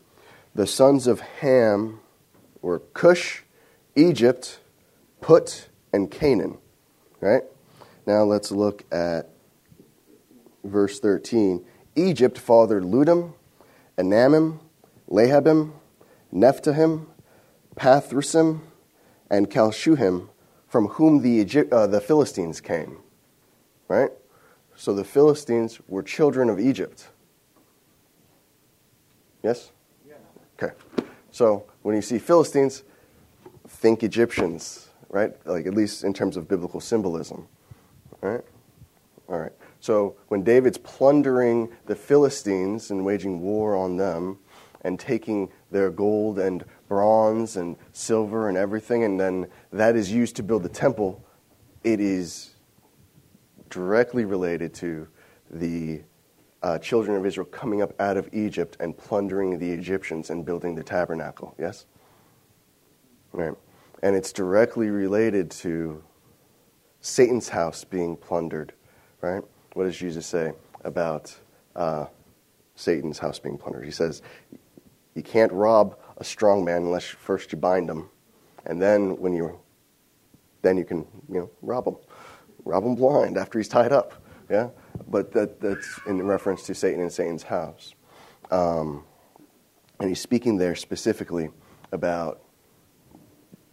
The 0.56 0.66
sons 0.66 1.08
of 1.08 1.20
Ham 1.20 2.00
were 2.62 2.80
Cush, 2.80 3.44
Egypt, 3.96 4.60
Put, 5.22 5.70
and 5.92 6.10
Canaan, 6.10 6.58
right? 7.20 7.44
Now 8.06 8.24
let's 8.24 8.52
look 8.52 8.84
at 8.92 9.30
verse 10.64 11.00
13. 11.00 11.66
Egypt 11.96 12.38
fathered 12.38 12.84
Ludim, 12.84 13.34
Anamim, 13.98 14.60
Lehabim, 15.10 15.74
Naphtuhim, 16.34 17.06
Pathrusim, 17.76 18.62
and 19.30 19.50
Casluhim, 19.50 20.30
from 20.68 20.88
whom 20.88 21.22
the, 21.22 21.30
Egypt, 21.30 21.72
uh, 21.72 21.88
the 21.88 22.02
Philistines 22.02 22.60
came. 22.62 22.98
Right? 23.88 24.12
So 24.76 24.94
the 24.94 25.04
Philistines 25.04 25.80
were 25.88 26.02
children 26.02 26.50
of 26.50 26.60
Egypt. 26.60 27.08
Yes? 29.44 29.72
Yeah. 30.08 30.16
Okay. 30.58 30.74
So 31.32 31.66
when 31.82 31.96
you 31.96 32.02
see 32.02 32.18
Philistines, 32.18 32.84
think 33.68 34.04
Egyptians, 34.04 34.90
right? 35.10 35.32
Like 35.46 35.68
at 35.68 35.74
least 35.74 36.04
in 36.04 36.14
terms 36.14 36.38
of 36.38 36.48
biblical 36.48 36.80
symbolism. 36.80 37.48
Right? 38.22 38.42
All 39.28 39.40
right. 39.40 39.52
So 39.84 40.16
when 40.30 40.44
David's 40.44 40.78
plundering 40.78 41.70
the 41.88 41.96
Philistines 41.98 42.90
and 42.90 43.04
waging 43.04 43.42
war 43.42 43.76
on 43.76 43.98
them 43.98 44.40
and 44.80 44.98
taking 44.98 45.50
their 45.72 45.90
gold 45.90 46.40
and 46.40 46.64
bronze 46.88 47.58
and 47.58 47.76
silver 47.92 48.48
and 48.48 48.58
everything, 48.58 49.04
and 49.04 49.20
then 49.20 49.48
that 49.74 49.98
is 49.98 50.10
used 50.10 50.38
to 50.38 50.44
build 50.44 50.64
the 50.64 50.70
temple, 50.70 51.22
it 51.84 52.00
is 52.00 52.52
directly 53.70 54.24
related 54.24 54.74
to 54.76 55.06
the 55.52 56.04
uh, 56.62 56.78
children 56.78 57.18
of 57.18 57.26
Israel 57.26 57.48
coming 57.48 57.82
up 57.82 57.92
out 58.00 58.16
of 58.16 58.30
Egypt 58.32 58.78
and 58.80 58.98
plundering 58.98 59.60
the 59.60 59.70
Egyptians 59.70 60.30
and 60.30 60.46
building 60.46 60.76
the 60.76 60.84
tabernacle. 60.84 61.56
Yes? 61.60 61.88
Right. 63.34 63.54
And 64.02 64.16
it's 64.16 64.32
directly 64.32 64.90
related 64.90 65.52
to 65.52 66.02
Satan's 67.02 67.50
house 67.50 67.84
being 67.84 68.16
plundered, 68.16 68.72
right? 69.20 69.44
What 69.74 69.86
does 69.86 69.98
Jesus 69.98 70.26
say 70.26 70.54
about 70.84 71.36
uh, 71.76 72.06
Satan's 72.76 73.20
house 73.20 73.40
being 73.40 73.58
plundered? 73.58 73.86
He 73.86 73.92
says, 73.92 74.22
You 75.16 75.24
can't 75.24 75.52
rob 75.52 75.98
a 76.18 76.24
strong 76.24 76.64
man 76.64 76.84
unless 76.84 77.06
first 77.06 77.52
you 77.52 77.58
bind 77.58 77.90
him. 77.90 78.10
And 78.66 78.82
then 78.82 79.18
when 79.18 79.34
you 79.34 79.60
then 80.64 80.78
you 80.78 80.86
can, 80.86 81.00
you 81.30 81.40
know, 81.40 81.50
rob 81.62 81.86
him. 81.86 81.98
Rob 82.66 82.84
him 82.86 82.96
blind 82.96 83.38
after 83.38 83.60
he's 83.60 83.68
tied 83.68 83.92
up. 83.92 84.14
Yeah? 84.50 84.70
But 85.08 85.32
that, 85.34 85.60
that's 85.60 86.00
in 86.08 86.26
reference 86.26 86.64
to 86.64 86.74
Satan 86.74 87.02
and 87.02 87.12
Satan's 87.12 87.44
house. 87.44 87.94
Um, 88.50 89.04
and 90.00 90.10
he's 90.10 90.22
speaking 90.22 90.58
there 90.58 90.76
specifically 90.76 91.50
about 91.92 92.42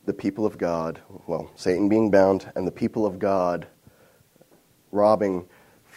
the 0.05 0.12
people 0.12 0.44
of 0.44 0.59
God, 0.59 1.01
well, 1.26 1.51
Satan 1.55 1.88
being 1.88 2.11
bound, 2.11 2.51
and 2.57 2.66
the 2.66 2.72
people 2.72 3.07
of 3.07 3.18
God 3.18 3.68
robbing 4.90 5.46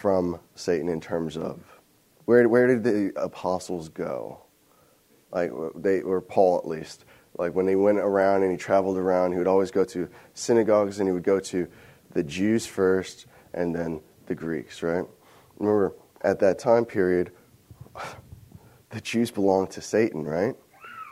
from 0.04 0.38
Satan 0.54 0.90
in 0.90 1.00
terms 1.00 1.34
of 1.34 1.62
where, 2.26 2.46
where 2.46 2.66
did 2.66 2.84
the 2.84 3.10
apostles 3.16 3.88
go? 3.88 4.38
Like 5.32 5.50
they 5.76 6.02
or 6.02 6.20
Paul 6.20 6.58
at 6.58 6.68
least. 6.68 7.06
Like 7.38 7.54
when 7.54 7.66
he 7.66 7.74
went 7.74 7.96
around 7.96 8.42
and 8.42 8.52
he 8.52 8.58
traveled 8.58 8.98
around, 8.98 9.32
he 9.32 9.38
would 9.38 9.46
always 9.46 9.70
go 9.70 9.82
to 9.82 10.06
synagogues 10.34 10.98
and 10.98 11.08
he 11.08 11.12
would 11.14 11.22
go 11.22 11.40
to 11.40 11.66
the 12.10 12.22
Jews 12.22 12.66
first 12.66 13.24
and 13.54 13.74
then 13.74 14.02
the 14.26 14.34
Greeks, 14.34 14.82
right? 14.82 15.06
Remember 15.58 15.94
at 16.20 16.38
that 16.40 16.58
time 16.58 16.84
period, 16.84 17.32
the 18.90 19.00
Jews 19.00 19.30
belonged 19.30 19.70
to 19.70 19.80
Satan, 19.80 20.22
right? 20.24 20.54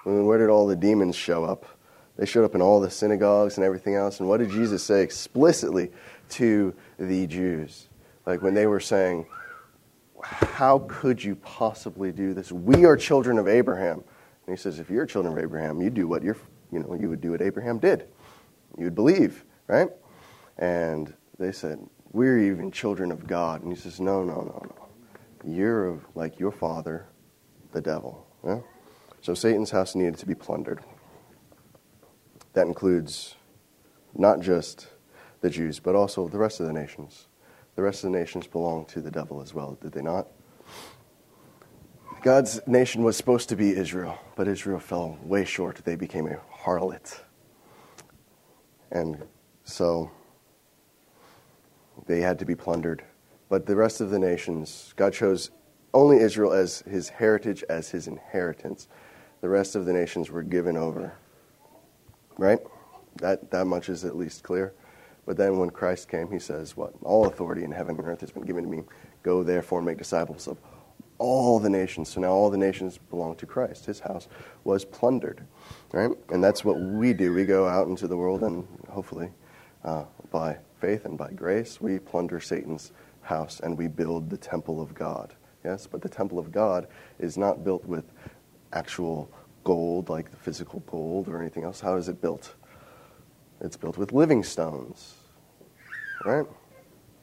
I 0.05 0.09
mean, 0.11 0.27
where 0.27 0.37
did 0.37 0.51
all 0.51 0.67
the 0.67 0.77
demons 0.77 1.17
show 1.17 1.47
up? 1.47 1.65
They 2.19 2.27
showed 2.27 2.45
up 2.45 2.55
in 2.55 2.61
all 2.61 2.79
the 2.79 2.91
synagogues 2.91 3.57
and 3.57 3.65
everything 3.65 3.95
else. 3.95 4.21
And 4.21 4.29
what 4.29 4.41
did 4.41 4.51
Jesus 4.51 4.83
say 4.83 5.01
explicitly 5.03 5.91
to 6.33 6.75
the 6.99 7.27
Jews? 7.27 7.89
Like 8.27 8.43
when 8.43 8.55
they 8.55 8.67
were 8.67 8.81
saying, 8.81 9.27
How 10.23 10.81
could 10.89 11.23
you 11.23 11.37
possibly 11.37 12.13
do 12.13 12.35
this? 12.35 12.53
We 12.53 12.85
are 12.85 12.97
children 12.97 13.39
of 13.39 13.49
Abraham. 13.49 14.05
And 14.47 14.57
he 14.57 14.61
says, 14.61 14.79
if 14.79 14.91
you're 14.91 15.07
children 15.07 15.37
of 15.37 15.43
Abraham, 15.43 15.81
you 15.81 15.91
do 15.91 16.09
what 16.09 16.23
you're, 16.23 16.37
you 16.73 16.81
know, 16.81 16.95
you 16.95 17.09
would 17.09 17.21
do 17.21 17.31
what 17.31 17.43
Abraham 17.43 17.79
did. 17.79 18.09
You 18.77 18.85
would 18.85 18.95
believe, 18.95 19.45
right? 19.69 19.89
And 20.59 21.15
they 21.39 21.53
said, 21.53 21.79
we're 22.13 22.39
even 22.39 22.71
children 22.71 23.13
of 23.13 23.27
God. 23.27 23.63
And 23.63 23.73
he 23.73 23.79
says, 23.79 24.01
no, 24.01 24.25
no, 24.25 24.35
no, 24.35 24.63
no. 24.65 24.89
You're 25.45 26.01
like 26.15 26.39
your 26.39 26.53
father, 26.53 27.07
the 27.73 27.81
devil. 27.81 28.27
Yeah? 28.45 28.61
So 29.21 29.35
Satan's 29.35 29.71
house 29.71 29.95
needed 29.95 30.19
to 30.19 30.27
be 30.27 30.35
plundered. 30.35 30.81
That 32.53 32.67
includes 32.67 33.37
not 34.15 34.41
just 34.41 34.89
the 35.41 35.51
Jews, 35.51 35.79
but 35.79 35.95
also 35.95 36.29
the 36.29 36.39
rest 36.39 36.61
of 36.61 36.67
the 36.67 36.73
nations. 36.73 37.29
The 37.75 37.83
rest 37.83 38.05
of 38.05 38.13
the 38.13 38.19
nations 38.19 38.47
belonged 38.47 38.89
to 38.89 39.01
the 39.01 39.11
devil 39.11 39.41
as 39.41 39.55
well, 39.55 39.79
did 39.81 39.93
they 39.93 40.03
not? 40.03 40.29
God's 42.23 42.61
nation 42.67 43.03
was 43.03 43.17
supposed 43.17 43.49
to 43.49 43.57
be 43.57 43.71
Israel, 43.71 44.19
but 44.37 44.47
Israel 44.47 44.79
fell 44.79 45.19
way 45.23 45.45
short. 45.45 45.81
They 45.85 45.97
became 45.97 46.27
a 46.27 46.37
harlot. 46.65 47.21
And 48.93 49.25
so 49.65 50.11
they 52.07 52.21
had 52.21 52.39
to 52.39 52.45
be 52.45 52.55
plundered. 52.55 53.03
But 53.49 53.67
the 53.67 53.75
rest 53.75 54.01
of 54.01 54.11
the 54.11 54.19
nations, 54.19 54.93
God 54.97 55.15
chose 55.15 55.51
only 55.93 56.19
Israel 56.19 56.53
as 56.53 56.81
his 56.83 57.09
heritage, 57.09 57.65
as 57.69 57.91
his 57.91 58.07
inheritance. 58.07 58.89
The 59.41 59.49
rest 59.49 59.75
of 59.75 59.85
the 59.85 59.93
nations 59.93 60.31
were 60.31 60.43
given 60.43 60.77
over. 60.77 61.15
Right? 62.39 62.61
That, 63.17 63.51
that 63.51 63.67
much 63.67 63.89
is 63.89 64.05
at 64.05 64.17
least 64.17 64.43
clear. 64.43 64.75
But 65.25 65.37
then 65.37 65.59
when 65.59 65.71
Christ 65.71 66.09
came, 66.09 66.31
he 66.31 66.39
says, 66.39 66.77
What? 66.77 66.95
All 67.03 67.27
authority 67.27 67.65
in 67.65 67.71
heaven 67.71 67.97
and 67.97 68.07
earth 68.07 68.21
has 68.21 68.33
been 68.33 68.45
given 68.45 68.65
to 68.65 68.71
me. 68.71 68.83
Go 69.23 69.43
therefore 69.43 69.79
and 69.79 69.87
make 69.87 69.99
disciples 69.99 70.49
of 70.49 70.59
all 71.19 71.61
the 71.61 71.71
nations. 71.71 72.09
So 72.09 72.21
now 72.21 72.33
all 72.33 72.51
the 72.51 72.59
nations 72.59 72.99
belong 72.99 73.37
to 73.37 73.47
Christ. 73.47 73.87
His 73.87 74.01
house 74.01 74.27
was 74.65 74.85
plundered. 74.85 75.45
Right? 75.93 76.11
And 76.31 76.43
that's 76.43 76.65
what 76.65 76.81
we 76.81 77.13
do. 77.13 77.33
We 77.33 77.45
go 77.45 77.69
out 77.69 77.87
into 77.87 78.09
the 78.09 78.17
world 78.17 78.43
and 78.43 78.67
hopefully 78.89 79.31
uh, 79.85 80.05
by 80.31 80.59
faith 80.81 81.05
and 81.05 81.17
by 81.17 81.31
grace, 81.31 81.81
we 81.81 81.99
plunder 81.99 82.41
Satan's 82.41 82.93
house 83.21 83.61
and 83.61 83.79
we 83.79 83.87
build 83.89 84.31
the 84.31 84.37
temple 84.37 84.81
of 84.81 84.95
God. 84.95 85.35
Yes, 85.65 85.87
but 85.87 86.03
the 86.03 86.09
temple 86.09 86.41
of 86.41 86.51
God 86.51 86.89
is 87.21 87.39
not 87.39 87.63
built 87.63 87.85
with 87.85 88.05
actual 88.73 89.31
gold, 89.63 90.09
like 90.09 90.31
the 90.31 90.37
physical 90.37 90.81
gold 90.81 91.29
or 91.29 91.41
anything 91.41 91.63
else. 91.63 91.81
How 91.81 91.95
is 91.95 92.09
it 92.09 92.21
built? 92.21 92.55
It's 93.63 93.77
built 93.77 93.97
with 93.97 94.13
living 94.13 94.43
stones. 94.43 95.15
Right? 96.25 96.47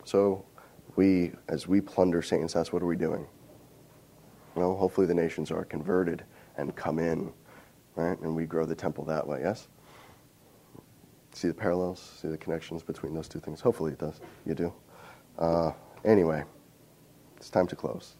So 0.05 0.45
we 0.95 1.33
as 1.47 1.67
we 1.67 1.81
plunder 1.81 2.21
Satan's 2.21 2.53
house, 2.53 2.73
what 2.73 2.81
are 2.81 2.87
we 2.87 2.95
doing? 2.95 3.27
Well, 4.55 4.75
hopefully 4.75 5.05
the 5.05 5.13
nations 5.13 5.51
are 5.51 5.63
converted 5.63 6.23
and 6.57 6.75
come 6.75 6.97
in, 6.99 7.31
right? 7.95 8.19
And 8.19 8.35
we 8.35 8.45
grow 8.45 8.65
the 8.65 8.75
temple 8.75 9.05
that 9.05 9.25
way, 9.25 9.41
yes? 9.41 9.67
See 11.33 11.47
the 11.47 11.53
parallels? 11.53 12.17
See 12.21 12.27
the 12.27 12.37
connections 12.37 12.83
between 12.83 13.13
those 13.13 13.27
two 13.27 13.39
things? 13.39 13.61
Hopefully 13.61 13.93
it 13.93 13.99
does. 13.99 14.19
You 14.45 14.55
do. 14.55 14.73
Uh, 15.37 15.71
anyway, 16.03 16.43
it's 17.37 17.49
time 17.49 17.67
to 17.67 17.75
close. 17.75 18.15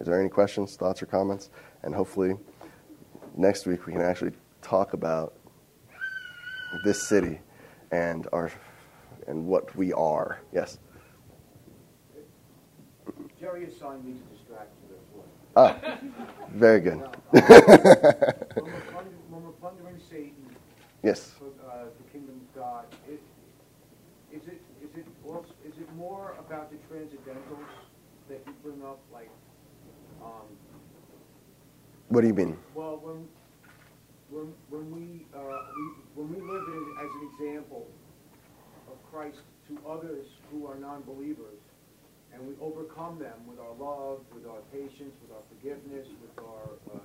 Is 0.00 0.06
there 0.06 0.18
any 0.18 0.28
questions, 0.28 0.76
thoughts, 0.76 1.02
or 1.02 1.06
comments? 1.06 1.50
And 1.82 1.94
hopefully 1.94 2.34
next 3.36 3.66
week 3.66 3.86
we 3.86 3.92
can 3.92 4.02
actually 4.02 4.32
talk 4.62 4.94
about 4.94 5.34
this 6.84 7.08
city 7.08 7.40
and 7.90 8.28
our 8.32 8.50
and 9.26 9.46
what 9.46 9.74
we 9.76 9.92
are. 9.92 10.40
Yes. 10.52 10.78
Jerry 13.40 13.64
assigned 13.64 14.04
me 14.04 14.14
to 14.14 14.34
distract 14.34 14.72
you. 14.88 15.22
Ah, 15.56 15.76
very 16.52 16.80
good. 16.80 17.00
Uh, 17.00 17.08
when, 17.32 17.42
we're 17.42 18.80
plundering, 18.92 19.22
when 19.30 19.44
we're 19.44 19.50
plundering 19.52 19.98
Satan 20.10 20.56
Yes. 21.02 21.32
for 21.38 21.46
uh, 21.70 21.84
the 21.96 22.10
kingdom 22.10 22.40
of 22.40 22.54
God, 22.54 22.84
it, 23.08 23.20
is 24.32 24.42
it 24.48 24.60
is 24.82 24.90
it 24.96 25.06
also, 25.24 25.46
is 25.64 25.78
it 25.78 25.92
more 25.96 26.34
about 26.38 26.70
the 26.70 26.76
transcendentals 26.88 27.68
that 28.28 28.40
you 28.46 28.52
bring 28.62 28.82
up, 28.82 28.98
like, 29.12 29.30
um, 30.22 30.46
What 32.08 32.20
do 32.22 32.26
you 32.26 32.34
mean? 32.34 32.58
well, 32.74 32.98
when 33.02 33.28
when 34.30 34.52
when 34.70 34.90
we 34.90 35.26
uh, 35.34 35.58
we 35.76 35.84
when 36.14 36.28
we 36.34 36.40
live 36.40 36.66
in, 36.68 36.82
as 36.98 37.10
an 37.10 37.30
example 37.34 37.86
of 38.90 38.96
Christ 39.10 39.38
to 39.68 39.78
others 39.88 40.26
who 40.50 40.66
are 40.66 40.76
non-believers, 40.76 41.58
and 42.32 42.46
we 42.46 42.54
overcome 42.60 43.18
them 43.18 43.46
with 43.48 43.58
our 43.58 43.74
love, 43.78 44.20
with 44.34 44.46
our 44.46 44.60
patience, 44.72 45.14
with 45.22 45.30
our 45.32 45.42
forgiveness, 45.50 46.06
with 46.22 46.44
our 46.44 46.64
uh, 46.94 46.98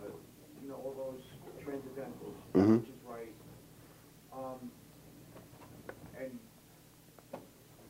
you 0.64 0.70
know 0.70 0.76
all 0.76 0.94
those 0.98 1.24
transcendentals, 1.66 2.38
Mhm. 2.54 2.80
which 2.80 2.90
is 2.90 3.00
right. 3.08 3.34
Um, 4.34 4.72
and 6.20 6.40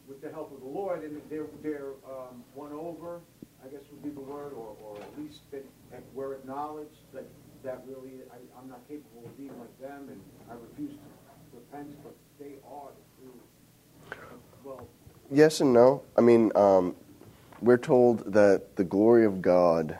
with 0.07 0.21
the 0.21 0.29
help 0.31 0.51
of 0.51 0.59
the 0.59 0.67
Lord, 0.67 1.03
and 1.03 1.21
they're 1.29 1.47
they're 1.63 1.93
um, 2.05 2.43
won 2.55 2.71
over, 2.73 3.21
I 3.63 3.67
guess 3.69 3.81
would 3.91 4.03
be 4.03 4.09
the 4.09 4.19
word, 4.21 4.53
or, 4.53 4.75
or 4.83 4.97
at 4.97 5.17
least 5.19 5.39
that, 5.51 5.63
that 5.91 6.01
we're 6.13 6.33
acknowledged 6.33 6.99
that 7.13 7.25
that 7.63 7.83
really 7.87 8.21
I, 8.31 8.37
I'm 8.59 8.69
not 8.69 8.87
capable 8.87 9.25
of 9.25 9.37
being 9.37 9.53
like 9.59 9.79
them, 9.79 10.09
and 10.09 10.21
I 10.49 10.53
refuse 10.53 10.91
to 10.91 11.57
repent, 11.57 11.95
but 12.03 12.15
they 12.39 12.55
are 12.67 12.89
the 12.89 13.23
true. 13.23 14.17
Well, 14.63 14.87
Yes 15.33 15.61
and 15.61 15.71
no. 15.71 16.03
I 16.17 16.21
mean, 16.21 16.51
um, 16.55 16.93
we're 17.61 17.77
told 17.77 18.33
that 18.33 18.75
the 18.75 18.83
glory 18.83 19.23
of 19.23 19.41
God 19.41 19.97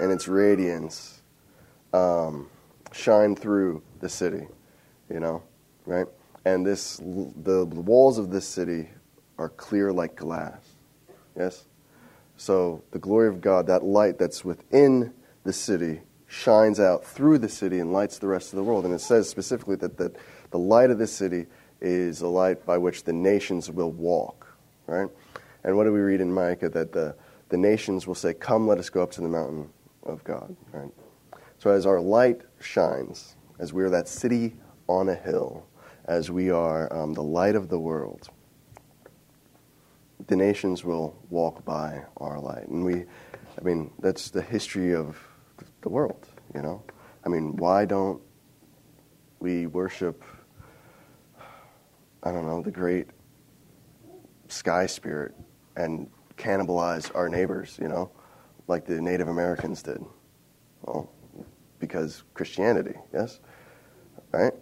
and 0.00 0.10
its 0.10 0.26
radiance 0.26 1.20
um, 1.92 2.48
shine 2.92 3.36
through 3.36 3.82
the 4.00 4.08
city, 4.08 4.46
you 5.12 5.20
know, 5.20 5.42
right? 5.84 6.06
And 6.46 6.64
this, 6.64 6.96
the 6.96 7.66
walls 7.66 8.16
of 8.16 8.30
this 8.30 8.46
city 8.46 8.88
are 9.36 9.50
clear 9.50 9.92
like 9.92 10.16
glass. 10.16 10.60
Yes? 11.36 11.66
So 12.38 12.82
the 12.92 12.98
glory 12.98 13.28
of 13.28 13.40
God, 13.40 13.66
that 13.66 13.84
light 13.84 14.18
that's 14.18 14.44
within 14.46 15.12
the 15.44 15.52
city, 15.52 16.00
shines 16.28 16.78
out 16.78 17.04
through 17.04 17.38
the 17.38 17.48
city 17.48 17.80
and 17.80 17.92
lights 17.92 18.18
the 18.18 18.26
rest 18.28 18.52
of 18.52 18.58
the 18.58 18.62
world. 18.62 18.84
And 18.84 18.94
it 18.94 19.00
says 19.00 19.28
specifically 19.28 19.76
that, 19.76 19.96
that 19.96 20.14
the 20.50 20.58
light 20.58 20.90
of 20.90 20.98
the 20.98 21.06
city 21.06 21.46
is 21.80 22.20
a 22.20 22.28
light 22.28 22.64
by 22.66 22.76
which 22.76 23.04
the 23.04 23.12
nations 23.12 23.70
will 23.70 23.90
walk, 23.90 24.46
right? 24.86 25.08
And 25.64 25.76
what 25.76 25.84
do 25.84 25.92
we 25.92 26.00
read 26.00 26.20
in 26.20 26.32
Micah? 26.32 26.68
That 26.68 26.92
the, 26.92 27.16
the 27.48 27.56
nations 27.56 28.06
will 28.06 28.14
say, 28.14 28.34
Come, 28.34 28.66
let 28.66 28.78
us 28.78 28.90
go 28.90 29.02
up 29.02 29.10
to 29.12 29.22
the 29.22 29.28
mountain 29.28 29.70
of 30.04 30.22
God, 30.22 30.54
right? 30.72 30.90
So 31.58 31.70
as 31.70 31.86
our 31.86 32.00
light 32.00 32.42
shines, 32.60 33.36
as 33.58 33.72
we 33.72 33.82
are 33.82 33.90
that 33.90 34.06
city 34.06 34.54
on 34.86 35.08
a 35.08 35.14
hill, 35.14 35.66
as 36.04 36.30
we 36.30 36.50
are 36.50 36.92
um, 36.94 37.14
the 37.14 37.22
light 37.22 37.54
of 37.54 37.68
the 37.68 37.78
world, 37.78 38.28
the 40.26 40.36
nations 40.36 40.84
will 40.84 41.16
walk 41.30 41.64
by 41.64 42.02
our 42.18 42.38
light. 42.38 42.68
And 42.68 42.84
we, 42.84 43.04
I 43.58 43.62
mean, 43.62 43.90
that's 43.98 44.30
the 44.30 44.42
history 44.42 44.94
of 44.94 45.16
the 45.88 45.94
world, 45.94 46.28
you 46.54 46.60
know? 46.60 46.82
I 47.24 47.30
mean, 47.30 47.56
why 47.56 47.86
don't 47.86 48.20
we 49.40 49.66
worship, 49.66 50.22
I 52.22 52.30
don't 52.30 52.44
know, 52.44 52.60
the 52.62 52.70
great 52.70 53.08
sky 54.48 54.84
spirit 54.86 55.34
and 55.76 56.10
cannibalize 56.36 57.10
our 57.14 57.28
neighbors, 57.30 57.78
you 57.80 57.88
know, 57.88 58.10
like 58.66 58.84
the 58.84 59.00
Native 59.00 59.28
Americans 59.28 59.82
did? 59.82 60.04
Well, 60.82 61.10
because 61.78 62.22
Christianity, 62.34 62.94
yes? 63.14 63.40
Right? 64.30 64.52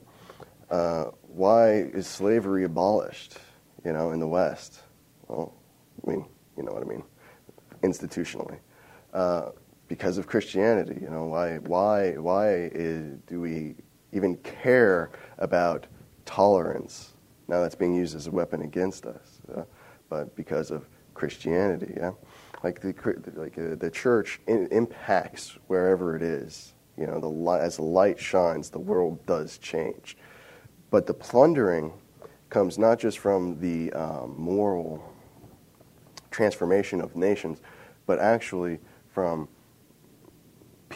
Uh, 0.70 1.06
why 1.22 1.72
is 1.72 2.06
slavery 2.06 2.62
abolished, 2.62 3.36
you 3.84 3.92
know, 3.92 4.12
in 4.12 4.20
the 4.20 4.28
West? 4.28 4.78
Well, 5.26 5.52
I 6.06 6.10
mean, 6.10 6.24
you 6.56 6.62
know 6.62 6.70
what 6.70 6.84
I 6.84 6.86
mean, 6.86 7.02
institutionally. 7.82 8.60
Uh, 9.12 9.50
because 9.88 10.18
of 10.18 10.26
Christianity, 10.26 10.98
you 11.00 11.10
know, 11.10 11.24
why, 11.24 11.58
why, 11.58 12.12
why 12.12 12.54
is, 12.72 13.18
do 13.26 13.40
we 13.40 13.74
even 14.12 14.36
care 14.38 15.10
about 15.38 15.86
tolerance? 16.24 17.14
Now 17.48 17.60
that's 17.62 17.74
being 17.74 17.94
used 17.94 18.16
as 18.16 18.26
a 18.26 18.30
weapon 18.30 18.62
against 18.62 19.06
us, 19.06 19.40
uh, 19.54 19.62
but 20.08 20.34
because 20.34 20.70
of 20.70 20.88
Christianity, 21.14 21.94
yeah, 21.96 22.12
like 22.62 22.80
the 22.80 22.94
like 23.34 23.58
uh, 23.58 23.76
the 23.76 23.90
church 23.90 24.40
in, 24.46 24.68
impacts 24.72 25.56
wherever 25.68 26.16
it 26.16 26.22
is. 26.22 26.74
You 26.98 27.06
know, 27.06 27.20
the 27.20 27.50
as 27.60 27.76
the 27.76 27.82
light 27.82 28.18
shines, 28.18 28.70
the 28.70 28.78
world 28.78 29.24
does 29.26 29.58
change. 29.58 30.16
But 30.90 31.06
the 31.06 31.14
plundering 31.14 31.92
comes 32.50 32.78
not 32.78 32.98
just 32.98 33.18
from 33.18 33.60
the 33.60 33.92
um, 33.92 34.34
moral 34.36 35.02
transformation 36.30 37.00
of 37.00 37.16
nations, 37.16 37.60
but 38.06 38.18
actually 38.18 38.78
from 39.08 39.48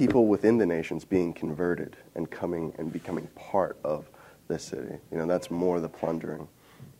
people 0.01 0.27
within 0.29 0.57
the 0.57 0.65
nations 0.65 1.05
being 1.05 1.31
converted 1.31 1.95
and 2.15 2.31
coming 2.31 2.73
and 2.79 2.91
becoming 2.91 3.27
part 3.37 3.77
of 3.85 4.09
the 4.49 4.59
city. 4.59 4.97
You 5.13 5.19
know, 5.19 5.27
that's 5.27 5.51
more 5.51 5.79
the 5.79 5.91
plundering 5.91 6.49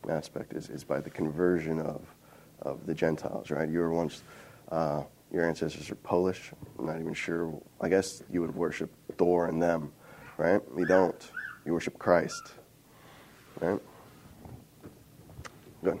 aspect 0.07 0.53
is, 0.53 0.69
is 0.69 0.83
by 0.83 0.99
the 0.99 1.09
conversion 1.09 1.79
of, 1.79 2.03
of 2.61 2.85
the 2.85 2.93
Gentiles, 2.93 3.49
right? 3.49 3.67
You 3.67 3.79
were 3.79 3.91
once, 3.91 4.21
uh, 4.71 5.01
your 5.33 5.47
ancestors 5.47 5.89
are 5.89 5.95
Polish. 5.95 6.51
I'm 6.77 6.85
not 6.85 6.99
even 6.99 7.15
sure. 7.15 7.59
I 7.81 7.89
guess 7.89 8.21
you 8.31 8.39
would 8.41 8.53
worship 8.53 8.91
Thor 9.17 9.47
and 9.47 9.59
them. 9.59 9.91
right? 10.37 10.61
We 10.71 10.85
don't. 10.85 11.27
You 11.65 11.73
worship 11.73 11.97
Christ, 11.97 12.53
right? 13.59 13.79
Good. 15.83 15.97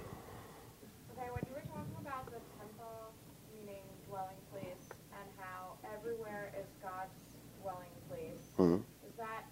Okay, 1.17 1.29
when 1.33 1.41
you 1.49 1.53
were 1.55 1.65
talking 1.73 1.97
about 1.99 2.25
the 2.27 2.37
temple, 2.59 3.13
meaning 3.53 3.81
dwelling 4.07 4.37
place, 4.51 4.89
and 5.13 5.29
how 5.37 5.77
everywhere 5.93 6.51
is 6.57 6.65
God's 6.81 7.13
dwelling 7.61 7.93
place, 8.09 8.49
hmm 8.57 8.77
is 9.05 9.13
that 9.17 9.45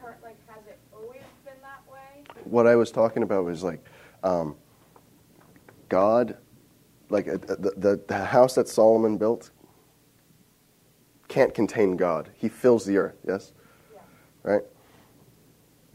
cur- 0.00 0.16
like 0.22 0.36
has 0.48 0.64
it 0.66 0.78
always 0.96 1.28
been 1.44 1.60
that 1.60 1.84
way? 1.92 2.24
What 2.44 2.66
I 2.66 2.76
was 2.76 2.90
talking 2.90 3.22
about 3.22 3.44
was 3.44 3.62
like 3.62 3.84
um, 4.22 4.56
God, 5.88 6.36
like 7.10 7.28
uh, 7.28 7.36
the, 7.36 7.74
the, 7.76 8.04
the 8.08 8.24
house 8.24 8.54
that 8.54 8.68
Solomon 8.68 9.18
built 9.18 9.50
can't 11.28 11.54
contain 11.54 11.96
God. 11.96 12.30
He 12.34 12.48
fills 12.48 12.84
the 12.84 12.98
earth, 12.98 13.16
yes? 13.26 13.52
Yeah. 13.92 14.00
Right? 14.42 14.62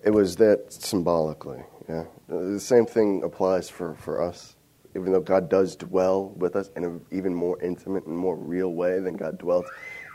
It 0.04 0.12
was 0.12 0.36
that 0.38 0.72
symbolically, 0.74 1.64
yeah. 1.90 2.06
The 2.28 2.60
same 2.60 2.86
thing 2.86 3.24
applies 3.24 3.70
for, 3.70 3.96
for 3.96 4.22
us. 4.22 4.56
Even 4.96 5.12
though 5.12 5.22
God 5.22 5.50
does 5.50 5.76
dwell 5.76 6.30
with 6.38 6.56
us 6.56 6.70
in 6.76 6.84
an 6.84 7.06
even 7.12 7.34
more 7.34 7.62
intimate 7.62 8.06
and 8.06 8.18
more 8.18 8.36
real 8.36 8.74
way 8.74 9.00
than 9.00 9.16
God 9.16 9.38
dwelt 9.38 9.66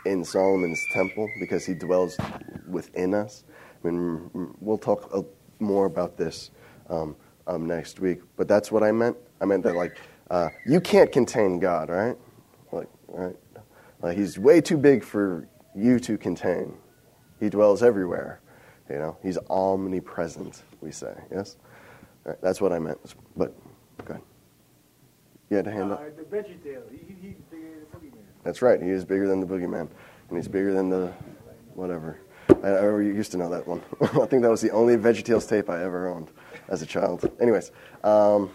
in 0.05 0.25
Solomon's 0.25 0.81
temple 0.93 1.29
because 1.39 1.65
he 1.65 1.73
dwells 1.73 2.17
within 2.67 3.13
us. 3.13 3.45
I 3.83 3.87
mean, 3.87 4.55
we'll 4.59 4.77
talk 4.77 5.09
more 5.59 5.85
about 5.85 6.17
this 6.17 6.51
um, 6.89 7.15
um, 7.47 7.65
next 7.65 7.99
week, 7.99 8.21
but 8.37 8.47
that's 8.47 8.71
what 8.71 8.83
I 8.83 8.91
meant. 8.91 9.17
I 9.41 9.45
meant 9.45 9.63
that, 9.63 9.75
like, 9.75 9.97
uh, 10.29 10.49
you 10.65 10.79
can't 10.79 11.11
contain 11.11 11.59
God, 11.59 11.89
right? 11.89 12.17
Like, 12.71 12.87
right? 13.07 13.35
Like, 14.01 14.17
he's 14.17 14.39
way 14.39 14.61
too 14.61 14.77
big 14.77 15.03
for 15.03 15.47
you 15.75 15.99
to 15.99 16.17
contain. 16.17 16.73
He 17.39 17.49
dwells 17.49 17.83
everywhere. 17.83 18.41
You 18.89 18.97
know, 18.97 19.17
he's 19.23 19.37
omnipresent, 19.49 20.63
we 20.81 20.91
say. 20.91 21.13
Yes? 21.31 21.57
Right, 22.23 22.39
that's 22.41 22.61
what 22.61 22.71
I 22.71 22.79
meant. 22.79 22.99
But, 23.35 23.53
go 24.05 24.13
ahead. 24.13 24.23
You 25.49 25.57
had 25.57 25.67
a 25.67 25.71
hand 25.71 25.91
up? 25.91 25.99
Uh, 25.99 26.05
the 26.15 26.23
VeggieTale, 26.23 26.89
he, 26.91 26.97
he, 26.97 27.27
he's 27.27 27.35
bigger 27.51 27.69
than 27.69 27.79
the 27.79 27.97
boogeyman. 27.97 28.23
That's 28.43 28.61
right. 28.61 28.81
He 28.81 28.89
is 28.89 29.05
bigger 29.05 29.27
than 29.27 29.39
the 29.39 29.45
boogeyman. 29.45 29.87
And 30.29 30.37
he's 30.37 30.47
bigger 30.47 30.73
than 30.73 30.89
the 30.89 31.13
whatever. 31.75 32.19
I, 32.63 32.67
I 32.67 32.99
used 33.01 33.31
to 33.31 33.37
know 33.37 33.49
that 33.49 33.67
one. 33.67 33.81
I 34.01 34.25
think 34.25 34.41
that 34.41 34.49
was 34.49 34.61
the 34.61 34.71
only 34.71 34.95
VeggieTales 34.97 35.47
tape 35.47 35.69
I 35.69 35.83
ever 35.83 36.07
owned 36.07 36.31
as 36.69 36.81
a 36.81 36.85
child. 36.85 37.29
Anyways, 37.41 37.71
um, 38.03 38.51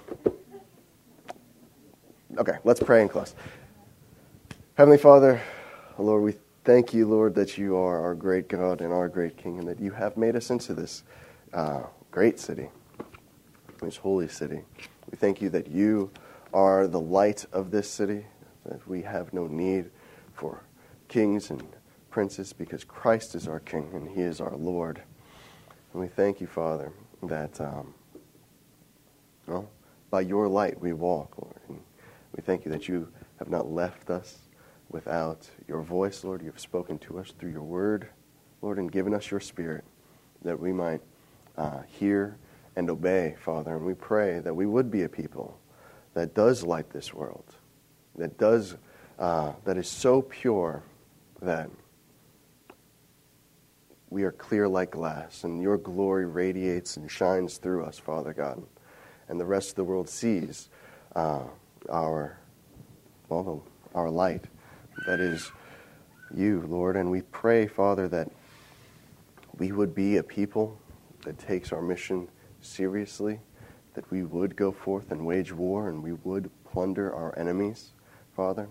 okay, 2.37 2.59
let's 2.65 2.81
pray 2.81 3.03
and 3.03 3.11
close. 3.11 3.35
Heavenly 4.75 4.99
Father, 4.99 5.41
Lord, 5.99 6.23
we 6.23 6.35
thank 6.65 6.95
you, 6.95 7.07
Lord, 7.07 7.35
that 7.35 7.59
you 7.59 7.77
are 7.77 8.01
our 8.01 8.15
great 8.15 8.49
God 8.49 8.81
and 8.81 8.93
our 8.93 9.09
great 9.09 9.37
King, 9.37 9.59
and 9.59 9.69
that 9.69 9.81
you 9.81 9.91
have 9.91 10.17
made 10.17 10.37
us 10.37 10.51
into 10.51 10.75
this 10.75 11.03
uh, 11.53 11.83
great 12.11 12.39
city, 12.39 12.69
this 13.83 13.97
holy 13.97 14.29
city. 14.29 14.61
We 15.11 15.17
thank 15.17 15.41
you 15.43 15.49
that 15.51 15.69
you 15.69 16.11
are 16.53 16.87
the 16.87 17.01
light 17.01 17.45
of 17.53 17.71
this 17.71 17.91
city, 17.91 18.25
that 18.65 18.87
we 18.89 19.03
have 19.03 19.33
no 19.33 19.47
need 19.47 19.91
for 20.35 20.63
kings 21.09 21.51
and 21.51 21.63
princes 22.19 22.53
because 22.53 22.83
Christ 22.83 23.37
is 23.37 23.47
our 23.47 23.61
King 23.61 23.91
and 23.95 24.09
He 24.09 24.23
is 24.23 24.41
our 24.41 24.57
Lord. 24.57 25.01
And 25.93 26.03
we 26.03 26.09
thank 26.09 26.41
you, 26.41 26.49
Father, 26.49 26.93
that 27.23 27.61
um, 27.61 27.95
well, 29.47 29.71
by 30.11 30.23
your 30.23 30.49
light 30.49 30.81
we 30.81 30.93
walk, 30.93 31.39
Lord. 31.41 31.61
And 31.69 31.81
we 32.35 32.43
thank 32.43 32.65
you 32.65 32.73
that 32.73 32.89
you 32.89 33.07
have 33.39 33.51
not 33.51 33.71
left 33.71 34.11
us 34.11 34.37
without 34.89 35.49
your 35.69 35.81
voice, 35.81 36.25
Lord. 36.25 36.43
You 36.43 36.51
have 36.51 36.59
spoken 36.59 36.99
to 36.99 37.21
us 37.21 37.33
through 37.39 37.53
your 37.53 37.63
word, 37.63 38.09
Lord, 38.63 38.79
and 38.79 38.91
given 38.91 39.15
us 39.15 39.31
your 39.31 39.39
spirit 39.39 39.85
that 40.43 40.59
we 40.59 40.73
might 40.73 41.03
uh, 41.57 41.83
hear 41.87 42.37
and 42.75 42.91
obey, 42.91 43.37
Father. 43.39 43.77
And 43.77 43.87
we 43.87 43.95
pray 43.95 44.41
that 44.41 44.57
we 44.57 44.67
would 44.67 44.91
be 44.91 45.05
a 45.05 45.09
people 45.09 45.57
that 46.15 46.35
does 46.35 46.65
light 46.65 46.91
this 46.91 47.15
world, 47.15 47.55
that 48.17 48.39
does 48.39 48.75
uh, 49.21 49.53
that 49.65 49.77
is 49.77 49.87
so 49.87 50.23
pure 50.23 50.83
that 51.41 51.71
we 54.11 54.25
are 54.25 54.33
clear 54.33 54.67
like 54.69 54.93
glass, 54.93 55.45
and 55.45 55.61
your 55.61 55.77
glory 55.77 56.27
radiates 56.27 56.97
and 56.97 57.11
shines 57.11 57.59
through 57.59 57.85
us, 57.85 57.99
Father 57.99 58.33
God, 58.33 58.63
and 59.29 59.39
the 59.39 59.45
rest 59.45 59.71
of 59.71 59.75
the 59.77 59.85
world 59.85 60.09
sees 60.09 60.71
uh, 61.15 61.45
our 61.91 62.39
well, 63.29 63.63
our 63.95 64.11
light, 64.11 64.45
that 65.07 65.21
is 65.21 65.51
you, 66.35 66.63
Lord. 66.67 66.97
And 66.97 67.11
we 67.11 67.23
pray, 67.23 67.67
Father, 67.67 68.09
that 68.09 68.31
we 69.59 69.73
would 69.73 69.95
be 69.95 70.17
a 70.17 70.23
people 70.23 70.79
that 71.25 71.39
takes 71.39 71.73
our 71.73 71.83
mission 71.83 72.29
seriously, 72.61 73.41
that 73.95 74.11
we 74.11 74.23
would 74.23 74.57
go 74.57 74.73
forth 74.73 75.11
and 75.11 75.27
wage 75.27 75.53
war, 75.53 75.89
and 75.89 76.03
we 76.03 76.13
would 76.13 76.51
plunder 76.65 77.15
our 77.15 77.39
enemies, 77.39 77.93
Father, 78.35 78.69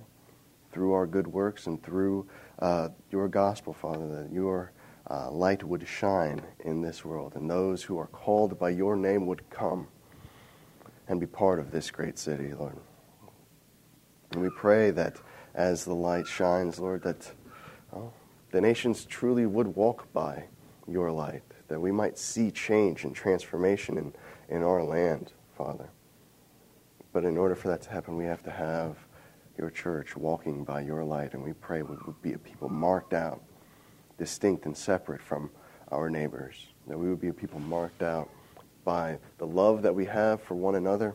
through 0.71 0.93
our 0.93 1.05
good 1.05 1.27
works 1.27 1.67
and 1.67 1.81
through 1.83 2.27
uh, 2.59 2.89
your 3.11 3.27
gospel, 3.27 3.73
Father, 3.73 4.07
that 4.07 4.31
your 4.31 4.71
uh, 5.09 5.31
light 5.31 5.63
would 5.63 5.87
shine 5.87 6.41
in 6.59 6.81
this 6.81 7.05
world, 7.05 7.33
and 7.35 7.49
those 7.49 7.83
who 7.83 7.97
are 7.97 8.07
called 8.07 8.59
by 8.59 8.69
your 8.69 8.95
name 8.95 9.25
would 9.25 9.49
come 9.49 9.87
and 11.07 11.19
be 11.19 11.27
part 11.27 11.59
of 11.59 11.71
this 11.71 11.89
great 11.89 12.19
city, 12.19 12.53
Lord. 12.53 12.77
And 14.31 14.41
we 14.41 14.49
pray 14.49 14.91
that 14.91 15.17
as 15.53 15.85
the 15.85 15.95
light 15.95 16.27
shines, 16.27 16.79
Lord, 16.79 17.03
that 17.03 17.31
oh, 17.93 18.11
the 18.51 18.61
nations 18.61 19.05
truly 19.05 19.45
would 19.45 19.67
walk 19.67 20.11
by 20.11 20.45
your 20.87 21.11
light, 21.11 21.43
that 21.67 21.79
we 21.79 21.91
might 21.91 22.17
see 22.17 22.51
change 22.51 23.03
and 23.03 23.15
transformation 23.15 23.97
in, 23.97 24.13
in 24.49 24.63
our 24.63 24.83
land, 24.83 25.31
Father. 25.57 25.89
But 27.13 27.23
in 27.23 27.37
order 27.37 27.55
for 27.55 27.69
that 27.69 27.81
to 27.83 27.89
happen, 27.89 28.17
we 28.17 28.25
have 28.25 28.43
to 28.43 28.51
have 28.51 28.97
your 29.57 29.69
church 29.69 30.15
walking 30.15 30.63
by 30.63 30.81
your 30.81 31.03
light, 31.03 31.33
and 31.33 31.43
we 31.43 31.53
pray 31.53 31.81
we 31.81 31.95
would 32.05 32.21
be 32.21 32.33
a 32.33 32.37
people 32.37 32.69
marked 32.69 33.13
out, 33.13 33.41
distinct 34.17 34.65
and 34.65 34.75
separate 34.75 35.21
from 35.21 35.49
our 35.91 36.09
neighbors, 36.09 36.67
that 36.87 36.97
we 36.97 37.09
would 37.09 37.21
be 37.21 37.29
a 37.29 37.33
people 37.33 37.59
marked 37.59 38.01
out 38.01 38.29
by 38.83 39.17
the 39.37 39.45
love 39.45 39.81
that 39.81 39.93
we 39.93 40.05
have 40.05 40.41
for 40.41 40.55
one 40.55 40.75
another 40.75 41.13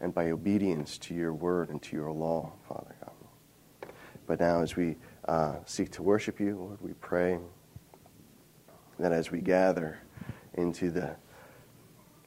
and 0.00 0.14
by 0.14 0.30
obedience 0.30 0.98
to 0.98 1.14
your 1.14 1.32
word 1.32 1.68
and 1.68 1.82
to 1.82 1.96
your 1.96 2.10
law, 2.12 2.52
Father 2.68 2.94
God. 3.00 3.90
But 4.26 4.40
now, 4.40 4.60
as 4.60 4.76
we 4.76 4.96
uh, 5.26 5.56
seek 5.64 5.90
to 5.92 6.02
worship 6.02 6.40
you, 6.40 6.56
Lord, 6.56 6.78
we 6.80 6.92
pray 6.94 7.38
that 8.98 9.12
as 9.12 9.30
we 9.30 9.40
gather 9.40 9.98
into 10.54 10.90
the 10.90 11.16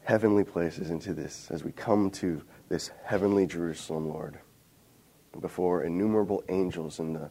heavenly 0.04 0.44
places, 0.44 0.90
into 0.90 1.14
this, 1.14 1.50
as 1.52 1.64
we 1.64 1.72
come 1.72 2.10
to 2.12 2.42
this 2.70 2.92
heavenly 3.04 3.46
Jerusalem, 3.46 4.10
Lord, 4.10 4.40
before 5.40 5.84
innumerable 5.84 6.44
angels 6.50 7.00
and 7.00 7.16
the 7.16 7.30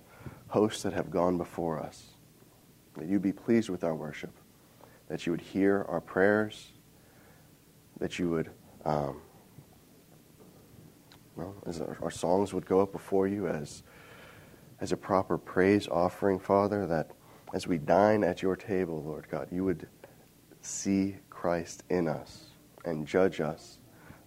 hosts 0.48 0.82
that 0.82 0.92
have 0.92 1.10
gone 1.10 1.38
before 1.38 1.80
us, 1.80 2.14
that 2.98 3.08
you'd 3.08 3.22
be 3.22 3.32
pleased 3.32 3.68
with 3.68 3.84
our 3.84 3.94
worship, 3.94 4.32
that 5.08 5.26
you 5.26 5.32
would 5.32 5.40
hear 5.40 5.86
our 5.88 6.00
prayers, 6.00 6.72
that 7.98 8.18
you 8.18 8.30
would. 8.30 8.50
Um, 8.84 9.20
well, 11.36 11.54
as 11.66 11.80
our, 11.80 11.96
our 12.02 12.10
songs 12.10 12.52
would 12.52 12.66
go 12.66 12.80
up 12.80 12.92
before 12.92 13.28
you 13.28 13.46
as, 13.46 13.82
as 14.80 14.92
a 14.92 14.96
proper 14.96 15.38
praise 15.38 15.86
offering, 15.88 16.38
Father, 16.38 16.86
that 16.86 17.12
as 17.54 17.66
we 17.66 17.78
dine 17.78 18.24
at 18.24 18.42
your 18.42 18.56
table, 18.56 19.02
Lord 19.02 19.26
God, 19.30 19.48
you 19.50 19.64
would 19.64 19.86
see 20.60 21.16
Christ 21.30 21.84
in 21.88 22.08
us 22.08 22.46
and 22.84 23.06
judge 23.06 23.40
us 23.40 23.78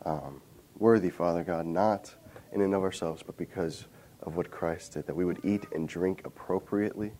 um, 0.06 0.42
worthy, 0.78 1.10
Father 1.10 1.44
God, 1.44 1.66
not 1.66 2.14
in 2.54 2.62
and 2.62 2.74
of 2.74 2.84
ourselves, 2.84 3.24
but 3.24 3.38
because 3.38 3.86
of 4.24 4.36
what 4.36 4.50
Christ 4.52 4.94
did, 4.94 5.08
that 5.08 5.16
we 5.16 5.26
would 5.26 5.40
eat 5.44 5.66
and 5.74 5.88
drink 5.88 6.22
appropriately, 6.26 7.12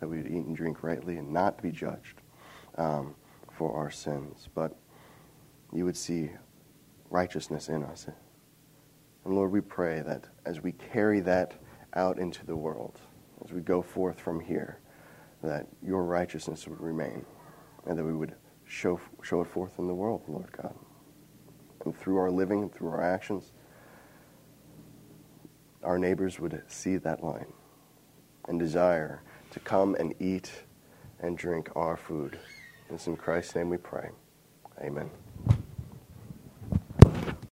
that 0.00 0.08
we 0.08 0.18
would 0.18 0.26
eat 0.26 0.44
and 0.44 0.56
drink 0.56 0.82
rightly 0.82 1.16
and 1.16 1.32
not 1.32 1.60
be 1.62 1.70
judged 1.70 2.20
um, 2.76 3.14
for 3.52 3.74
our 3.74 3.90
sins, 3.90 4.48
but 4.54 4.76
you 5.72 5.84
would 5.84 5.96
see 5.96 6.30
righteousness 7.10 7.68
in 7.68 7.82
us. 7.82 8.06
And 9.24 9.34
Lord, 9.34 9.50
we 9.50 9.60
pray 9.60 10.00
that 10.02 10.24
as 10.46 10.62
we 10.62 10.72
carry 10.72 11.20
that 11.20 11.54
out 11.94 12.18
into 12.18 12.46
the 12.46 12.56
world, 12.56 13.00
as 13.44 13.52
we 13.52 13.60
go 13.60 13.82
forth 13.82 14.20
from 14.20 14.40
here, 14.40 14.80
that 15.42 15.66
your 15.82 16.04
righteousness 16.04 16.66
would 16.66 16.80
remain 16.80 17.24
and 17.86 17.98
that 17.98 18.04
we 18.04 18.14
would 18.14 18.34
show, 18.64 19.00
show 19.22 19.40
it 19.40 19.46
forth 19.46 19.78
in 19.78 19.86
the 19.86 19.94
world, 19.94 20.22
Lord 20.28 20.50
God. 20.52 20.74
And 21.84 21.96
through 21.96 22.18
our 22.18 22.30
living 22.30 22.62
and 22.62 22.72
through 22.72 22.90
our 22.90 23.02
actions, 23.02 23.52
our 25.82 25.98
neighbors 25.98 26.40
would 26.40 26.62
see 26.66 26.96
that 26.96 27.22
line 27.22 27.52
and 28.48 28.58
desire 28.58 29.22
to 29.50 29.60
come 29.60 29.94
and 29.96 30.14
eat 30.20 30.50
and 31.20 31.36
drink 31.36 31.70
our 31.76 31.96
food. 31.96 32.38
It's 32.90 33.06
in 33.06 33.16
Christ's 33.16 33.54
name 33.54 33.70
we 33.70 33.76
pray. 33.76 34.10
Amen. 34.82 35.10